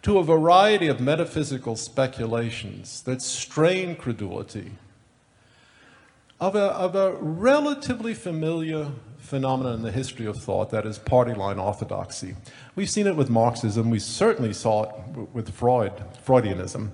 to 0.00 0.16
a 0.16 0.24
variety 0.24 0.86
of 0.86 1.02
metaphysical 1.02 1.76
speculations 1.76 3.02
that 3.02 3.20
strain 3.20 3.94
credulity 3.94 4.72
of 6.40 6.56
a, 6.56 6.72
of 6.72 6.96
a 6.96 7.12
relatively 7.20 8.14
familiar 8.14 8.90
phenomenon 9.18 9.74
in 9.74 9.82
the 9.82 9.92
history 9.92 10.24
of 10.24 10.42
thought 10.42 10.70
that 10.70 10.86
is 10.86 10.98
party 10.98 11.34
line 11.34 11.58
orthodoxy. 11.58 12.34
We've 12.74 12.88
seen 12.88 13.06
it 13.06 13.16
with 13.16 13.28
Marxism, 13.28 13.90
we 13.90 13.98
certainly 13.98 14.54
saw 14.54 14.84
it 14.84 15.28
with 15.34 15.50
Freud, 15.50 15.92
Freudianism, 16.26 16.92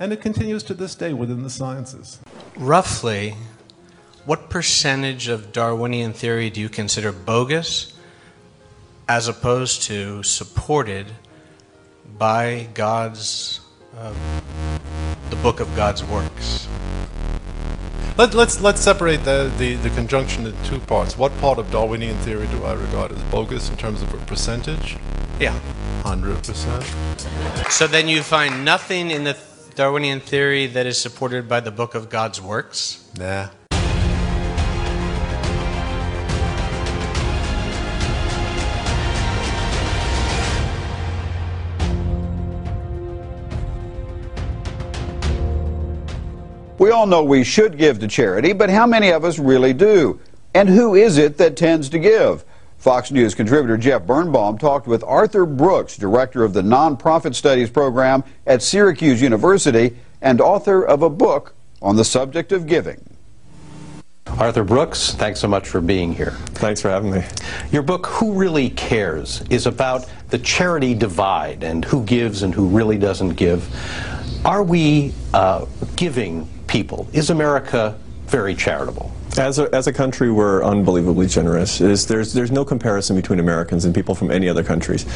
and 0.00 0.12
it 0.12 0.20
continues 0.20 0.64
to 0.64 0.74
this 0.74 0.96
day 0.96 1.12
within 1.12 1.44
the 1.44 1.50
sciences. 1.50 2.18
Roughly, 2.56 3.36
what 4.28 4.50
percentage 4.50 5.28
of 5.28 5.52
Darwinian 5.52 6.12
theory 6.12 6.50
do 6.50 6.60
you 6.60 6.68
consider 6.68 7.12
bogus 7.12 7.94
as 9.08 9.26
opposed 9.26 9.84
to 9.84 10.22
supported 10.22 11.06
by 12.18 12.68
God's, 12.74 13.60
uh, 13.96 14.12
the 15.30 15.36
book 15.36 15.60
of 15.60 15.74
God's 15.74 16.04
works? 16.04 16.68
Let, 18.18 18.28
us 18.28 18.34
let's, 18.34 18.60
let's 18.60 18.80
separate 18.82 19.24
the, 19.24 19.50
the, 19.56 19.76
the 19.76 19.88
conjunction 19.90 20.46
in 20.46 20.54
two 20.64 20.80
parts. 20.80 21.16
What 21.16 21.34
part 21.38 21.58
of 21.58 21.70
Darwinian 21.70 22.18
theory 22.18 22.48
do 22.48 22.62
I 22.64 22.74
regard 22.74 23.12
as 23.12 23.22
bogus 23.30 23.70
in 23.70 23.78
terms 23.78 24.02
of 24.02 24.12
a 24.12 24.18
percentage? 24.26 24.98
Yeah. 25.40 25.58
100%. 26.02 27.70
So 27.70 27.86
then 27.86 28.08
you 28.08 28.22
find 28.22 28.62
nothing 28.62 29.10
in 29.10 29.24
the 29.24 29.38
Darwinian 29.74 30.20
theory 30.20 30.66
that 30.66 30.84
is 30.84 31.00
supported 31.00 31.48
by 31.48 31.60
the 31.60 31.70
book 31.70 31.94
of 31.94 32.10
God's 32.10 32.42
works? 32.42 33.10
Nah. 33.18 33.48
We 46.88 46.94
all 46.94 47.06
know 47.06 47.22
we 47.22 47.44
should 47.44 47.76
give 47.76 47.98
to 47.98 48.08
charity, 48.08 48.54
but 48.54 48.70
how 48.70 48.86
many 48.86 49.10
of 49.10 49.22
us 49.22 49.38
really 49.38 49.74
do? 49.74 50.18
And 50.54 50.70
who 50.70 50.94
is 50.94 51.18
it 51.18 51.36
that 51.36 51.54
tends 51.54 51.90
to 51.90 51.98
give? 51.98 52.46
Fox 52.78 53.10
News 53.10 53.34
contributor 53.34 53.76
Jeff 53.76 54.06
Birnbaum 54.06 54.56
talked 54.56 54.86
with 54.86 55.04
Arthur 55.04 55.44
Brooks, 55.44 55.98
director 55.98 56.44
of 56.44 56.54
the 56.54 56.62
Nonprofit 56.62 57.34
Studies 57.34 57.68
program 57.68 58.24
at 58.46 58.62
Syracuse 58.62 59.20
University 59.20 59.98
and 60.22 60.40
author 60.40 60.82
of 60.82 61.02
a 61.02 61.10
book 61.10 61.54
on 61.82 61.96
the 61.96 62.06
subject 62.06 62.52
of 62.52 62.66
giving. 62.66 63.04
Arthur 64.38 64.64
Brooks, 64.64 65.12
thanks 65.12 65.40
so 65.40 65.46
much 65.46 65.68
for 65.68 65.82
being 65.82 66.14
here. 66.14 66.30
Thanks 66.54 66.80
for 66.80 66.88
having 66.88 67.10
me. 67.10 67.22
Your 67.70 67.82
book, 67.82 68.06
Who 68.06 68.32
Really 68.32 68.70
Cares, 68.70 69.42
is 69.50 69.66
about 69.66 70.10
the 70.30 70.38
charity 70.38 70.94
divide 70.94 71.64
and 71.64 71.84
who 71.84 72.02
gives 72.02 72.42
and 72.42 72.54
who 72.54 72.66
really 72.66 72.96
doesn't 72.96 73.34
give. 73.34 73.68
Are 74.46 74.62
we 74.62 75.12
uh, 75.34 75.66
giving 75.94 76.48
people? 76.68 77.08
Is 77.12 77.30
America 77.30 77.98
very 78.26 78.54
charitable? 78.54 79.10
As 79.38 79.60
a, 79.60 79.72
as 79.72 79.86
a 79.86 79.92
country, 79.92 80.32
we're 80.32 80.64
unbelievably 80.64 81.28
generous. 81.28 81.80
Is, 81.80 82.08
there's, 82.08 82.32
there's 82.32 82.50
no 82.50 82.64
comparison 82.64 83.14
between 83.14 83.38
Americans 83.38 83.84
and 83.84 83.94
people 83.94 84.16
from 84.16 84.32
any 84.32 84.48
other 84.48 84.64
countries. 84.64 85.06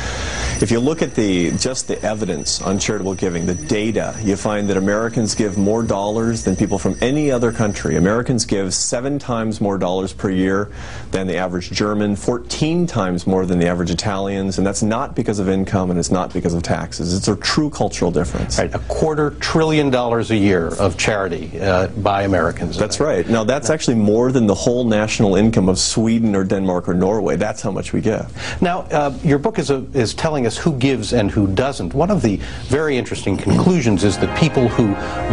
If 0.63 0.71
you 0.71 0.79
look 0.79 1.03
at 1.03 1.17
the, 1.17 1.51
just 1.59 1.89
the 1.89 2.01
evidence 2.05 2.63
on 2.63 2.79
charitable 2.79 3.17
giving, 3.17 3.47
the 3.47 3.57
data, 3.57 4.17
you 4.23 4.37
find 4.37 4.71
that 4.71 4.77
Americans 4.77 5.35
give 5.35 5.59
more 5.59 5.83
dollars 5.83 6.45
than 6.45 6.55
people 6.55 6.79
from 6.79 6.97
any 7.01 7.33
other 7.33 7.51
country. 7.51 7.97
Americans 7.97 8.45
give 8.45 8.73
seven 8.73 9.19
times 9.19 9.61
more 9.61 9.77
dollars 9.77 10.13
per 10.13 10.31
year 10.31 10.71
than 11.11 11.27
the 11.27 11.37
average 11.37 11.73
German, 11.73 12.15
14 12.15 12.87
times 12.87 13.27
more 13.27 13.45
than 13.45 13.59
the 13.59 13.67
average 13.67 13.91
Italians, 13.91 14.57
and 14.57 14.65
that's 14.65 14.85
not 14.85 15.17
because 15.17 15.41
of 15.41 15.49
income 15.49 15.91
and 15.91 15.99
it's 15.99 16.13
not 16.13 16.33
because 16.33 16.55
of 16.55 16.63
taxes. 16.63 17.13
It's 17.13 17.27
a 17.27 17.35
true 17.35 17.71
cultural 17.71 18.13
difference. 18.13 18.57
Right, 18.61 18.73
a 18.73 18.79
quarter 18.79 19.31
trillion 19.41 19.91
dollars 19.91 20.31
a 20.31 20.37
year 20.37 20.69
of 20.77 20.97
charity 20.97 21.61
uh, 21.61 21.89
by 21.89 22.23
Americans. 22.23 22.79
That's 22.79 23.01
right. 23.01 23.29
Now, 23.29 23.43
that's 23.43 23.69
actually 23.69 23.97
more 23.97 24.12
more 24.13 24.31
than 24.31 24.47
the 24.47 24.55
whole 24.55 24.85
national 24.85 25.37
income 25.37 25.71
of 25.71 25.79
Sweden 25.79 26.37
or 26.37 26.45
Denmark 26.45 26.87
or 26.87 26.93
Norway. 26.93 27.37
That's 27.37 27.63
how 27.63 27.71
much 27.71 27.95
we 27.95 28.03
give. 28.03 28.27
Now, 28.61 28.81
uh, 28.91 29.17
your 29.25 29.39
book 29.39 29.59
is, 29.59 29.71
a, 29.71 29.87
is 29.95 30.13
telling 30.13 30.45
us 30.47 30.55
who 30.59 30.75
gives 30.77 31.15
and 31.15 31.31
who 31.31 31.47
doesn't. 31.47 31.95
One 31.95 32.11
of 32.11 32.21
the 32.21 32.37
very 32.65 32.99
interesting 32.99 33.39
conclusions 33.39 34.05
is 34.05 34.19
that 34.19 34.39
people 34.39 34.69
who 34.69 34.89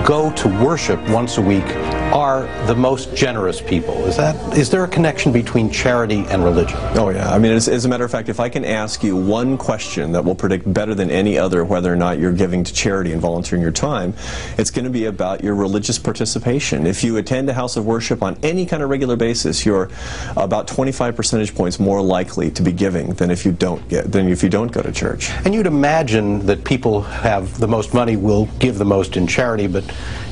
go 0.06 0.32
to 0.32 0.48
worship 0.64 1.00
once 1.10 1.38
a 1.38 1.42
week 1.42 1.66
are 2.14 2.48
the 2.66 2.76
most 2.76 3.16
generous 3.16 3.62
people. 3.62 3.94
Is 4.06 4.18
that 4.18 4.58
is 4.58 4.70
there 4.70 4.84
a 4.84 4.88
connection 4.88 5.32
between 5.32 5.70
charity 5.70 6.26
and 6.30 6.44
religion? 6.44 6.78
Oh 6.96 7.10
yeah. 7.10 7.32
I 7.32 7.38
mean, 7.38 7.52
as, 7.52 7.68
as, 7.68 7.86
a 7.86 7.90
matter 7.90 8.04
of 8.04 8.12
fact, 8.12 8.30
if 8.30 8.40
I 8.40 8.50
can 8.50 8.66
ask 8.66 9.04
you 9.04 9.16
one 9.16 9.58
question 9.58 10.12
that 10.14 10.26
will 10.26 10.36
predict 10.36 10.72
better 10.74 10.96
than 10.96 11.12
any 11.12 11.38
other 11.38 11.64
whether 11.64 11.94
or 11.94 11.96
not 11.96 12.18
you're 12.18 12.34
giving 12.34 12.64
to 12.64 12.74
charity 12.74 13.12
and 13.12 13.22
volunteering 13.22 13.62
your 13.62 13.72
time, 13.72 14.14
it's 14.58 14.72
going 14.72 14.86
to 14.86 14.92
be 14.92 15.06
about 15.06 15.44
your 15.44 15.54
religious 15.54 16.00
participation. 16.00 16.88
If 16.88 17.04
you 17.04 17.18
attend 17.18 17.48
a 17.50 17.54
house 17.54 17.78
of 17.78 17.86
worship 17.86 18.24
on 18.24 18.38
any 18.42 18.66
kind 18.66 18.82
of 18.82 18.90
regular 18.90 19.16
basis, 19.16 19.66
you're 19.66 19.90
about 20.36 20.68
25 20.68 21.16
percentage 21.16 21.54
points 21.54 21.80
more 21.80 22.02
likely 22.02 22.50
to 22.52 22.64
be 22.64 22.72
giving 22.72 23.14
than 23.14 23.30
if 23.30 23.46
you 23.46 23.52
don't 23.52 23.88
get 23.88 24.12
than 24.12 24.28
if 24.30 24.42
you 24.42 24.50
don't 24.50 24.72
go 24.72 24.82
to 24.82 24.92
church. 24.92 25.30
And 25.46 25.54
you'd 25.54 25.68
imagine 25.68 26.46
that 26.48 26.64
people 26.64 27.02
have 27.02 27.60
the 27.60 27.68
most 27.68 27.94
money 27.94 28.16
will 28.16 28.46
give 28.58 28.80
the 28.80 28.86
most 28.86 29.16
in 29.16 29.28
charity, 29.28 29.68
but 29.68 29.84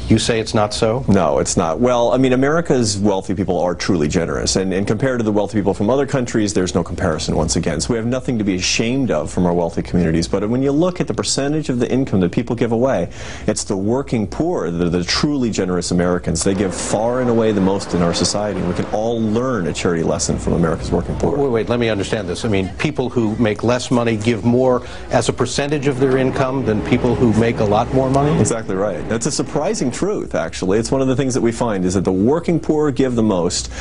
you 0.10 0.18
say 0.18 0.39
it's 0.39 0.53
not 0.53 0.74
so? 0.74 1.03
No, 1.08 1.39
it's 1.39 1.58
not. 1.58 1.80
Well, 1.80 2.14
I 2.14 2.18
mean, 2.18 2.32
America's 2.32 2.97
wealthy 2.97 3.36
people 3.36 3.60
are 3.60 3.76
truly 3.76 4.08
generous, 4.08 4.55
and, 4.55 4.74
and 4.74 4.88
compared 4.88 5.20
to 5.20 5.24
the 5.24 5.32
wealthy 5.32 5.58
people 5.58 5.74
from 5.74 5.89
other 5.89 6.05
countries, 6.05 6.53
there's 6.53 6.74
no 6.74 6.84
comparison 6.84 7.36
once 7.36 7.58
again. 7.58 7.82
So 7.82 7.93
we 7.93 7.97
have 7.97 8.05
nothing 8.05 8.38
to 8.38 8.45
be 8.45 8.55
ashamed 8.55 9.12
of 9.12 9.30
from 9.30 9.45
our 9.45 9.53
wealthy 9.53 9.82
communities. 9.82 10.28
But 10.28 10.47
when 10.49 10.64
you 10.64 10.72
look 10.72 11.01
at 11.01 11.08
the 11.08 11.14
percentage 11.14 11.70
of 11.70 11.80
the 11.80 11.91
income 11.91 12.22
that 12.22 12.32
people 12.32 12.55
give 12.55 12.72
away, 12.72 13.10
it's 13.47 13.66
the 13.66 13.76
working 13.76 14.28
poor, 14.28 14.72
the, 14.72 14.89
the 14.89 15.03
truly 15.03 15.51
generous 15.51 15.91
Americans. 15.91 16.43
They 16.43 16.53
give 16.53 16.74
far 16.74 17.20
and 17.20 17.30
away 17.30 17.51
the 17.51 17.62
most 17.62 17.93
in 17.93 18.01
our 18.01 18.14
society. 18.14 18.60
And 18.60 18.70
we 18.70 18.76
can 18.76 18.86
all 18.93 19.22
learn 19.22 19.68
a 19.68 19.74
charity 19.74 20.03
lesson 20.03 20.39
from 20.39 20.53
America's 20.53 20.91
working 20.91 21.18
poor. 21.18 21.38
Wait, 21.38 21.49
wait, 21.49 21.70
let 21.70 21.80
me 21.80 21.89
understand 21.89 22.30
this. 22.30 22.45
I 22.45 22.49
mean, 22.49 22.70
people 22.78 23.10
who 23.10 23.36
make 23.36 23.64
less 23.64 23.91
money 23.91 24.16
give 24.16 24.45
more 24.45 24.86
as 25.12 25.28
a 25.28 25.34
percentage 25.34 25.88
of 25.88 25.99
their 25.99 26.18
income 26.18 26.66
than 26.66 26.82
people 26.86 27.14
who 27.14 27.34
make 27.39 27.60
a 27.60 27.66
lot 27.66 27.93
more 27.93 28.10
money? 28.10 28.39
Exactly 28.39 28.76
right. 28.76 29.08
That's 29.10 29.26
a 29.26 29.32
surprising 29.32 29.91
truth, 29.98 30.36
actually. 30.36 30.78
It's 30.78 30.91
one 30.91 31.02
of 31.02 31.08
the 31.08 31.16
things 31.16 31.34
that 31.34 31.41
we 31.41 31.52
find 31.52 31.84
is 31.84 31.95
that 31.95 32.04
the 32.04 32.12
working 32.12 32.60
poor 32.60 32.91
give 32.91 33.16
the 33.16 33.24
most, 33.24 33.72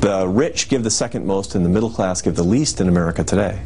the 0.00 0.26
rich 0.26 0.68
give 0.68 0.82
the 0.82 0.90
second 0.90 1.24
most, 1.24 1.54
and 1.54 1.64
the 1.64 1.68
middle 1.68 1.90
class 1.90 2.20
give 2.20 2.34
the 2.34 2.42
least 2.42 2.80
in 2.80 2.88
America 2.88 3.22
today. 3.22 3.60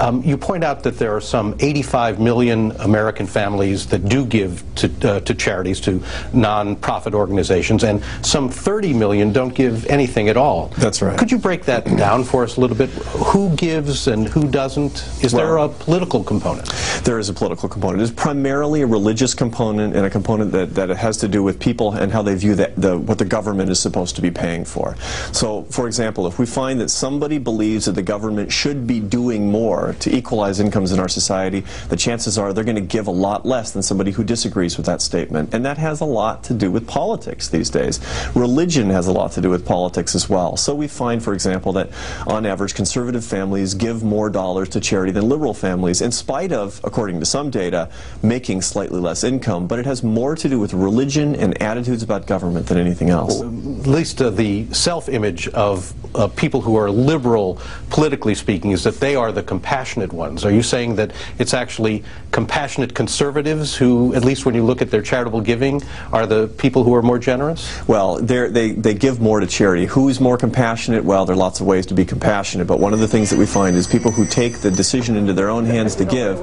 Um, 0.00 0.22
you 0.22 0.36
point 0.36 0.64
out 0.64 0.82
that 0.82 0.98
there 0.98 1.14
are 1.14 1.20
some 1.20 1.54
85 1.60 2.20
million 2.20 2.72
American 2.80 3.26
families 3.26 3.86
that 3.86 4.08
do 4.08 4.24
give 4.24 4.62
to, 4.76 4.90
uh, 5.08 5.20
to 5.20 5.34
charities, 5.34 5.80
to 5.80 6.02
non-profit 6.32 7.14
organizations, 7.14 7.84
and 7.84 8.02
some 8.22 8.48
30 8.48 8.94
million 8.94 9.32
don't 9.32 9.54
give 9.54 9.86
anything 9.86 10.28
at 10.28 10.36
all. 10.36 10.68
That's 10.78 11.02
right. 11.02 11.18
Could 11.18 11.30
you 11.30 11.38
break 11.38 11.64
that 11.64 11.84
down 11.96 12.24
for 12.24 12.44
us 12.44 12.56
a 12.56 12.60
little 12.60 12.76
bit? 12.76 12.90
Who 12.90 13.54
gives 13.56 14.08
and 14.08 14.28
who 14.28 14.48
doesn't? 14.48 15.04
Is 15.22 15.32
well, 15.32 15.46
there 15.46 15.56
a 15.58 15.68
political 15.68 16.24
component? 16.24 16.68
There 17.04 17.18
is 17.18 17.28
a 17.28 17.34
political 17.34 17.68
component. 17.68 18.02
It's 18.02 18.10
primarily 18.10 18.82
a 18.82 18.86
religious 18.86 19.34
component 19.34 19.94
and 19.94 20.06
a 20.06 20.10
component 20.10 20.52
that, 20.52 20.74
that 20.74 20.88
has 20.90 21.16
to 21.18 21.28
do 21.28 21.42
with 21.42 21.58
people 21.58 21.92
and 21.92 22.12
how 22.12 22.22
they 22.22 22.34
view 22.34 22.54
the, 22.54 22.72
the, 22.76 22.98
what 22.98 23.18
the 23.18 23.24
government 23.24 23.70
is 23.70 23.80
supposed 23.80 24.16
to 24.16 24.22
be 24.22 24.30
paying 24.30 24.64
for. 24.64 24.96
So, 25.32 25.62
for 25.64 25.86
example, 25.86 26.26
if 26.26 26.38
we 26.38 26.46
find 26.46 26.80
that 26.80 26.88
somebody 26.88 27.38
believes 27.38 27.86
that 27.86 27.92
the 27.92 28.02
government 28.02 28.52
should 28.52 28.86
be 28.86 29.00
doing 29.00 29.50
more 29.52 29.94
to 30.00 30.14
equalize 30.14 30.58
incomes 30.58 30.90
in 30.90 30.98
our 30.98 31.08
society, 31.08 31.60
the 31.88 31.96
chances 31.96 32.38
are 32.38 32.52
they're 32.52 32.64
going 32.64 32.74
to 32.74 32.80
give 32.80 33.06
a 33.06 33.12
lot 33.12 33.46
less 33.46 33.72
than 33.72 33.82
somebody 33.82 34.10
who 34.10 34.24
disagrees 34.24 34.76
with 34.76 34.86
that 34.86 35.02
statement. 35.02 35.54
And 35.54 35.64
that 35.64 35.78
has 35.78 36.00
a 36.00 36.04
lot 36.04 36.42
to 36.44 36.54
do 36.54 36.70
with 36.70 36.86
politics 36.86 37.48
these 37.48 37.70
days. 37.70 38.00
Religion 38.34 38.90
has 38.90 39.06
a 39.06 39.12
lot 39.12 39.32
to 39.32 39.40
do 39.40 39.50
with 39.50 39.64
politics 39.66 40.14
as 40.14 40.28
well. 40.28 40.56
So 40.56 40.74
we 40.74 40.88
find, 40.88 41.22
for 41.22 41.34
example, 41.34 41.72
that 41.74 41.90
on 42.26 42.46
average, 42.46 42.74
conservative 42.74 43.24
families 43.24 43.74
give 43.74 44.02
more 44.02 44.30
dollars 44.30 44.68
to 44.70 44.80
charity 44.80 45.12
than 45.12 45.28
liberal 45.28 45.54
families, 45.54 46.00
in 46.00 46.12
spite 46.12 46.52
of, 46.52 46.80
according 46.84 47.20
to 47.20 47.26
some 47.26 47.50
data, 47.50 47.90
making 48.22 48.62
slightly 48.62 49.00
less 49.00 49.24
income. 49.24 49.66
But 49.66 49.78
it 49.78 49.86
has 49.86 50.02
more 50.02 50.34
to 50.36 50.48
do 50.48 50.58
with 50.58 50.72
religion 50.72 51.36
and 51.36 51.60
attitudes 51.60 52.02
about 52.02 52.26
government 52.26 52.66
than 52.66 52.78
anything 52.78 53.10
else. 53.10 53.40
At 53.40 53.86
least 53.86 54.20
uh, 54.22 54.30
the 54.30 54.72
self 54.72 55.08
image 55.08 55.48
of 55.48 55.92
uh, 56.14 56.28
people 56.28 56.60
who 56.60 56.76
are 56.76 56.90
liberal, 56.90 57.60
politically 57.90 58.34
speaking, 58.34 58.70
is 58.70 58.84
that 58.84 59.00
they 59.00 59.16
are 59.16 59.22
are 59.22 59.41
the 59.42 59.48
compassionate 59.48 60.12
ones? 60.12 60.44
Are 60.44 60.50
you 60.50 60.62
saying 60.62 60.96
that 60.96 61.10
it's 61.38 61.54
actually 61.54 62.04
compassionate 62.30 62.94
conservatives 62.94 63.74
who, 63.74 64.14
at 64.14 64.24
least 64.24 64.46
when 64.46 64.54
you 64.54 64.64
look 64.64 64.80
at 64.80 64.90
their 64.90 65.02
charitable 65.02 65.40
giving, 65.40 65.82
are 66.12 66.26
the 66.26 66.48
people 66.58 66.84
who 66.84 66.94
are 66.94 67.02
more 67.02 67.18
generous? 67.18 67.62
Well, 67.88 68.16
they 68.16 68.72
they 68.72 68.94
give 68.94 69.20
more 69.20 69.40
to 69.40 69.46
charity. 69.46 69.86
Who's 69.86 70.20
more 70.20 70.38
compassionate? 70.38 71.04
Well, 71.04 71.24
there 71.26 71.34
are 71.34 71.38
lots 71.38 71.60
of 71.60 71.66
ways 71.66 71.86
to 71.86 71.94
be 71.94 72.04
compassionate, 72.04 72.66
but 72.66 72.78
one 72.78 72.92
of 72.92 73.00
the 73.00 73.08
things 73.08 73.30
that 73.30 73.38
we 73.38 73.46
find 73.46 73.76
is 73.76 73.86
people 73.86 74.10
who 74.10 74.24
take 74.26 74.58
the 74.58 74.70
decision 74.70 75.16
into 75.16 75.32
their 75.32 75.50
own 75.50 75.64
hands 75.64 75.94
to 75.96 76.04
give 76.04 76.36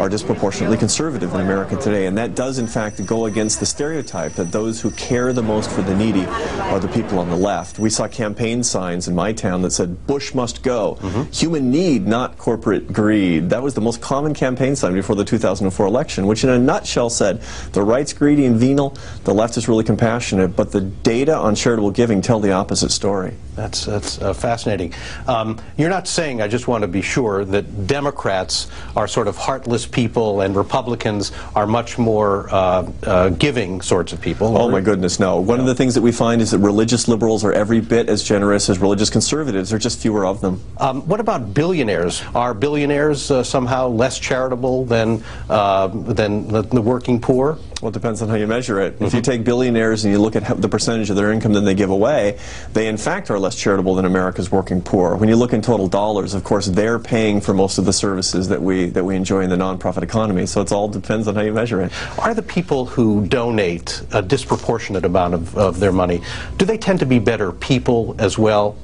are 0.00 0.08
disproportionately 0.08 0.76
conservative 0.76 1.34
in 1.34 1.40
America 1.40 1.76
today, 1.76 2.06
and 2.06 2.16
that 2.16 2.34
does 2.34 2.58
in 2.58 2.66
fact 2.66 3.04
go 3.04 3.26
against 3.26 3.60
the 3.60 3.66
stereotype 3.66 4.32
that 4.32 4.50
those 4.50 4.80
who 4.80 4.90
care 4.92 5.32
the 5.32 5.42
most 5.42 5.70
for 5.70 5.82
the 5.82 5.94
needy 5.94 6.24
are 6.72 6.80
the 6.80 6.88
people 6.88 7.18
on 7.18 7.28
the 7.28 7.36
left. 7.36 7.78
We 7.78 7.90
saw 7.90 8.08
campaign 8.08 8.62
signs 8.62 9.08
in 9.08 9.14
my 9.14 9.32
town 9.32 9.62
that 9.62 9.72
said 9.72 10.06
Bush 10.06 10.34
must 10.34 10.62
go. 10.62 10.96
Mm-hmm. 11.00 11.30
Human 11.32 11.70
need, 11.70 12.06
not 12.06 12.35
corporate 12.38 12.92
greed. 12.92 13.50
That 13.50 13.62
was 13.62 13.74
the 13.74 13.80
most 13.80 14.00
common 14.00 14.34
campaign 14.34 14.76
sign 14.76 14.94
before 14.94 15.16
the 15.16 15.24
2004 15.24 15.86
election, 15.86 16.26
which 16.26 16.44
in 16.44 16.50
a 16.50 16.58
nutshell 16.58 17.10
said 17.10 17.40
the 17.72 17.82
right's 17.82 18.12
greedy 18.12 18.46
and 18.46 18.56
venal, 18.56 18.96
the 19.24 19.34
left 19.34 19.56
is 19.56 19.68
really 19.68 19.84
compassionate, 19.84 20.56
but 20.56 20.72
the 20.72 20.80
data 20.80 21.34
on 21.36 21.54
charitable 21.54 21.90
giving 21.90 22.20
tell 22.20 22.40
the 22.40 22.52
opposite 22.52 22.90
story. 22.90 23.34
That's, 23.56 23.86
that's 23.86 24.20
uh, 24.20 24.34
fascinating. 24.34 24.92
Um, 25.26 25.58
you're 25.78 25.90
not 25.90 26.06
saying, 26.06 26.42
I 26.42 26.48
just 26.48 26.68
want 26.68 26.82
to 26.82 26.88
be 26.88 27.02
sure, 27.02 27.44
that 27.46 27.86
Democrats 27.86 28.68
are 28.94 29.08
sort 29.08 29.28
of 29.28 29.36
heartless 29.36 29.86
people 29.86 30.42
and 30.42 30.54
Republicans 30.54 31.32
are 31.54 31.66
much 31.66 31.98
more 31.98 32.48
uh, 32.54 32.90
uh, 33.04 33.30
giving 33.30 33.80
sorts 33.80 34.12
of 34.12 34.20
people? 34.20 34.56
Oh, 34.56 34.70
my 34.70 34.80
goodness, 34.80 35.18
no. 35.18 35.40
One 35.40 35.58
no. 35.58 35.62
of 35.62 35.68
the 35.68 35.74
things 35.74 35.94
that 35.94 36.02
we 36.02 36.12
find 36.12 36.42
is 36.42 36.50
that 36.50 36.58
religious 36.58 37.08
liberals 37.08 37.44
are 37.44 37.52
every 37.52 37.80
bit 37.80 38.08
as 38.08 38.22
generous 38.22 38.68
as 38.68 38.78
religious 38.78 39.08
conservatives. 39.08 39.70
There 39.70 39.76
are 39.76 39.80
just 39.80 40.00
fewer 40.00 40.26
of 40.26 40.40
them. 40.42 40.62
Um, 40.76 41.00
what 41.08 41.20
about 41.20 41.54
billionaires? 41.54 42.22
Are 42.34 42.52
billionaires 42.52 43.30
uh, 43.30 43.42
somehow 43.42 43.88
less 43.88 44.18
charitable 44.18 44.84
than, 44.84 45.24
uh, 45.48 45.88
than 45.88 46.48
the, 46.48 46.62
the, 46.62 46.82
working 46.82 47.20
poor? 47.20 47.58
Well, 47.86 47.92
it 47.92 48.00
depends 48.02 48.20
on 48.20 48.28
how 48.28 48.34
you 48.34 48.48
measure 48.48 48.80
it. 48.80 48.94
Mm 48.94 48.98
-hmm. 48.98 49.06
If 49.06 49.14
you 49.14 49.20
mm-hmm. 49.20 49.30
take 49.32 49.44
billionaires 49.44 50.04
and 50.04 50.12
you 50.12 50.20
look 50.20 50.34
at 50.34 50.60
the 50.60 50.68
percentage 50.68 51.08
of 51.08 51.16
their 51.16 51.30
income 51.32 51.54
that 51.54 51.64
they 51.64 51.74
give 51.74 51.92
away, 51.92 52.34
they 52.72 52.88
in 52.88 52.96
fact 52.96 53.30
are 53.30 53.38
less 53.38 53.54
charitable 53.54 53.94
than 53.94 54.04
America's 54.04 54.50
working 54.50 54.82
poor. 54.82 55.16
When 55.16 55.28
you 55.28 55.38
look 55.38 55.52
in 55.52 55.60
total 55.60 55.88
dollars, 55.88 56.34
of 56.34 56.42
course, 56.42 56.70
they're 56.70 56.98
paying 56.98 57.40
for 57.40 57.54
most 57.54 57.78
of 57.78 57.84
the 57.84 57.92
services 57.92 58.48
that 58.48 58.60
we 58.60 58.90
that 58.90 59.04
we 59.04 59.14
enjoy 59.14 59.42
in 59.42 59.50
the 59.50 59.56
nonprofit 59.56 60.02
economy. 60.02 60.46
So 60.46 60.60
it 60.62 60.72
all 60.72 60.88
depends 60.88 61.28
on 61.28 61.34
how 61.36 61.44
you 61.44 61.52
measure 61.52 61.80
it. 61.84 61.92
Are 62.18 62.34
the 62.34 62.48
people 62.56 62.80
who 62.94 63.26
donate 63.26 64.02
a 64.12 64.22
disproportionate 64.22 65.06
amount 65.06 65.34
of, 65.34 65.56
of 65.56 65.78
their 65.78 65.92
money, 65.92 66.20
do 66.58 66.64
they 66.66 66.78
tend 66.78 66.98
to 66.98 67.06
be 67.06 67.20
better 67.20 67.52
people 67.52 68.14
as 68.18 68.36
well? 68.36 68.74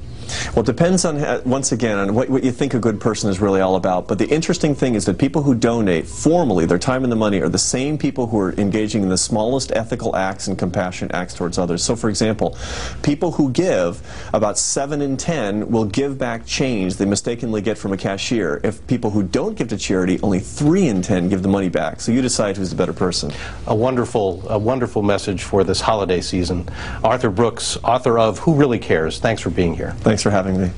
Well, 0.55 0.59
it 0.59 0.65
depends 0.65 1.05
on, 1.05 1.17
uh, 1.17 1.41
once 1.45 1.71
again, 1.71 1.97
on 1.97 2.13
what, 2.15 2.29
what, 2.29 2.43
you 2.43 2.51
think 2.51 2.73
a 2.73 2.79
good 2.79 2.99
person 2.99 3.29
is 3.29 3.39
really 3.39 3.61
all 3.61 3.75
about. 3.75 4.07
But 4.07 4.17
the 4.17 4.27
interesting 4.27 4.75
thing 4.75 4.95
is 4.95 5.05
that 5.05 5.17
people 5.17 5.43
who 5.43 5.55
donate 5.55 6.07
formally, 6.07 6.65
their 6.65 6.79
time 6.79 7.03
and 7.03 7.11
the 7.11 7.17
money, 7.17 7.41
are 7.41 7.49
the 7.49 7.57
same 7.57 7.97
people 7.97 8.27
who 8.27 8.39
are 8.39 8.53
engaging 8.53 9.03
in 9.03 9.09
the 9.09 9.17
smallest 9.17 9.71
ethical 9.73 10.15
acts 10.15 10.47
and 10.47 10.57
compassionate 10.57 11.13
acts 11.13 11.33
towards 11.33 11.57
others. 11.57 11.83
So, 11.83 11.95
for 11.95 12.09
example, 12.09 12.57
people 13.01 13.31
who 13.31 13.51
give, 13.51 14.01
about 14.33 14.57
7 14.57 15.01
in 15.01 15.17
10 15.17 15.69
will 15.69 15.85
give 15.85 16.17
back 16.17 16.45
change 16.45 16.93
they 16.97 17.05
mistakenly 17.05 17.61
get 17.61 17.77
from 17.77 17.93
a 17.93 17.97
cashier. 17.97 18.59
If 18.63 18.85
people 18.87 19.09
who 19.09 19.23
don't 19.23 19.55
give 19.55 19.67
to 19.69 19.77
charity, 19.77 20.19
only 20.21 20.39
3 20.39 20.87
in 20.87 21.01
10 21.01 21.29
give 21.29 21.41
the 21.41 21.49
money 21.49 21.69
back. 21.69 22.01
So 22.01 22.11
you 22.11 22.21
decide 22.21 22.57
who's 22.57 22.69
the 22.69 22.75
better 22.75 22.93
person. 22.93 23.31
A 23.67 23.75
wonderful, 23.75 24.43
a 24.49 24.57
wonderful 24.57 25.01
message 25.01 25.43
for 25.43 25.63
this 25.63 25.81
holiday 25.81 26.21
season. 26.21 26.67
Arthur 27.03 27.29
Brooks, 27.29 27.77
author 27.83 28.17
of 28.17 28.39
Who 28.39 28.53
Really 28.53 28.79
Cares. 28.79 29.19
Thanks 29.19 29.41
for 29.41 29.49
being 29.49 29.73
here. 29.75 29.91
Thanks 30.13 30.21
for 30.21 30.29
having 30.29 30.61
me. 30.61 30.69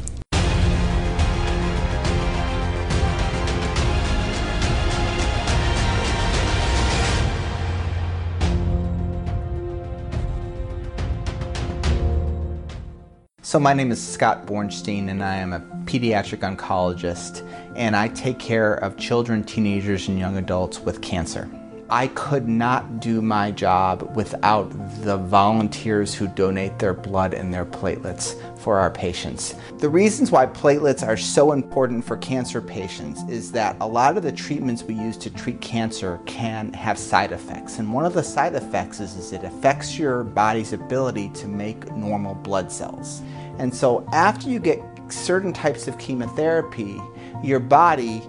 So, 13.42 13.60
my 13.60 13.74
name 13.74 13.92
is 13.92 14.02
Scott 14.02 14.46
Bornstein, 14.46 15.10
and 15.10 15.22
I 15.22 15.36
am 15.36 15.52
a 15.52 15.60
pediatric 15.84 16.40
oncologist, 16.40 17.46
and 17.76 17.94
I 17.94 18.08
take 18.08 18.40
care 18.40 18.76
of 18.76 18.96
children, 18.96 19.44
teenagers, 19.44 20.08
and 20.08 20.18
young 20.18 20.38
adults 20.38 20.80
with 20.80 21.02
cancer. 21.02 21.50
I 21.90 22.08
could 22.08 22.48
not 22.48 23.00
do 23.00 23.22
my 23.22 23.52
job 23.52 24.16
without 24.16 24.70
the 25.04 25.18
volunteers 25.18 26.16
who 26.16 26.28
donate 26.28 26.80
their 26.80 26.96
blood 26.96 27.36
and 27.36 27.54
their 27.54 27.66
platelets 27.66 28.36
for 28.58 28.80
our 28.80 28.90
patients. 28.90 29.54
The 29.78 29.90
reasons 29.90 30.32
why 30.32 30.48
platelets 30.48 31.08
are 31.08 31.16
so 31.16 31.52
important 31.52 32.04
for 32.04 32.18
cancer 32.18 32.60
patients 32.60 33.22
is 33.30 33.52
that 33.52 33.78
a 33.82 33.88
lot 33.88 34.18
of 34.18 34.24
the 34.24 34.32
treatments 34.32 34.84
we 34.84 34.96
use 34.96 35.16
to 35.18 35.30
treat 35.30 35.62
cancer 35.62 36.20
can 36.26 36.74
have 36.74 36.98
side 36.98 37.32
effects. 37.32 37.78
And 37.78 37.94
one 37.94 38.06
of 38.06 38.14
the 38.14 38.24
side 38.24 38.56
effects 38.56 39.00
is, 39.00 39.16
is 39.16 39.32
it 39.32 39.44
affects 39.44 40.00
your 40.00 40.24
body's 40.24 40.74
ability 40.74 41.30
to 41.36 41.48
make 41.48 41.92
normal 41.92 42.34
blood 42.34 42.72
cells. 42.72 43.22
And 43.60 43.72
so 43.72 44.08
after 44.12 44.50
you 44.50 44.60
get 44.60 44.82
certain 45.10 45.54
types 45.54 45.88
of 45.88 46.00
chemotherapy, 46.00 47.00
your 47.44 47.60
body 47.60 48.24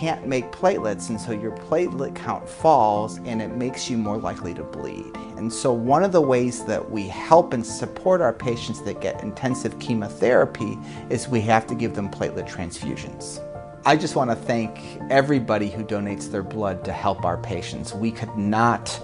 can't 0.00 0.26
make 0.26 0.50
platelets, 0.50 1.10
and 1.10 1.20
so 1.20 1.30
your 1.30 1.52
platelet 1.52 2.16
count 2.16 2.48
falls 2.48 3.18
and 3.18 3.42
it 3.42 3.54
makes 3.54 3.90
you 3.90 3.98
more 3.98 4.16
likely 4.16 4.54
to 4.54 4.62
bleed. 4.62 5.14
And 5.36 5.52
so, 5.52 5.74
one 5.74 6.02
of 6.02 6.10
the 6.10 6.22
ways 6.22 6.64
that 6.64 6.90
we 6.90 7.06
help 7.06 7.52
and 7.52 7.64
support 7.64 8.22
our 8.22 8.32
patients 8.32 8.80
that 8.84 9.02
get 9.02 9.22
intensive 9.22 9.78
chemotherapy 9.78 10.78
is 11.10 11.28
we 11.28 11.42
have 11.42 11.66
to 11.66 11.74
give 11.74 11.94
them 11.94 12.08
platelet 12.08 12.48
transfusions. 12.48 13.44
I 13.84 13.94
just 13.94 14.16
want 14.16 14.30
to 14.30 14.36
thank 14.36 14.80
everybody 15.10 15.68
who 15.68 15.84
donates 15.84 16.30
their 16.30 16.42
blood 16.42 16.82
to 16.86 16.92
help 16.94 17.26
our 17.26 17.36
patients. 17.36 17.92
We 17.92 18.10
could 18.10 18.34
not 18.38 18.98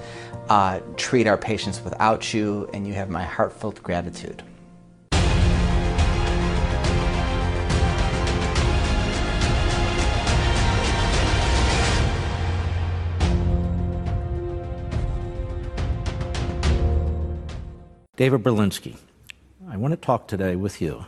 uh, 0.49 0.81
treat 0.97 1.27
our 1.27 1.37
patients 1.37 1.83
without 1.85 2.33
you, 2.33 2.71
and 2.73 2.87
you 2.87 2.95
have 2.95 3.11
my 3.11 3.23
heartfelt 3.23 3.83
gratitude. 3.83 4.43
David 18.17 18.43
Berlinski, 18.43 18.97
I 19.69 19.77
want 19.77 19.93
to 19.93 19.97
talk 19.99 20.27
today 20.27 20.57
with 20.57 20.81
you, 20.81 21.05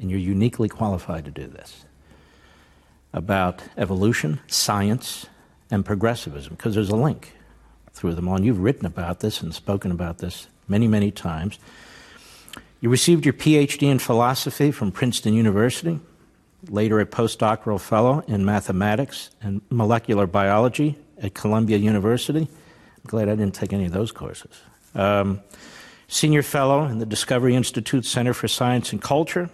and 0.00 0.10
you're 0.10 0.18
uniquely 0.18 0.66
qualified 0.66 1.26
to 1.26 1.30
do 1.30 1.46
this, 1.46 1.84
about 3.12 3.62
evolution, 3.76 4.40
science, 4.46 5.26
and 5.70 5.84
progressivism, 5.84 6.54
because 6.54 6.74
there's 6.74 6.88
a 6.88 6.96
link 6.96 7.34
through 7.92 8.14
them 8.14 8.28
all. 8.28 8.36
And 8.36 8.46
you've 8.46 8.60
written 8.60 8.86
about 8.86 9.20
this 9.20 9.42
and 9.42 9.54
spoken 9.54 9.90
about 9.90 10.18
this 10.18 10.46
many, 10.68 10.88
many 10.88 11.10
times. 11.10 11.58
You 12.80 12.88
received 12.88 13.26
your 13.26 13.34
PhD 13.34 13.82
in 13.82 13.98
philosophy 13.98 14.70
from 14.70 14.90
Princeton 14.90 15.34
University, 15.34 16.00
later 16.70 16.98
a 16.98 17.04
postdoctoral 17.04 17.78
fellow 17.78 18.20
in 18.26 18.46
mathematics 18.46 19.28
and 19.42 19.60
molecular 19.68 20.26
biology 20.26 20.96
at 21.20 21.34
Columbia 21.34 21.76
University. 21.76 22.48
I'm 22.48 23.06
glad 23.06 23.28
I 23.28 23.34
didn't 23.34 23.54
take 23.54 23.74
any 23.74 23.84
of 23.84 23.92
those 23.92 24.12
courses. 24.12 24.62
Um, 24.94 25.42
Senior 26.10 26.42
Fellow 26.42 26.86
in 26.86 26.98
the 26.98 27.06
Discovery 27.06 27.54
Institute 27.54 28.06
Center 28.06 28.32
for 28.32 28.48
Science 28.48 28.92
and 28.92 29.02
Culture. 29.02 29.50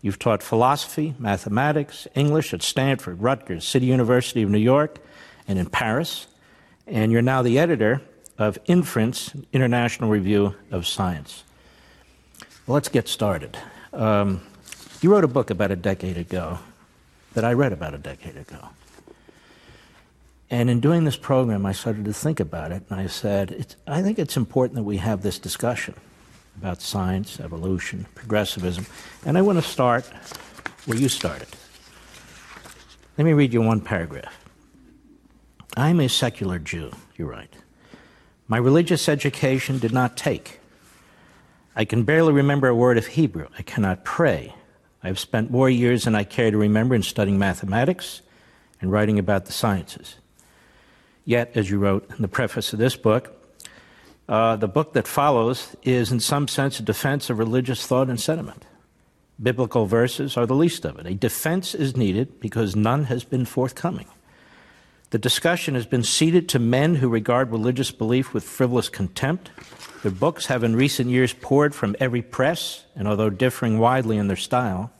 You've 0.00 0.20
taught 0.20 0.40
philosophy, 0.40 1.14
mathematics, 1.18 2.06
English 2.14 2.54
at 2.54 2.62
Stanford, 2.62 3.20
Rutgers, 3.20 3.64
City 3.64 3.86
University 3.86 4.42
of 4.42 4.50
New 4.50 4.58
York, 4.58 4.98
and 5.48 5.58
in 5.58 5.68
Paris. 5.68 6.28
And 6.86 7.10
you're 7.10 7.22
now 7.22 7.42
the 7.42 7.58
editor 7.58 8.02
of 8.38 8.56
Inference, 8.66 9.32
International 9.52 10.08
Review 10.08 10.54
of 10.70 10.86
Science. 10.86 11.42
Well, 12.66 12.74
let's 12.74 12.88
get 12.88 13.08
started. 13.08 13.58
Um, 13.92 14.42
you 15.02 15.10
wrote 15.10 15.24
a 15.24 15.28
book 15.28 15.50
about 15.50 15.72
a 15.72 15.76
decade 15.76 16.16
ago 16.16 16.60
that 17.34 17.44
I 17.44 17.52
read 17.52 17.72
about 17.72 17.94
a 17.94 17.98
decade 17.98 18.36
ago. 18.36 18.68
And 20.50 20.68
in 20.68 20.80
doing 20.80 21.04
this 21.04 21.16
program, 21.16 21.64
I 21.64 21.72
started 21.72 22.04
to 22.06 22.12
think 22.12 22.40
about 22.40 22.72
it, 22.72 22.82
and 22.90 23.00
I 23.00 23.06
said, 23.06 23.76
I 23.86 24.02
think 24.02 24.18
it's 24.18 24.36
important 24.36 24.74
that 24.76 24.82
we 24.82 24.96
have 24.96 25.22
this 25.22 25.38
discussion 25.38 25.94
about 26.56 26.82
science, 26.82 27.38
evolution, 27.38 28.06
progressivism. 28.16 28.84
And 29.24 29.38
I 29.38 29.42
want 29.42 29.62
to 29.62 29.68
start 29.68 30.04
where 30.86 30.98
you 30.98 31.08
started. 31.08 31.48
Let 33.16 33.24
me 33.24 33.32
read 33.32 33.52
you 33.52 33.62
one 33.62 33.80
paragraph. 33.80 34.44
I'm 35.76 36.00
a 36.00 36.08
secular 36.08 36.58
Jew, 36.58 36.90
you 37.16 37.26
write. 37.26 37.54
My 38.48 38.56
religious 38.56 39.08
education 39.08 39.78
did 39.78 39.92
not 39.92 40.16
take. 40.16 40.58
I 41.76 41.84
can 41.84 42.02
barely 42.02 42.32
remember 42.32 42.66
a 42.66 42.74
word 42.74 42.98
of 42.98 43.06
Hebrew. 43.06 43.46
I 43.56 43.62
cannot 43.62 44.04
pray. 44.04 44.54
I 45.02 45.06
have 45.06 45.18
spent 45.18 45.50
more 45.50 45.70
years 45.70 46.04
than 46.04 46.16
I 46.16 46.24
care 46.24 46.50
to 46.50 46.58
remember 46.58 46.96
in 46.96 47.04
studying 47.04 47.38
mathematics 47.38 48.22
and 48.80 48.90
writing 48.90 49.18
about 49.18 49.46
the 49.46 49.52
sciences. 49.52 50.16
Yet, 51.24 51.52
as 51.54 51.70
you 51.70 51.78
wrote 51.78 52.08
in 52.10 52.22
the 52.22 52.28
preface 52.28 52.72
of 52.72 52.78
this 52.78 52.96
book, 52.96 53.36
uh, 54.28 54.56
the 54.56 54.68
book 54.68 54.92
that 54.92 55.08
follows 55.08 55.74
is, 55.82 56.12
in 56.12 56.20
some 56.20 56.48
sense, 56.48 56.78
a 56.78 56.82
defense 56.82 57.30
of 57.30 57.38
religious 57.38 57.86
thought 57.86 58.08
and 58.08 58.20
sentiment. 58.20 58.64
Biblical 59.42 59.86
verses 59.86 60.36
are 60.36 60.46
the 60.46 60.54
least 60.54 60.84
of 60.84 60.98
it. 60.98 61.06
A 61.06 61.14
defense 61.14 61.74
is 61.74 61.96
needed 61.96 62.40
because 62.40 62.76
none 62.76 63.04
has 63.04 63.24
been 63.24 63.44
forthcoming. 63.44 64.06
The 65.10 65.18
discussion 65.18 65.74
has 65.74 65.86
been 65.86 66.04
ceded 66.04 66.48
to 66.50 66.60
men 66.60 66.96
who 66.96 67.08
regard 67.08 67.50
religious 67.50 67.90
belief 67.90 68.32
with 68.32 68.44
frivolous 68.44 68.88
contempt. 68.88 69.50
Their 70.02 70.12
books 70.12 70.46
have 70.46 70.62
in 70.62 70.76
recent 70.76 71.10
years 71.10 71.32
poured 71.32 71.74
from 71.74 71.96
every 71.98 72.22
press, 72.22 72.84
and 72.94 73.08
although 73.08 73.30
differing 73.30 73.78
widely 73.78 74.16
in 74.16 74.28
their 74.28 74.36
style, 74.36 74.92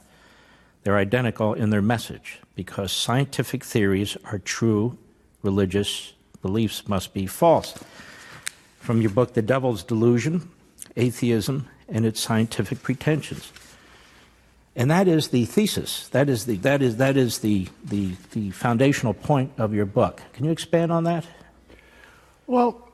they're 0.83 0.97
identical 0.97 1.55
in 1.55 1.71
their 1.71 1.83
message 1.83 2.41
because 2.57 2.91
scientific 2.91 3.63
theories 3.63 4.17
are 4.25 4.39
true, 4.39 4.99
religious 5.43 6.13
beliefs 6.43 6.89
must 6.89 7.15
be 7.15 7.27
false. 7.27 7.75
From 8.79 9.01
your 9.01 9.11
book, 9.11 9.35
The 9.35 9.43
Devil's 9.43 9.83
Delusion 9.83 10.51
Atheism 10.97 11.69
and 11.89 12.05
Its 12.07 12.21
Scientific 12.21 12.83
Pretensions. 12.83 13.53
And 14.77 14.91
that 14.91 15.09
is 15.09 15.29
the 15.29 15.45
thesis. 15.45 16.09
That 16.09 16.29
is 16.29 16.47
the, 16.47 16.57
that 16.59 16.81
is, 16.81 16.97
that 16.97 17.17
is 17.17 17.39
the, 17.39 17.69
the, 17.85 18.15
the 18.33 18.51
foundational 18.51 19.15
point 19.15 19.53
of 19.59 19.75
your 19.75 19.87
book. 19.87 20.23
Can 20.33 20.45
you 20.45 20.53
expand 20.53 20.93
on 20.93 21.05
that? 21.05 21.27
Well, 22.47 22.89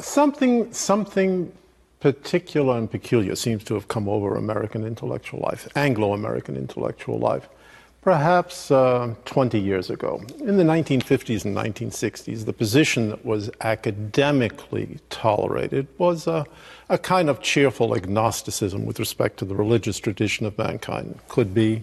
something, 0.00 0.72
something 0.72 1.52
particular 2.00 2.78
and 2.78 2.90
peculiar 2.90 3.34
seems 3.36 3.64
to 3.64 3.74
have 3.74 3.88
come 3.88 4.08
over 4.08 4.36
American 4.36 4.84
intellectual 4.84 5.40
life, 5.40 5.68
Anglo 5.76 6.14
American 6.14 6.56
intellectual 6.56 7.18
life, 7.18 7.48
perhaps 8.02 8.70
uh, 8.70 9.14
20 9.26 9.58
years 9.60 9.90
ago. 9.90 10.22
In 10.40 10.56
the 10.56 10.64
1950s 10.64 11.44
and 11.44 11.54
1960s, 11.56 12.46
the 12.46 12.52
position 12.52 13.10
that 13.10 13.24
was 13.24 13.50
academically 13.60 14.98
tolerated 15.10 15.86
was 15.98 16.26
a, 16.26 16.46
a 16.88 16.96
kind 16.96 17.28
of 17.28 17.42
cheerful 17.42 17.94
agnosticism 17.94 18.86
with 18.86 18.98
respect 18.98 19.38
to 19.38 19.44
the 19.44 19.54
religious 19.54 19.98
tradition 19.98 20.46
of 20.46 20.56
mankind. 20.56 21.18
Could 21.28 21.52
be 21.52 21.82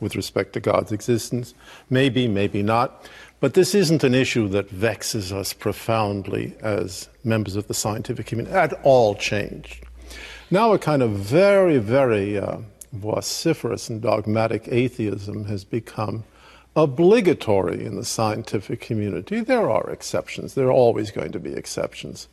with 0.00 0.16
respect 0.16 0.54
to 0.54 0.60
God's 0.60 0.92
existence, 0.92 1.54
maybe, 1.90 2.26
maybe 2.26 2.62
not. 2.62 3.06
But 3.38 3.54
this 3.54 3.74
isn't 3.74 4.02
an 4.02 4.14
issue 4.14 4.48
that 4.48 4.70
vexes 4.70 5.32
us 5.32 5.52
profoundly 5.52 6.54
as 6.60 7.08
members 7.22 7.56
of 7.56 7.68
the 7.68 7.74
scientific 7.74 8.26
community 8.26 8.54
at 8.54 8.72
all 8.82 9.14
changed. 9.14 9.84
Now, 10.50 10.72
a 10.72 10.78
kind 10.78 11.02
of 11.02 11.10
very, 11.12 11.78
very 11.78 12.38
uh, 12.38 12.58
vociferous 12.92 13.88
and 13.88 14.00
dogmatic 14.00 14.68
atheism 14.68 15.44
has 15.44 15.64
become 15.64 16.24
obligatory 16.76 17.84
in 17.84 17.96
the 17.96 18.04
scientific 18.04 18.80
community. 18.80 19.40
There 19.40 19.70
are 19.70 19.90
exceptions, 19.90 20.54
there 20.54 20.68
are 20.68 20.72
always 20.72 21.10
going 21.10 21.32
to 21.32 21.40
be 21.40 21.54
exceptions. 21.54 22.28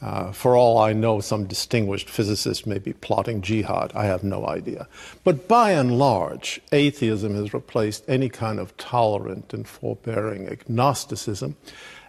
Uh, 0.00 0.32
for 0.32 0.56
all 0.56 0.78
I 0.78 0.92
know, 0.92 1.20
some 1.20 1.46
distinguished 1.46 2.10
physicist 2.10 2.66
may 2.66 2.78
be 2.78 2.92
plotting 2.92 3.40
jihad. 3.40 3.92
I 3.94 4.06
have 4.06 4.24
no 4.24 4.48
idea. 4.48 4.88
But 5.22 5.46
by 5.46 5.70
and 5.72 5.96
large, 5.96 6.60
atheism 6.72 7.36
has 7.36 7.54
replaced 7.54 8.04
any 8.08 8.28
kind 8.28 8.58
of 8.58 8.76
tolerant 8.76 9.54
and 9.54 9.66
forbearing 9.66 10.48
agnosticism 10.48 11.56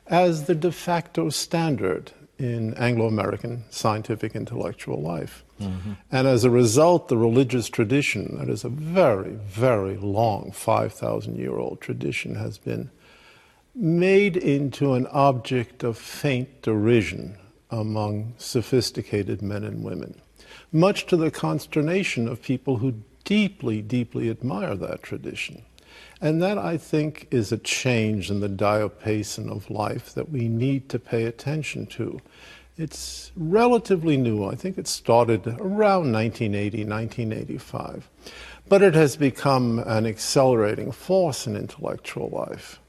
as 0.08 0.46
the 0.46 0.56
de 0.56 0.72
facto 0.72 1.30
standard 1.30 2.12
in 2.40 2.74
Anglo 2.74 3.06
American 3.06 3.64
scientific 3.70 4.36
intellectual 4.36 5.00
life. 5.00 5.43
Mm-hmm. 5.62 5.94
And 6.12 6.28
as 6.28 6.44
a 6.44 6.50
result, 6.50 7.08
the 7.08 7.18
religious 7.18 7.70
tradition, 7.70 8.38
that 8.38 8.50
is 8.50 8.64
a 8.64 8.70
very, 8.70 9.32
very 9.32 9.98
long 9.98 10.52
5,000 10.52 11.38
year 11.38 11.58
old 11.58 11.80
tradition, 11.82 12.36
has 12.36 12.58
been 12.58 12.90
made 13.76 14.38
into 14.38 14.94
an 14.94 15.08
object 15.08 15.84
of 15.84 15.98
faint 15.98 16.62
derision 16.62 17.38
among 17.72 18.34
sophisticated 18.38 19.42
men 19.42 19.64
and 19.64 19.84
women, 19.84 20.22
much 20.72 21.08
to 21.08 21.18
the 21.18 21.32
consternation 21.32 22.28
of 22.28 22.42
people 22.42 22.78
who 22.78 22.94
deeply, 23.24 23.82
deeply 23.82 24.30
admire 24.30 24.76
that 24.76 25.02
tradition. 25.02 25.64
And 26.22 26.42
that, 26.42 26.58
I 26.58 26.78
think, 26.78 27.28
is 27.32 27.52
a 27.52 27.58
change 27.58 28.30
in 28.30 28.40
the 28.40 28.50
diapason 28.50 29.50
of 29.50 29.70
life 29.70 30.14
that 30.14 30.30
we 30.30 30.48
need 30.48 30.88
to 30.90 31.00
pay 31.00 31.24
attention 31.26 31.86
to. 31.88 32.22
It's 32.76 33.32
relatively 33.36 34.18
new. 34.18 34.46
I 34.46 34.56
think 34.56 34.80
it 34.80 34.88
started 34.88 35.46
around 35.48 36.12
1980, 36.12 36.86
1985. 36.86 38.10
But 38.68 38.82
it 38.82 38.96
has 38.96 39.16
become 39.16 39.78
an 39.86 40.08
accelerating 40.08 40.92
force 40.92 41.46
in 41.46 41.56
intellectual 41.56 42.30
life. 42.30 42.80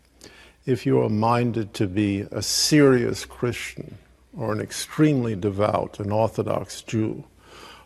If 0.65 0.87
you 0.87 1.03
are 1.03 1.11
minded 1.11 1.75
to 1.75 1.87
be 1.87 2.23
a 2.31 2.41
serious 2.41 3.27
Christian, 3.27 3.99
or 4.35 4.53
an 4.53 4.61
extremely 4.61 5.37
devout 5.37 6.01
and 6.01 6.11
Orthodox 6.11 6.81
Jew, 6.81 7.25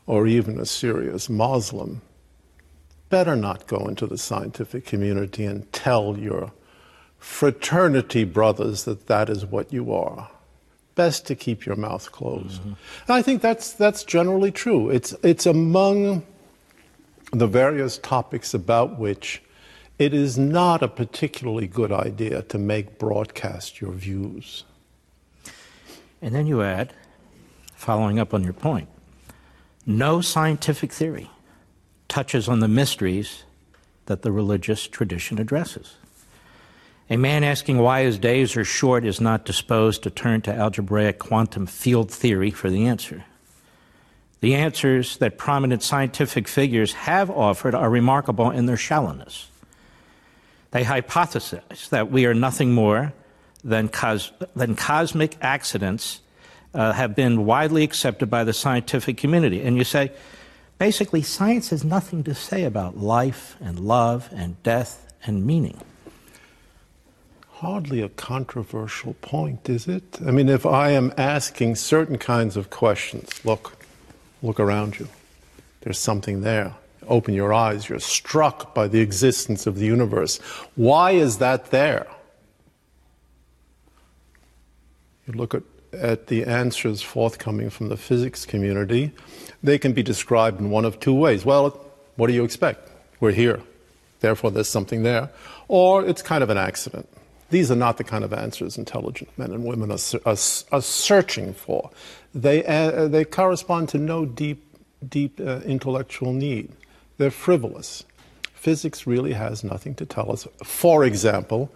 or 0.07 0.29
even 0.29 0.61
a 0.61 0.67
serious 0.67 1.29
Muslim, 1.29 2.01
better 3.09 3.35
not 3.35 3.67
go 3.67 3.89
into 3.89 4.07
the 4.07 4.19
scientific 4.19 4.87
community 4.87 5.45
and 5.45 5.71
tell 5.73 6.17
your 6.17 6.53
fraternity 7.19 8.23
brothers 8.23 8.85
that 8.85 9.09
that 9.09 9.29
is 9.29 9.45
what 9.45 9.73
you 9.73 9.93
are. 9.93 10.31
Best 10.99 11.27
to 11.27 11.37
keep 11.37 11.65
your 11.65 11.77
mouth 11.77 12.11
closed. 12.11 12.61
Mm-hmm. 12.61 12.73
And 13.07 13.17
I 13.19 13.23
think 13.23 13.41
that's, 13.41 13.73
that's 13.73 14.03
generally 14.03 14.51
true. 14.51 14.91
It's, 14.91 15.15
it's 15.23 15.47
among 15.47 16.27
the 17.33 17.47
various 17.47 17.99
topics 17.99 18.53
about 18.53 18.99
which 18.99 19.41
it 20.01 20.13
is 20.13 20.37
not 20.37 20.83
a 20.83 20.89
particularly 20.89 21.69
good 21.69 21.93
idea 21.93 22.43
to 22.43 22.59
make 22.59 22.99
broadcast 22.99 23.81
your 23.81 23.93
views. 23.93 24.65
And 26.21 26.35
then 26.35 26.49
you 26.49 26.63
add, 26.63 26.93
following 27.77 28.19
up 28.19 28.35
on 28.35 28.43
your 28.43 28.53
point, 28.53 28.89
no 29.87 30.21
scientific 30.21 30.93
theory 30.93 31.31
touches 32.09 32.49
on 32.49 32.59
the 32.59 32.69
mysteries 32.69 33.45
that 34.07 34.23
the 34.23 34.33
religious 34.33 34.89
tradition 34.89 35.39
addresses. 35.39 35.95
A 37.11 37.17
man 37.17 37.43
asking 37.43 37.79
why 37.79 38.03
his 38.03 38.19
days 38.19 38.55
are 38.57 38.65
short 38.65 39.07
is 39.07 39.21
not 39.21 39.47
disposed 39.47 40.03
to 40.03 40.11
turn 40.11 40.43
to 40.43 40.55
algebraic 40.55 41.19
quantum 41.19 41.67
field 41.67 42.11
theory 42.11 42.51
for 42.51 42.69
the 42.69 42.87
answer. 42.87 43.25
The 44.41 44.55
answers 44.55 45.17
that 45.17 45.39
prominent 45.39 45.83
scientific 45.83 46.47
figures 46.47 46.93
have 46.93 47.31
offered 47.31 47.75
are 47.75 47.89
remarkable 47.89 48.51
in 48.51 48.67
their 48.67 48.77
shallowness. 48.77 49.49
They 50.71 50.85
hypothesize 50.85 51.89
that 51.89 52.11
we 52.11 52.27
are 52.27 52.35
nothing 52.35 52.75
more 52.75 53.15
than, 53.65 53.89
cos- 53.89 54.31
than 54.55 54.77
cosmic 54.77 55.37
accidents 55.41 56.21
uh, 56.75 56.93
have 56.93 57.17
been 57.17 57.47
widely 57.47 57.85
accepted 57.85 58.29
by 58.29 58.45
the 58.45 58.53
scientific 58.53 59.17
community. 59.17 59.63
And 59.63 59.79
you 59.79 59.85
say, 59.85 60.13
basically, 60.77 61.23
science 61.23 61.71
has 61.71 61.85
nothing 61.85 62.23
to 62.25 62.35
say 62.35 62.65
about 62.65 62.99
life 62.99 63.57
and 63.61 63.81
love 63.81 64.29
and 64.31 64.63
death 64.63 65.11
and 65.25 65.47
meaning. 65.47 65.81
Hardly 67.61 68.03
a 68.03 68.09
controversial 68.11 69.15
point, 69.15 69.69
is 69.69 69.89
it? 69.89 70.21
I 70.25 70.31
mean, 70.31 70.49
if 70.49 70.65
I 70.65 70.91
am 70.91 71.13
asking 71.19 71.75
certain 71.75 72.17
kinds 72.17 72.57
of 72.57 72.71
questions, 72.71 73.45
look, 73.45 73.77
look 74.45 74.61
around 74.61 75.01
you. 75.01 75.09
There's 75.81 75.99
something 75.99 76.43
there. 76.43 76.75
Open 77.09 77.35
your 77.35 77.53
eyes. 77.53 77.89
You're 77.89 77.99
struck 77.99 78.77
by 78.77 78.87
the 78.87 79.01
existence 79.01 79.67
of 79.67 79.75
the 79.75 79.87
universe. 79.87 80.37
Why 80.77 81.11
is 81.11 81.39
that 81.39 81.73
there? 81.73 82.07
You 85.27 85.33
look 85.33 85.53
at, 85.53 85.65
at 85.93 86.29
the 86.29 86.45
answers 86.45 87.03
forthcoming 87.03 87.71
from 87.71 87.89
the 87.89 87.97
physics 87.97 88.47
community, 88.47 89.11
they 89.65 89.79
can 89.79 89.93
be 89.93 90.05
described 90.05 90.61
in 90.61 90.71
one 90.71 90.85
of 90.85 91.01
two 91.01 91.13
ways. 91.13 91.45
Well, 91.45 91.71
what 92.15 92.29
do 92.29 92.35
you 92.35 92.45
expect? 92.45 92.89
We're 93.19 93.33
here, 93.33 93.61
therefore 94.21 94.53
there's 94.53 94.69
something 94.69 95.03
there. 95.03 95.31
Or 95.67 96.07
it's 96.07 96.23
kind 96.23 96.45
of 96.45 96.51
an 96.51 96.57
accident. 96.57 97.09
These 97.51 97.71
are 97.71 97.77
not 97.77 97.97
the 97.97 98.05
kind 98.05 98.25
of 98.25 98.33
answers 98.33 98.77
intelligent 98.77 99.31
men 99.39 99.53
and 99.53 99.65
women 99.65 99.91
are, 99.91 99.99
are, 100.27 100.37
are 100.73 100.83
searching 100.83 101.55
for. 101.55 101.91
They, 102.35 102.65
uh, 102.65 103.09
they 103.09 103.25
correspond 103.25 103.89
to 103.91 103.99
no 103.99 104.27
deep, 104.27 104.63
deep 105.09 105.41
uh, 105.41 105.61
intellectual 105.61 106.33
need. 106.33 106.73
They're 107.17 107.31
frivolous. 107.31 108.05
Physics 108.53 109.07
really 109.07 109.33
has 109.33 109.65
nothing 109.65 109.95
to 109.95 110.05
tell 110.05 110.31
us. 110.31 110.47
For 110.63 111.05
example, 111.05 111.73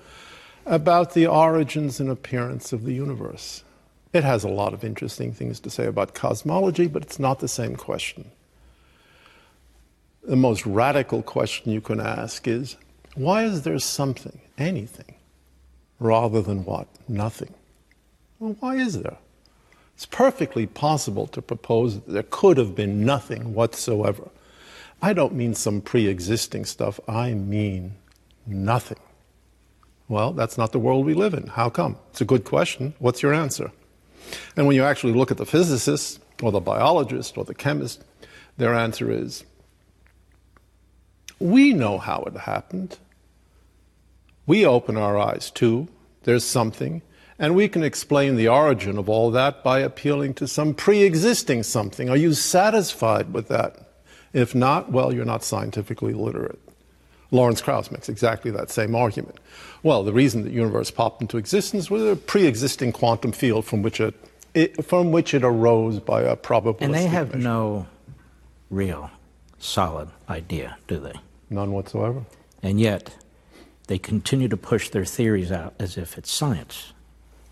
about 0.66 1.14
the 1.14 1.26
origins 1.26 2.00
and 2.00 2.10
appearance 2.10 2.72
of 2.72 2.84
the 2.84 2.92
universe. 2.92 3.64
It 4.12 4.24
has 4.24 4.44
a 4.44 4.48
lot 4.48 4.74
of 4.74 4.84
interesting 4.84 5.32
things 5.32 5.58
to 5.60 5.70
say 5.70 5.86
about 5.86 6.14
cosmology, 6.14 6.86
but 6.86 7.02
it's 7.02 7.18
not 7.18 7.40
the 7.40 7.48
same 7.48 7.76
question. 7.76 8.30
The 10.22 10.36
most 10.36 10.66
radical 10.66 11.22
question 11.22 11.72
you 11.72 11.80
can 11.80 11.98
ask 11.98 12.46
is 12.46 12.76
why 13.14 13.44
is 13.44 13.62
there 13.62 13.78
something, 13.78 14.40
anything, 14.58 15.14
rather 16.02 16.42
than 16.42 16.64
what? 16.64 16.88
Nothing. 17.08 17.54
Well, 18.38 18.56
why 18.60 18.76
is 18.76 19.00
there? 19.00 19.18
It's 19.94 20.06
perfectly 20.06 20.66
possible 20.66 21.26
to 21.28 21.42
propose 21.42 21.94
that 21.94 22.08
there 22.08 22.24
could 22.24 22.56
have 22.56 22.74
been 22.74 23.04
nothing 23.04 23.54
whatsoever. 23.54 24.30
I 25.00 25.12
don't 25.12 25.34
mean 25.34 25.54
some 25.54 25.80
pre 25.80 26.08
existing 26.08 26.64
stuff, 26.64 26.98
I 27.08 27.34
mean 27.34 27.94
nothing. 28.46 28.98
Well, 30.08 30.32
that's 30.32 30.58
not 30.58 30.72
the 30.72 30.78
world 30.78 31.06
we 31.06 31.14
live 31.14 31.34
in. 31.34 31.46
How 31.46 31.70
come? 31.70 31.96
It's 32.10 32.20
a 32.20 32.24
good 32.26 32.44
question. 32.44 32.94
What's 32.98 33.22
your 33.22 33.32
answer? 33.32 33.72
And 34.56 34.66
when 34.66 34.76
you 34.76 34.84
actually 34.84 35.12
look 35.12 35.30
at 35.30 35.36
the 35.36 35.46
physicist 35.46 36.20
or 36.42 36.52
the 36.52 36.60
biologist 36.60 37.38
or 37.38 37.44
the 37.44 37.54
chemist, 37.54 38.04
their 38.56 38.74
answer 38.74 39.10
is 39.10 39.44
We 41.38 41.72
know 41.72 41.98
how 41.98 42.24
it 42.26 42.36
happened. 42.36 42.98
We 44.46 44.66
open 44.66 44.96
our 44.96 45.18
eyes 45.18 45.50
too. 45.50 45.88
There's 46.24 46.44
something. 46.44 47.02
And 47.38 47.54
we 47.54 47.68
can 47.68 47.82
explain 47.82 48.36
the 48.36 48.48
origin 48.48 48.98
of 48.98 49.08
all 49.08 49.30
that 49.32 49.64
by 49.64 49.80
appealing 49.80 50.34
to 50.34 50.46
some 50.46 50.74
pre 50.74 51.02
existing 51.02 51.64
something. 51.64 52.08
Are 52.08 52.16
you 52.16 52.34
satisfied 52.34 53.32
with 53.32 53.48
that? 53.48 53.76
If 54.32 54.54
not, 54.54 54.90
well, 54.90 55.12
you're 55.12 55.24
not 55.24 55.44
scientifically 55.44 56.14
literate. 56.14 56.58
Lawrence 57.30 57.62
Krauss 57.62 57.90
makes 57.90 58.08
exactly 58.08 58.50
that 58.52 58.70
same 58.70 58.94
argument. 58.94 59.38
Well, 59.82 60.04
the 60.04 60.12
reason 60.12 60.44
the 60.44 60.50
universe 60.50 60.90
popped 60.90 61.22
into 61.22 61.38
existence 61.38 61.90
was 61.90 62.02
a 62.04 62.14
pre 62.16 62.46
existing 62.46 62.92
quantum 62.92 63.32
field 63.32 63.64
from 63.64 63.82
which 63.82 64.00
it, 64.00 64.14
it, 64.54 64.84
from 64.84 65.12
which 65.12 65.34
it 65.34 65.42
arose 65.42 65.98
by 65.98 66.22
a 66.22 66.36
probabilistic 66.36 66.82
And 66.82 66.94
they 66.94 67.06
have 67.06 67.28
measure. 67.28 67.42
no 67.42 67.86
real 68.70 69.10
solid 69.58 70.10
idea, 70.28 70.76
do 70.86 71.00
they? 71.00 71.14
None 71.50 71.72
whatsoever. 71.72 72.24
And 72.62 72.78
yet, 72.78 73.16
they 73.92 73.98
continue 73.98 74.48
to 74.48 74.56
push 74.56 74.88
their 74.88 75.04
theories 75.04 75.52
out 75.52 75.74
as 75.78 75.98
if 75.98 76.16
it's 76.16 76.32
science. 76.32 76.94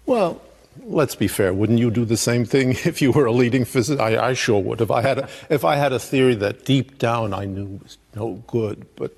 Well, 0.06 0.40
let's 0.82 1.14
be 1.14 1.28
fair. 1.28 1.52
Wouldn't 1.52 1.78
you 1.78 1.90
do 1.90 2.06
the 2.06 2.16
same 2.16 2.46
thing 2.46 2.70
if 2.86 3.02
you 3.02 3.12
were 3.12 3.26
a 3.26 3.32
leading 3.32 3.66
physicist? 3.66 4.00
I, 4.00 4.28
I 4.28 4.32
sure 4.32 4.58
would. 4.58 4.80
If 4.80 4.90
I 4.90 5.02
had 5.02 5.18
a, 5.18 5.28
if 5.50 5.66
I 5.66 5.76
had 5.76 5.92
a 5.92 5.98
theory 5.98 6.34
that 6.36 6.64
deep 6.64 6.96
down 6.96 7.34
I 7.34 7.44
knew 7.44 7.78
was 7.82 7.98
no 8.16 8.42
good, 8.46 8.86
but 8.96 9.14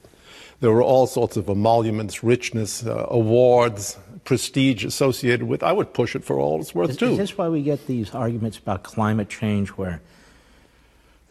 there 0.58 0.72
were 0.72 0.82
all 0.82 1.06
sorts 1.06 1.36
of 1.36 1.48
emoluments, 1.48 2.24
richness, 2.24 2.84
uh, 2.84 3.06
awards, 3.08 3.96
prestige 4.24 4.84
associated 4.84 5.44
with, 5.44 5.62
I 5.62 5.70
would 5.70 5.94
push 5.94 6.16
it 6.16 6.24
for 6.24 6.40
all 6.40 6.60
it's 6.60 6.74
worth 6.74 6.90
Is, 6.90 6.96
too. 6.96 7.12
is 7.12 7.18
this 7.18 7.38
why 7.38 7.48
we 7.48 7.62
get 7.62 7.86
these 7.86 8.12
arguments 8.16 8.58
about 8.58 8.82
climate 8.82 9.28
change 9.28 9.68
where 9.68 10.00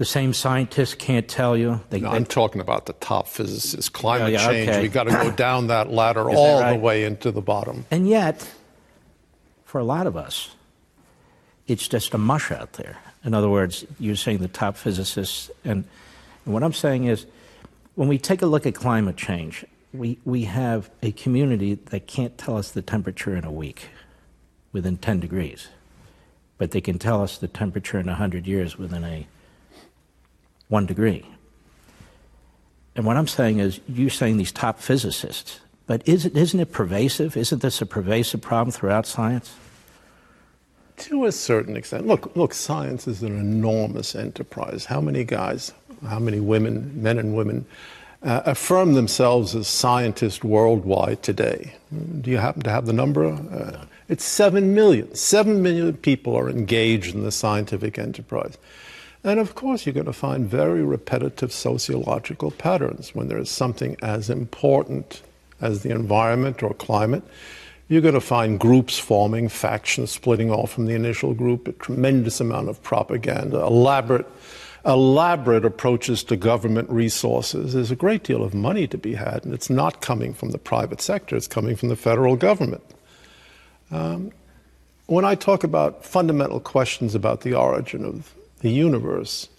the 0.02 0.06
same 0.06 0.34
scientists 0.34 0.96
can't 0.96 1.28
tell 1.28 1.56
you? 1.56 1.80
They, 1.92 2.00
No, 2.00 2.10
they- 2.10 2.16
I'm 2.18 2.26
talking 2.26 2.60
about 2.60 2.88
the 2.88 2.94
top 2.94 3.28
physicists. 3.28 3.88
Climate 3.88 4.32
Yeah, 4.34 4.40
yeah, 4.40 4.52
change. 4.52 4.70
okay. 4.70 4.82
We 4.82 4.88
got 4.88 5.04
to 5.04 5.12
go 5.12 5.30
down 5.48 5.68
that 5.68 5.92
ladder 5.92 6.22
Is 6.22 6.36
that 6.36 6.40
all 6.40 6.74
the 6.74 6.80
way 6.80 7.04
into 7.04 7.30
the 7.32 7.40
bottom. 7.42 7.86
and 7.92 8.10
yet, 8.10 8.52
for 9.64 9.78
a 9.78 9.84
lot 9.84 10.08
of 10.08 10.18
us, 10.18 10.56
it's 11.68 11.88
just 11.88 12.16
a 12.16 12.18
mush 12.18 12.50
out 12.52 12.74
there. 12.74 12.98
In 13.24 13.36
other 13.36 13.48
words, 13.48 13.86
you're 14.00 14.16
saying 14.16 14.40
the 14.40 14.48
top 14.48 14.76
physicists, 14.76 15.52
and, 15.64 15.86
and 16.46 16.54
what 16.56 16.64
I'm 16.64 16.74
saying 16.74 17.04
is, 17.04 17.28
when 17.94 18.08
we 18.08 18.18
take 18.18 18.42
a 18.42 18.48
look 18.48 18.66
at 18.66 18.74
climate 18.74 19.18
change, 19.18 19.64
we, 19.94 20.18
we 20.26 20.46
have 20.46 20.90
a 21.04 21.12
community 21.12 21.76
that 21.76 22.08
can't 22.08 22.36
tell 22.40 22.58
us 22.58 22.72
the 22.72 22.82
temperature 22.82 23.36
in 23.36 23.44
a 23.46 23.52
week 23.52 23.90
within 24.72 24.98
10 24.98 25.20
degrees, 25.20 25.68
but 26.58 26.72
they 26.72 26.82
can 26.82 26.98
tell 26.98 27.22
us 27.22 27.38
the 27.38 27.48
temperature 27.48 28.00
in 28.00 28.08
100 28.08 28.48
years 28.48 28.80
within 28.80 29.04
a 29.04 29.28
one 30.72 30.86
degree. 30.86 31.24
And 32.96 33.06
what 33.06 33.18
I'm 33.18 33.28
saying 33.28 33.60
is, 33.60 33.80
you're 33.88 34.10
saying 34.10 34.38
these 34.38 34.52
top 34.52 34.80
physicists, 34.80 35.60
but 35.86 36.02
is 36.08 36.26
it, 36.26 36.36
isn't 36.36 36.60
it 36.60 36.72
pervasive? 36.72 37.36
Isn't 37.36 37.62
this 37.62 37.82
a 37.82 37.86
pervasive 37.86 38.42
problem 38.42 38.72
throughout 38.72 39.06
science? 39.06 39.54
To 40.98 41.26
a 41.26 41.32
certain 41.32 41.76
extent. 41.76 42.08
Look, 42.08 42.36
look, 42.36 42.54
science 42.54 43.08
is 43.08 43.22
an 43.22 43.38
enormous 43.38 44.16
enterprise. 44.16 44.86
How 44.86 45.02
many 45.02 45.24
guys, 45.24 45.74
how 46.08 46.20
many 46.20 46.40
women, 46.40 46.92
men 47.02 47.18
and 47.18 47.36
women, 47.36 47.66
uh, 48.24 48.42
affirm 48.46 48.94
themselves 48.94 49.56
as 49.56 49.68
scientists 49.68 50.44
worldwide 50.44 51.24
today? 51.24 51.74
Do 52.22 52.30
you 52.30 52.38
happen 52.38 52.62
to 52.62 52.70
have 52.70 52.86
the 52.86 52.94
number? 52.94 53.26
Uh, 53.26 53.86
it's 54.08 54.24
seven 54.24 54.76
million. 54.76 55.14
Seven 55.16 55.62
million 55.62 55.98
people 55.98 56.38
are 56.38 56.50
engaged 56.50 57.16
in 57.16 57.24
the 57.24 57.32
scientific 57.32 57.98
enterprise. 57.98 58.58
And 59.24 59.40
of 59.40 59.54
course, 59.54 59.86
you're 59.86 59.94
going 59.94 60.06
to 60.08 60.14
find 60.14 60.48
very 60.48 60.84
repetitive 60.84 61.52
sociological 61.52 62.52
patterns 62.52 63.14
when 63.14 63.28
there 63.28 63.38
is 63.38 63.50
something 63.50 63.96
as 64.02 64.30
important 64.30 65.22
as 65.60 65.84
the 65.84 65.92
environment 65.92 66.64
or 66.64 66.74
climate. 66.74 67.24
You're 67.88 68.02
going 68.02 68.16
to 68.16 68.22
find 68.22 68.60
groups 68.60 68.98
forming, 68.98 69.50
factions 69.50 70.12
splitting 70.12 70.50
off 70.50 70.72
from 70.72 70.86
the 70.86 70.96
initial 70.96 71.34
group, 71.34 71.68
a 71.68 71.74
tremendous 71.74 72.40
amount 72.40 72.70
of 72.70 72.82
propaganda, 72.82 73.60
elaborate, 73.62 74.26
elaborate 74.86 75.66
approaches 75.66 76.24
to 76.24 76.36
government 76.36 76.90
resources. 76.90 77.74
There's 77.74 77.92
a 77.92 77.96
great 77.96 78.24
deal 78.24 78.44
of 78.44 78.56
money 78.56 78.88
to 78.88 78.98
be 78.98 79.14
had, 79.16 79.46
and 79.46 79.54
it's 79.54 79.70
not 79.70 80.02
coming 80.02 80.34
from 80.34 80.52
the 80.52 80.58
private 80.58 81.02
sector, 81.02 81.36
it's 81.36 81.48
coming 81.48 81.76
from 81.76 81.90
the 81.90 81.96
federal 81.96 82.36
government. 82.36 82.84
Um, 83.92 84.32
when 85.06 85.26
I 85.26 85.36
talk 85.36 85.64
about 85.64 86.06
fundamental 86.06 86.62
questions 86.62 87.14
about 87.14 87.42
the 87.42 87.54
origin 87.54 88.06
of 88.06 88.34
the 88.62 88.72
universe, 88.72 89.50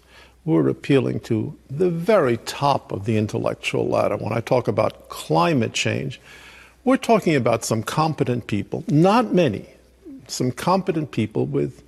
we're 0.45 0.67
appealing 0.67 1.21
to 1.21 1.57
the 1.69 1.89
very 1.89 2.37
top 2.37 2.91
of 2.91 3.05
the 3.05 3.17
intellectual 3.17 3.87
ladder. 3.87 4.17
When 4.17 4.33
I 4.33 4.41
talk 4.41 4.67
about 4.67 5.09
climate 5.09 5.73
change, 5.73 6.19
we're 6.83 6.97
talking 6.97 7.35
about 7.35 7.63
some 7.63 7.81
competent 7.81 8.47
people, 8.47 8.83
not 8.87 9.33
many, 9.33 9.67
some 10.27 10.51
competent 10.51 11.11
people 11.11 11.45
with 11.45 11.81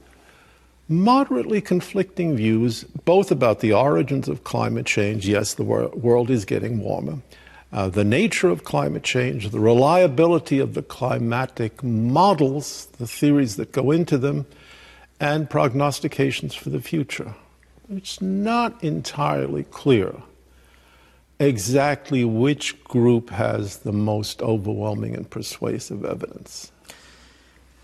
moderately 0.88 1.59
conflicting 1.61 2.36
views, 2.36 2.84
both 3.03 3.32
about 3.32 3.59
the 3.59 3.74
origins 3.74 4.30
of 4.30 4.43
climate 4.43 4.86
change. 4.86 5.28
Yes, 5.28 5.55
the 5.55 5.63
wor- 5.63 5.89
world 5.89 6.30
is 6.30 6.45
getting 6.45 6.80
warmer. 6.80 7.20
Uh, 7.74 7.89
the 7.89 8.03
nature 8.05 8.47
of 8.47 8.63
climate 8.63 9.03
change, 9.03 9.49
the 9.49 9.59
reliability 9.59 10.59
of 10.59 10.76
the 10.76 10.84
climatic 10.84 11.84
models, 11.84 12.86
the 12.99 13.07
theories 13.07 13.57
that 13.57 13.72
go 13.74 13.91
into 13.91 14.18
them, 14.18 14.45
and 15.20 15.49
prognostications 15.49 16.53
for 16.53 16.70
the 16.70 16.82
future. 16.82 17.36
It's 17.89 18.22
not 18.22 18.84
entirely 18.84 19.63
clear 19.63 20.16
exactly 21.39 22.24
which 22.24 22.82
group 22.84 23.30
has 23.30 23.80
the 23.80 23.91
most 23.91 24.41
overwhelming 24.41 25.16
and 25.16 25.30
persuasive 25.30 26.05
evidence. 26.05 26.72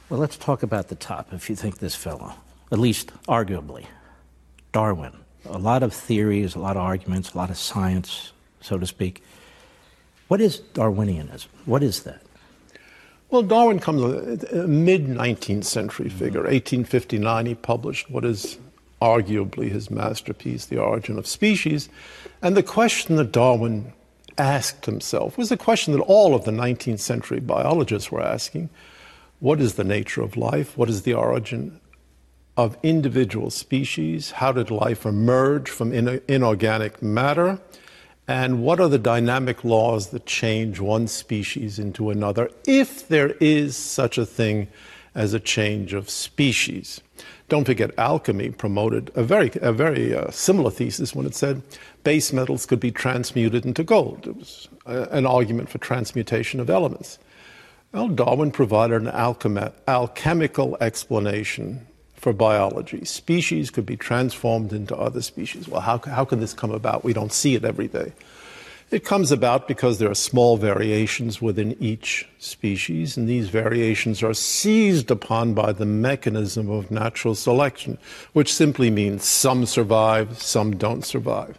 Well, 0.09 0.19
let's 0.19 0.38
talk 0.38 0.63
about 0.63 0.88
the 0.88 0.95
top, 0.95 1.34
if 1.34 1.49
you 1.49 1.55
think 1.55 1.77
this 1.77 1.95
fellow, 1.95 2.34
at 2.71 2.79
least 2.79 3.11
arguably, 3.27 3.86
Darwin. 4.71 5.13
A 5.45 5.57
lot 5.57 5.84
of 5.84 5.93
theories, 5.93 6.55
a 6.55 6.59
lot 6.59 6.77
of 6.77 6.84
arguments, 6.84 7.34
a 7.34 7.38
lot 7.38 7.49
of 7.49 7.57
science, 7.57 8.32
so 8.61 8.77
to 8.77 8.86
speak. 8.86 9.23
What 10.27 10.39
is 10.39 10.61
Darwinianism? 10.73 11.47
What 11.65 11.84
is 11.84 12.03
that? 12.03 12.21
Well, 13.32 13.43
Darwin 13.43 13.79
comes 13.79 14.01
a 14.51 14.67
mid 14.67 15.07
19th 15.07 15.63
century 15.63 16.09
figure. 16.09 16.41
Mm-hmm. 16.41 16.84
1859, 16.84 17.45
he 17.45 17.55
published 17.55 18.11
what 18.11 18.25
is 18.25 18.57
arguably 19.01 19.69
his 19.69 19.89
masterpiece, 19.89 20.65
The 20.65 20.77
Origin 20.77 21.17
of 21.17 21.25
Species. 21.25 21.88
And 22.41 22.57
the 22.57 22.61
question 22.61 23.15
that 23.15 23.32
Darwin 23.32 23.93
asked 24.38 24.86
himself 24.86 25.38
was 25.38 25.49
a 25.49 25.57
question 25.57 25.93
that 25.93 26.01
all 26.01 26.36
of 26.36 26.43
the 26.43 26.51
19th 26.51 26.99
century 26.99 27.39
biologists 27.39 28.11
were 28.11 28.21
asking 28.21 28.69
What 29.39 29.61
is 29.61 29.75
the 29.75 29.86
nature 29.86 30.21
of 30.21 30.36
life? 30.36 30.77
What 30.77 30.89
is 30.89 31.03
the 31.03 31.13
origin 31.13 31.79
of 32.57 32.77
individual 32.84 33.49
species? 33.49 34.32
How 34.32 34.51
did 34.51 34.69
life 34.69 35.05
emerge 35.05 35.69
from 35.69 35.93
in- 35.93 36.21
inorganic 36.27 37.01
matter? 37.01 37.61
And 38.28 38.63
what 38.63 38.80
are 38.80 38.88
the 38.88 38.99
dynamic 38.99 39.63
laws 39.63 40.09
that 40.09 40.26
change 40.26 40.80
one 40.80 41.07
species 41.07 41.80
into 41.80 42.09
another, 42.09 42.49
if 42.65 43.07
there 43.07 43.32
is 43.39 43.76
such 43.76 44.17
a 44.17 44.26
thing 44.26 44.67
as 45.15 45.34
a 45.34 45.39
change 45.39 45.93
of 45.93 46.09
species? 46.09 47.01
Don't 47.49 47.65
forget, 47.65 47.91
alchemy 47.97 48.51
promoted 48.51 49.11
a 49.15 49.24
very, 49.24 49.51
a 49.61 49.74
very 49.74 50.15
uh, 50.15 50.32
similar 50.32 50.72
thesis 50.72 51.13
when 51.13 51.26
it 51.26 51.36
said 51.36 51.61
base 52.03 52.32
metals 52.32 52.65
could 52.65 52.80
be 52.80 52.91
transmuted 52.91 53.65
into 53.65 53.84
gold. 53.84 54.26
It 54.26 54.38
was 54.38 54.69
uh, 54.86 55.07
an 55.11 55.26
argument 55.26 55.69
for 55.69 55.78
transmutation 55.78 56.61
of 56.61 56.69
elements. 56.69 57.19
Well, 57.91 58.07
Darwin 58.07 58.51
provided 58.51 59.01
an 59.01 59.09
alchemical 59.88 60.78
explanation 60.80 61.86
for 62.22 62.32
biology. 62.32 63.03
Species 63.03 63.72
could 63.72 63.86
be 63.86 63.97
transformed 63.97 64.72
into 64.74 64.95
other 64.95 65.24
species. 65.24 65.67
Well, 65.67 65.82
how, 65.82 65.97
how 65.97 66.24
can 66.24 66.39
this 66.39 66.53
come 66.53 66.69
about? 66.69 67.03
We 67.03 67.13
don't 67.13 67.34
see 67.34 67.55
it 67.55 67.65
every 67.65 67.88
day. 67.88 68.13
It 68.91 69.03
comes 69.03 69.32
about 69.32 69.67
because 69.67 69.97
there 69.97 70.11
are 70.11 70.15
small 70.15 70.55
variations 70.57 71.41
within 71.41 71.76
each 71.80 72.28
species, 72.38 73.17
and 73.17 73.28
these 73.28 73.49
variations 73.49 74.22
are 74.22 74.36
seized 74.36 75.09
upon 75.09 75.55
by 75.55 75.72
the 75.72 75.86
mechanism 75.86 76.69
of 76.69 76.91
natural 76.91 77.34
selection, 77.34 77.97
which 78.34 78.53
simply 78.53 78.91
means 78.91 79.24
some 79.24 79.65
survive, 79.65 80.39
some 80.39 80.78
don't 80.78 81.03
survive. 81.03 81.57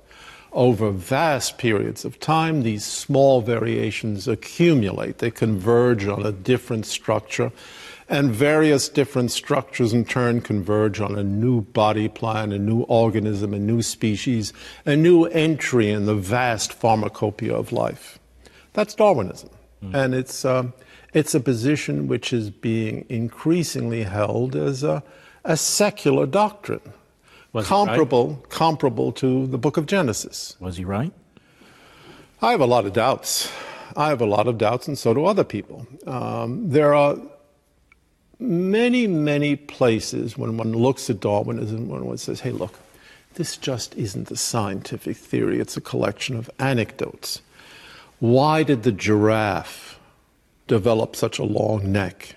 Over 0.52 0.92
vast 0.92 1.58
periods 1.58 2.04
of 2.04 2.20
time, 2.20 2.62
these 2.62 2.84
small 2.84 3.40
variations 3.40 4.28
accumulate, 4.28 5.18
they 5.18 5.30
converge 5.32 6.06
on 6.06 6.24
a 6.24 6.30
different 6.30 6.86
structure 6.86 7.50
and 8.12 8.30
various 8.30 8.90
different 8.90 9.30
structures 9.30 9.94
in 9.94 10.04
turn 10.04 10.42
converge 10.42 11.00
on 11.00 11.16
a 11.16 11.24
new 11.24 11.62
body 11.62 12.08
plan, 12.08 12.52
a 12.52 12.58
new 12.58 12.82
organism, 12.82 13.54
a 13.54 13.58
new 13.58 13.80
species, 13.80 14.52
a 14.84 14.94
new 14.94 15.24
entry 15.24 15.90
in 15.90 16.04
the 16.04 16.14
vast 16.14 16.74
pharmacopoeia 16.74 17.54
of 17.54 17.72
life. 17.72 18.18
That's 18.74 18.94
Darwinism. 18.94 19.48
Mm. 19.82 19.94
And 19.94 20.14
it's, 20.14 20.44
uh, 20.44 20.64
it's 21.14 21.34
a 21.34 21.40
position 21.40 22.06
which 22.06 22.34
is 22.34 22.50
being 22.50 23.06
increasingly 23.08 24.02
held 24.02 24.56
as 24.56 24.84
a, 24.84 25.02
a 25.46 25.56
secular 25.56 26.26
doctrine, 26.26 26.92
Was 27.54 27.66
comparable, 27.66 28.34
right? 28.34 28.48
comparable 28.50 29.12
to 29.12 29.46
the 29.46 29.58
book 29.58 29.78
of 29.78 29.86
Genesis. 29.86 30.54
Was 30.60 30.76
he 30.76 30.84
right? 30.84 31.14
I 32.42 32.50
have 32.50 32.60
a 32.60 32.66
lot 32.66 32.84
of 32.84 32.92
doubts. 32.92 33.50
I 33.96 34.10
have 34.10 34.20
a 34.20 34.26
lot 34.26 34.48
of 34.48 34.58
doubts, 34.58 34.86
and 34.86 34.98
so 34.98 35.14
do 35.14 35.24
other 35.24 35.44
people. 35.44 35.86
Um, 36.06 36.68
there 36.68 36.92
are 36.92 37.16
many, 38.42 39.06
many 39.06 39.56
places 39.56 40.36
when 40.36 40.56
one 40.56 40.72
looks 40.72 41.08
at 41.08 41.20
Darwinism, 41.20 41.88
when 41.88 42.04
one 42.04 42.18
says, 42.18 42.40
hey, 42.40 42.50
look, 42.50 42.78
this 43.34 43.56
just 43.56 43.94
isn't 43.96 44.30
a 44.30 44.36
scientific 44.36 45.16
theory, 45.16 45.60
it's 45.60 45.76
a 45.76 45.80
collection 45.80 46.36
of 46.36 46.50
anecdotes. 46.58 47.40
Why 48.18 48.62
did 48.62 48.82
the 48.82 48.92
giraffe 48.92 49.98
develop 50.66 51.16
such 51.16 51.38
a 51.38 51.44
long 51.44 51.90
neck? 51.90 52.36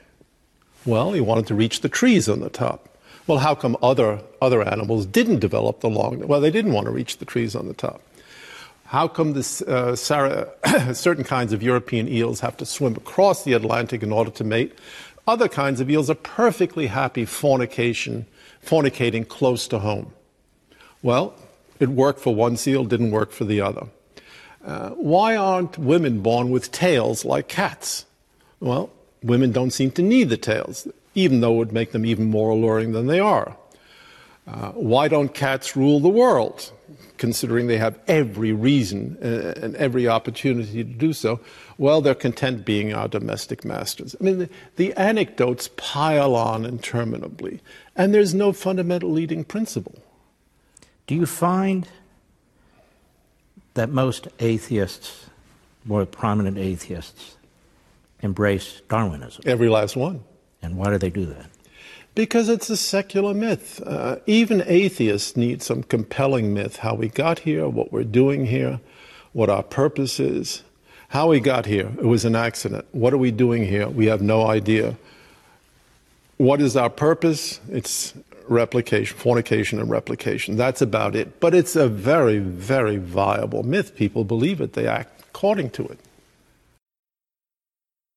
Well, 0.85 1.13
he 1.13 1.21
wanted 1.21 1.47
to 1.47 1.55
reach 1.55 1.81
the 1.81 1.89
trees 1.89 2.29
on 2.29 2.39
the 2.39 2.49
top. 2.49 2.89
Well, 3.27 3.39
how 3.39 3.55
come 3.55 3.75
other, 3.81 4.21
other 4.41 4.61
animals 4.61 5.05
didn't 5.05 5.39
develop 5.39 5.79
the 5.79 5.89
long 5.89 6.19
neck? 6.19 6.29
Well, 6.29 6.41
they 6.41 6.51
didn't 6.51 6.73
want 6.73 6.85
to 6.85 6.91
reach 6.91 7.17
the 7.17 7.25
trees 7.25 7.55
on 7.55 7.67
the 7.67 7.73
top. 7.73 8.01
How 8.85 9.07
come 9.07 9.33
this, 9.33 9.63
uh, 9.63 9.95
certain 10.93 11.23
kinds 11.23 11.51
of 11.51 11.63
European 11.63 12.07
eels 12.07 12.39
have 12.39 12.55
to 12.57 12.65
swim 12.65 12.95
across 12.95 13.43
the 13.43 13.53
Atlantic 13.53 14.03
in 14.03 14.11
order 14.11 14.29
to 14.31 14.43
mate? 14.43 14.77
Other 15.27 15.47
kinds 15.47 15.79
of 15.79 15.89
eels 15.89 16.09
are 16.09 16.15
perfectly 16.15 16.87
happy 16.87 17.25
fornication, 17.25 18.27
fornicating 18.63 19.27
close 19.27 19.67
to 19.67 19.79
home. 19.79 20.13
Well, 21.01 21.33
it 21.79 21.89
worked 21.89 22.19
for 22.19 22.33
one 22.33 22.57
seal, 22.57 22.83
didn't 22.85 23.11
work 23.11 23.31
for 23.31 23.43
the 23.43 23.61
other. 23.61 23.87
Uh, 24.65 24.89
why 24.91 25.35
aren't 25.35 25.77
women 25.77 26.21
born 26.21 26.49
with 26.49 26.71
tails 26.71 27.25
like 27.25 27.47
cats? 27.47 28.05
Well, 28.59 28.89
women 29.21 29.51
don't 29.51 29.71
seem 29.71 29.91
to 29.91 30.01
need 30.01 30.29
the 30.29 30.37
tails, 30.37 30.87
even 31.13 31.41
though 31.41 31.53
it 31.53 31.57
would 31.57 31.73
make 31.73 31.91
them 31.91 32.05
even 32.05 32.29
more 32.29 32.49
alluring 32.51 32.93
than 32.93 33.07
they 33.07 33.19
are. 33.19 33.55
Uh, 34.47 34.71
why 34.71 35.07
don't 35.07 35.33
cats 35.33 35.75
rule 35.75 35.99
the 35.99 36.07
world, 36.09 36.71
considering 37.17 37.67
they 37.67 37.77
have 37.77 37.99
every 38.07 38.51
reason 38.51 39.17
uh, 39.21 39.53
and 39.61 39.75
every 39.75 40.07
opportunity 40.07 40.83
to 40.83 40.89
do 40.89 41.13
so? 41.13 41.39
Well, 41.77 42.01
they're 42.01 42.15
content 42.15 42.65
being 42.65 42.93
our 42.93 43.07
domestic 43.07 43.65
masters. 43.65 44.15
I 44.19 44.23
mean, 44.23 44.39
the, 44.39 44.49
the 44.75 44.93
anecdotes 44.93 45.69
pile 45.75 46.35
on 46.35 46.65
interminably, 46.65 47.61
and 47.95 48.13
there's 48.13 48.33
no 48.33 48.51
fundamental 48.51 49.11
leading 49.11 49.43
principle. 49.43 49.95
Do 51.07 51.15
you 51.15 51.25
find 51.25 51.87
that 53.75 53.89
most 53.89 54.27
atheists, 54.39 55.27
more 55.83 56.05
prominent 56.05 56.57
atheists, 56.57 57.37
embrace 58.21 58.81
Darwinism? 58.89 59.43
Every 59.45 59.69
last 59.69 59.95
one. 59.95 60.23
And 60.61 60.77
why 60.77 60.89
do 60.89 60.97
they 60.97 61.11
do 61.11 61.25
that? 61.27 61.45
Because 62.15 62.47
it's 62.47 62.69
a 62.69 62.77
secular 62.77 63.33
myth. 63.33 63.81
Uh, 63.85 64.17
even 64.25 64.63
atheists 64.65 65.35
need 65.35 65.61
some 65.61 65.83
compelling 65.83 66.53
myth 66.53 66.77
how 66.77 66.95
we 66.95 67.09
got 67.09 67.39
here, 67.39 67.67
what 67.67 67.91
we're 67.91 68.05
doing 68.05 68.45
here, 68.45 68.79
what 69.33 69.49
our 69.49 69.63
purpose 69.63 70.19
is. 70.19 70.63
How 71.09 71.27
we 71.29 71.39
got 71.39 71.65
here, 71.65 71.91
it 71.97 72.05
was 72.05 72.25
an 72.25 72.35
accident. 72.35 72.85
What 72.93 73.13
are 73.13 73.17
we 73.17 73.31
doing 73.31 73.65
here? 73.65 73.87
We 73.87 74.07
have 74.07 74.21
no 74.21 74.47
idea. 74.47 74.95
What 76.37 76.61
is 76.61 76.75
our 76.75 76.89
purpose? 76.89 77.59
It's 77.69 78.13
replication, 78.47 79.17
fornication 79.17 79.79
and 79.79 79.89
replication. 79.89 80.55
That's 80.55 80.81
about 80.81 81.15
it. 81.15 81.39
But 81.39 81.53
it's 81.53 81.75
a 81.75 81.87
very, 81.87 82.39
very 82.39 82.97
viable 82.97 83.63
myth. 83.63 83.95
People 83.95 84.23
believe 84.23 84.61
it, 84.61 84.73
they 84.73 84.87
act 84.87 85.21
according 85.21 85.71
to 85.71 85.85
it. 85.87 85.99